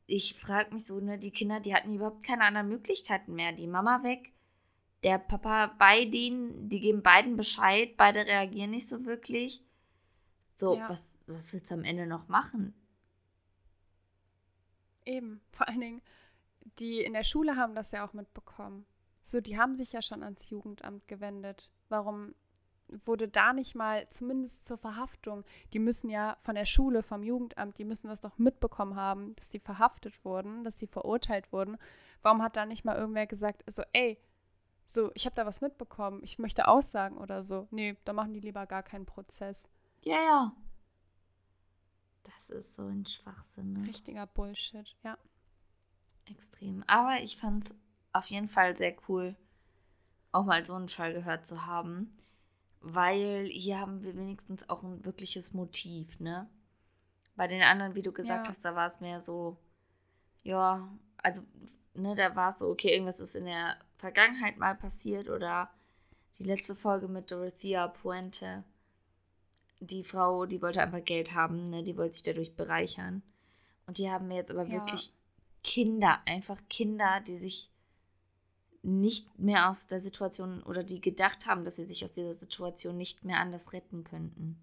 ich 0.05 0.39
frage 0.39 0.73
mich 0.73 0.85
so, 0.85 0.99
ne, 0.99 1.17
die 1.17 1.31
Kinder, 1.31 1.59
die 1.59 1.73
hatten 1.73 1.95
überhaupt 1.95 2.23
keine 2.23 2.43
anderen 2.43 2.69
Möglichkeiten 2.69 3.33
mehr. 3.33 3.51
Die 3.51 3.67
Mama 3.67 4.03
weg, 4.03 4.31
der 5.01 5.17
Papa 5.17 5.67
bei 5.79 6.05
denen, 6.05 6.69
die 6.69 6.79
geben 6.79 7.01
beiden 7.01 7.35
Bescheid, 7.35 7.97
beide 7.97 8.25
reagieren 8.25 8.71
nicht 8.71 8.87
so 8.87 9.05
wirklich. 9.05 9.63
So, 10.55 10.77
ja. 10.77 10.87
was, 10.87 11.13
was 11.25 11.51
willst 11.53 11.71
du 11.71 11.75
am 11.75 11.83
Ende 11.83 12.05
noch 12.05 12.27
machen? 12.27 12.75
Eben, 15.05 15.41
vor 15.51 15.67
allen 15.67 15.81
Dingen, 15.81 16.01
die 16.79 17.01
in 17.01 17.13
der 17.13 17.23
Schule 17.23 17.55
haben 17.55 17.75
das 17.75 17.91
ja 17.91 18.07
auch 18.07 18.13
mitbekommen. 18.13 18.85
So, 19.23 19.41
die 19.41 19.57
haben 19.57 19.75
sich 19.75 19.93
ja 19.93 20.01
schon 20.01 20.21
ans 20.21 20.49
Jugendamt 20.49 21.07
gewendet. 21.07 21.71
Warum 21.89 22.35
wurde 23.05 23.27
da 23.27 23.53
nicht 23.53 23.73
mal, 23.73 24.07
zumindest 24.07 24.65
zur 24.65 24.77
Verhaftung, 24.77 25.43
die 25.71 25.79
müssen 25.79 26.09
ja 26.09 26.37
von 26.41 26.55
der 26.55 26.65
Schule, 26.65 27.01
vom 27.01 27.23
Jugendamt, 27.23 27.77
die 27.77 27.85
müssen 27.85 28.09
das 28.09 28.21
doch 28.21 28.37
mitbekommen 28.37 28.95
haben, 28.95 29.35
dass 29.35 29.49
die 29.49 29.59
verhaftet 29.59 30.23
wurden, 30.23 30.63
dass 30.63 30.77
sie 30.77 30.87
verurteilt 30.87 31.51
wurden. 31.51 31.77
Warum 32.21 32.41
hat 32.43 32.55
da 32.55 32.65
nicht 32.65 32.85
mal 32.85 32.97
irgendwer 32.97 33.25
gesagt, 33.25 33.63
so, 33.67 33.83
ey, 33.93 34.19
so, 34.85 35.11
ich 35.15 35.25
habe 35.25 35.35
da 35.35 35.45
was 35.45 35.61
mitbekommen, 35.61 36.21
ich 36.23 36.39
möchte 36.39 36.67
aussagen 36.67 37.17
oder 37.17 37.41
so. 37.41 37.67
Nee, 37.71 37.97
da 38.03 38.13
machen 38.13 38.33
die 38.33 38.41
lieber 38.41 38.67
gar 38.67 38.83
keinen 38.83 39.05
Prozess. 39.05 39.69
Ja, 40.01 40.17
ja. 40.17 40.55
Das 42.23 42.49
ist 42.49 42.75
so 42.75 42.85
ein 42.85 43.05
Schwachsinn. 43.05 43.73
Ne? 43.73 43.87
Richtiger 43.87 44.27
Bullshit, 44.27 44.95
ja. 45.03 45.17
Extrem. 46.25 46.83
Aber 46.87 47.21
ich 47.21 47.37
fand 47.37 47.65
es 47.65 47.77
auf 48.13 48.25
jeden 48.27 48.47
Fall 48.47 48.77
sehr 48.77 48.95
cool, 49.07 49.35
auch 50.31 50.45
mal 50.45 50.65
so 50.65 50.73
einen 50.73 50.89
Fall 50.89 51.13
gehört 51.13 51.45
zu 51.45 51.65
haben. 51.65 52.17
Weil 52.81 53.45
hier 53.45 53.79
haben 53.79 54.03
wir 54.03 54.15
wenigstens 54.15 54.69
auch 54.69 54.83
ein 54.83 55.05
wirkliches 55.05 55.53
Motiv, 55.53 56.19
ne? 56.19 56.49
Bei 57.35 57.47
den 57.47 57.61
anderen, 57.61 57.95
wie 57.95 58.01
du 58.01 58.11
gesagt 58.11 58.45
ja. 58.45 58.49
hast, 58.49 58.63
da 58.65 58.75
war 58.75 58.85
es 58.85 58.99
mehr 58.99 59.19
so, 59.19 59.57
ja, 60.43 60.87
also, 61.17 61.43
ne, 61.93 62.13
da 62.13 62.35
war 62.35 62.49
es 62.49 62.59
so, 62.59 62.69
okay, 62.69 62.89
irgendwas 62.89 63.19
ist 63.19 63.35
in 63.35 63.45
der 63.45 63.77
Vergangenheit 63.97 64.57
mal 64.57 64.75
passiert 64.75 65.29
oder 65.29 65.69
die 66.37 66.43
letzte 66.43 66.75
Folge 66.75 67.07
mit 67.07 67.31
Dorothea 67.31 67.87
Puente 67.87 68.63
die 69.87 70.03
Frau, 70.03 70.45
die 70.45 70.61
wollte 70.61 70.81
einfach 70.81 71.03
Geld 71.03 71.33
haben, 71.33 71.69
ne? 71.69 71.83
die 71.83 71.97
wollte 71.97 72.13
sich 72.13 72.23
dadurch 72.23 72.55
bereichern. 72.55 73.21
Und 73.85 73.97
die 73.97 74.09
haben 74.09 74.27
mir 74.27 74.35
jetzt 74.35 74.51
aber 74.51 74.63
ja. 74.63 74.71
wirklich 74.71 75.11
Kinder, 75.63 76.21
einfach 76.25 76.59
Kinder, 76.69 77.21
die 77.25 77.35
sich 77.35 77.69
nicht 78.83 79.39
mehr 79.39 79.69
aus 79.69 79.87
der 79.87 80.01
Situation 80.01 80.61
oder 80.63 80.83
die 80.83 80.99
gedacht 80.99 81.47
haben, 81.47 81.63
dass 81.63 81.77
sie 81.77 81.85
sich 81.85 82.03
aus 82.03 82.11
dieser 82.11 82.33
Situation 82.33 82.97
nicht 82.97 83.23
mehr 83.23 83.39
anders 83.39 83.73
retten 83.73 84.03
könnten. 84.03 84.61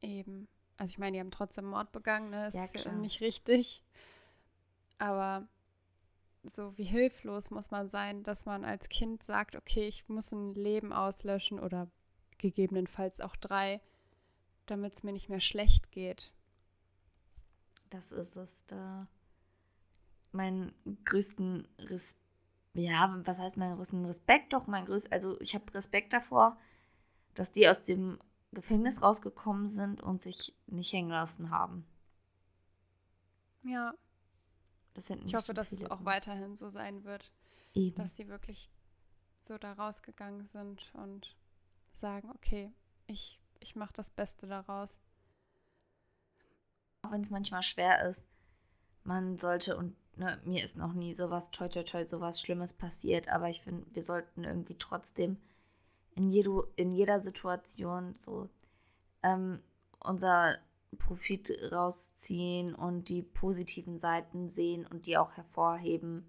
Eben. 0.00 0.48
Also 0.76 0.92
ich 0.92 0.98
meine, 0.98 1.16
die 1.16 1.20
haben 1.20 1.30
trotzdem 1.30 1.66
Mord 1.66 1.92
begangen, 1.92 2.30
ne? 2.30 2.46
Das 2.46 2.54
ja, 2.54 2.64
ist 2.64 2.84
ja 2.84 2.92
nicht 2.92 3.20
richtig. 3.20 3.82
Aber 4.98 5.46
so 6.44 6.76
wie 6.78 6.84
hilflos 6.84 7.50
muss 7.50 7.70
man 7.70 7.88
sein, 7.88 8.22
dass 8.22 8.46
man 8.46 8.64
als 8.64 8.88
Kind 8.88 9.22
sagt, 9.22 9.56
okay, 9.56 9.86
ich 9.86 10.08
muss 10.08 10.32
ein 10.32 10.54
Leben 10.54 10.92
auslöschen 10.92 11.58
oder 11.58 11.88
gegebenenfalls 12.38 13.20
auch 13.20 13.36
drei, 13.36 13.80
damit 14.66 14.94
es 14.94 15.02
mir 15.02 15.12
nicht 15.12 15.28
mehr 15.28 15.40
schlecht 15.40 15.90
geht. 15.90 16.32
Das 17.90 18.12
ist 18.12 18.36
es 18.36 18.64
da. 18.66 19.06
Mein 20.32 20.72
größten 21.04 21.68
Respekt, 21.78 22.22
ja, 22.74 23.20
was 23.24 23.38
heißt 23.38 23.58
mein 23.58 23.76
größten 23.76 24.04
Respekt? 24.06 24.52
Doch, 24.54 24.66
mein 24.66 24.86
größter, 24.86 25.12
also 25.12 25.38
ich 25.40 25.54
habe 25.54 25.74
Respekt 25.74 26.12
davor, 26.12 26.58
dass 27.34 27.52
die 27.52 27.68
aus 27.68 27.82
dem 27.82 28.18
Gefängnis 28.52 29.02
rausgekommen 29.02 29.68
sind 29.68 30.02
und 30.02 30.22
sich 30.22 30.56
nicht 30.66 30.92
hängen 30.92 31.10
lassen 31.10 31.50
haben. 31.50 31.86
Ja, 33.62 33.94
ich 34.94 35.34
hoffe, 35.34 35.54
dass 35.54 35.72
es 35.72 35.84
auch 35.90 36.04
weiterhin 36.04 36.56
so 36.56 36.68
sein 36.68 37.04
wird. 37.04 37.32
Eben. 37.74 37.96
Dass 37.96 38.14
die 38.14 38.28
wirklich 38.28 38.70
so 39.40 39.56
da 39.58 39.72
rausgegangen 39.72 40.46
sind 40.46 40.90
und 40.94 41.36
sagen, 41.92 42.30
okay, 42.34 42.72
ich, 43.06 43.40
ich 43.60 43.76
mache 43.76 43.92
das 43.94 44.10
Beste 44.10 44.46
daraus. 44.46 44.98
Auch 47.02 47.12
wenn 47.12 47.22
es 47.22 47.30
manchmal 47.30 47.62
schwer 47.62 48.06
ist, 48.06 48.28
man 49.04 49.38
sollte, 49.38 49.76
und 49.76 49.96
ne, 50.16 50.40
mir 50.44 50.64
ist 50.64 50.78
noch 50.78 50.92
nie 50.92 51.14
sowas, 51.14 51.50
toi, 51.50 51.68
toi, 51.68 51.82
toi, 51.82 52.04
sowas 52.04 52.40
Schlimmes 52.40 52.72
passiert, 52.72 53.28
aber 53.28 53.48
ich 53.48 53.62
finde, 53.62 53.84
wir 53.94 54.02
sollten 54.02 54.44
irgendwie 54.44 54.76
trotzdem 54.78 55.36
in, 56.14 56.26
jedo, 56.26 56.66
in 56.76 56.92
jeder 56.92 57.20
Situation 57.20 58.14
so 58.16 58.48
ähm, 59.22 59.62
unser 60.00 60.58
Profit 60.98 61.50
rausziehen 61.72 62.74
und 62.74 63.08
die 63.08 63.22
positiven 63.22 63.98
Seiten 63.98 64.48
sehen 64.48 64.86
und 64.86 65.06
die 65.06 65.16
auch 65.16 65.32
hervorheben. 65.36 66.26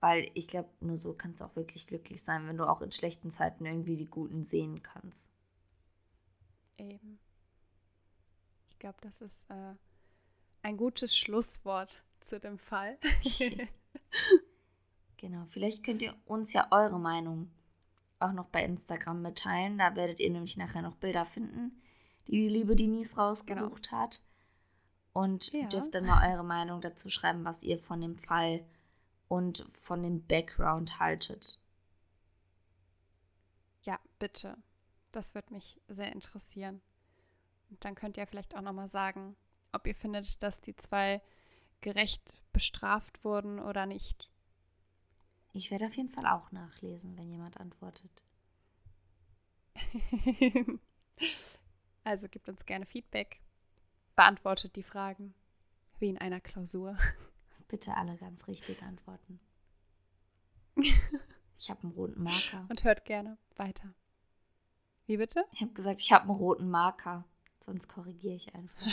Weil 0.00 0.30
ich 0.34 0.48
glaube, 0.48 0.70
nur 0.80 0.96
so 0.96 1.12
kannst 1.12 1.40
du 1.40 1.44
auch 1.44 1.56
wirklich 1.56 1.86
glücklich 1.86 2.22
sein, 2.22 2.46
wenn 2.46 2.56
du 2.56 2.68
auch 2.68 2.80
in 2.80 2.90
schlechten 2.90 3.30
Zeiten 3.30 3.66
irgendwie 3.66 3.96
die 3.96 4.08
guten 4.08 4.44
sehen 4.44 4.82
kannst. 4.82 5.30
Eben. 6.78 7.18
Ich 8.70 8.78
glaube, 8.78 8.98
das 9.02 9.20
ist 9.20 9.48
äh, 9.50 9.74
ein 10.62 10.76
gutes 10.78 11.16
Schlusswort 11.16 12.02
zu 12.20 12.40
dem 12.40 12.58
Fall. 12.58 12.98
genau, 15.16 15.44
vielleicht 15.46 15.84
könnt 15.84 16.02
ihr 16.02 16.14
uns 16.26 16.52
ja 16.52 16.68
eure 16.70 16.98
Meinung 16.98 17.50
auch 18.18 18.32
noch 18.32 18.46
bei 18.46 18.64
Instagram 18.64 19.22
mitteilen. 19.22 19.78
Da 19.78 19.96
werdet 19.96 20.20
ihr 20.20 20.30
nämlich 20.30 20.56
nachher 20.56 20.82
noch 20.82 20.96
Bilder 20.96 21.24
finden 21.24 21.80
die 22.30 22.32
die 22.32 22.48
liebe 22.48 22.76
Denise 22.76 23.16
rausgesucht 23.16 23.90
genau. 23.90 24.02
hat. 24.02 24.22
Und 25.12 25.52
ja. 25.52 25.66
dürft 25.66 25.94
dann 25.94 26.06
mal 26.06 26.32
eure 26.32 26.44
Meinung 26.44 26.80
dazu 26.80 27.10
schreiben, 27.10 27.44
was 27.44 27.64
ihr 27.64 27.78
von 27.80 28.00
dem 28.00 28.16
Fall 28.16 28.64
und 29.26 29.66
von 29.80 30.02
dem 30.02 30.24
Background 30.24 31.00
haltet. 31.00 31.58
Ja, 33.82 33.98
bitte. 34.20 34.56
Das 35.10 35.34
würde 35.34 35.52
mich 35.52 35.80
sehr 35.88 36.12
interessieren. 36.12 36.80
Und 37.70 37.84
dann 37.84 37.96
könnt 37.96 38.16
ihr 38.16 38.26
vielleicht 38.26 38.54
auch 38.54 38.60
nochmal 38.60 38.86
sagen, 38.86 39.34
ob 39.72 39.86
ihr 39.86 39.94
findet, 39.94 40.40
dass 40.44 40.60
die 40.60 40.76
zwei 40.76 41.20
gerecht 41.80 42.40
bestraft 42.52 43.24
wurden 43.24 43.58
oder 43.58 43.86
nicht. 43.86 44.30
Ich 45.52 45.70
werde 45.70 45.86
auf 45.86 45.96
jeden 45.96 46.10
Fall 46.10 46.26
auch 46.26 46.52
nachlesen, 46.52 47.16
wenn 47.16 47.30
jemand 47.30 47.58
antwortet. 47.58 48.10
Also 52.02 52.28
gebt 52.28 52.48
uns 52.48 52.64
gerne 52.64 52.86
Feedback, 52.86 53.40
beantwortet 54.16 54.74
die 54.74 54.82
Fragen 54.82 55.34
wie 55.98 56.08
in 56.08 56.18
einer 56.18 56.40
Klausur. 56.40 56.96
Bitte 57.68 57.94
alle 57.94 58.16
ganz 58.16 58.48
richtig 58.48 58.82
antworten. 58.82 59.38
Ich 61.62 61.68
habe 61.68 61.82
einen 61.82 61.92
roten 61.92 62.22
Marker. 62.22 62.64
Und 62.70 62.84
hört 62.84 63.04
gerne 63.04 63.36
weiter. 63.56 63.92
Wie 65.04 65.18
bitte? 65.18 65.44
Ich 65.52 65.60
habe 65.60 65.74
gesagt, 65.74 66.00
ich 66.00 66.10
habe 66.10 66.22
einen 66.24 66.38
roten 66.38 66.70
Marker. 66.70 67.26
Sonst 67.58 67.88
korrigiere 67.88 68.34
ich 68.34 68.54
einfach. 68.54 68.86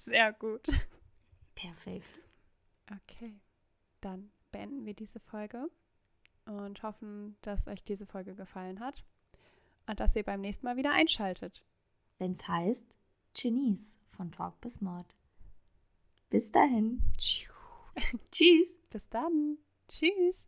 Sehr 0.00 0.32
gut. 0.32 0.66
Perfekt. 1.54 2.22
Okay. 2.90 3.38
Dann 4.00 4.32
beenden 4.50 4.86
wir 4.86 4.94
diese 4.94 5.20
Folge 5.20 5.70
und 6.46 6.82
hoffen, 6.82 7.36
dass 7.42 7.66
euch 7.66 7.84
diese 7.84 8.06
Folge 8.06 8.34
gefallen 8.34 8.80
hat 8.80 9.04
und 9.86 10.00
dass 10.00 10.16
ihr 10.16 10.22
beim 10.22 10.40
nächsten 10.40 10.64
Mal 10.64 10.78
wieder 10.78 10.92
einschaltet. 10.92 11.62
Wenn 12.18 12.32
es 12.32 12.48
heißt 12.48 12.98
Genies 13.34 13.98
von 14.10 14.32
Talk 14.32 14.58
bis 14.62 14.80
Mord. 14.80 15.14
Bis 16.30 16.50
dahin. 16.50 17.02
Tschüss. 17.18 18.78
Bis 18.88 19.08
dann. 19.10 19.58
Tschüss. 19.86 20.46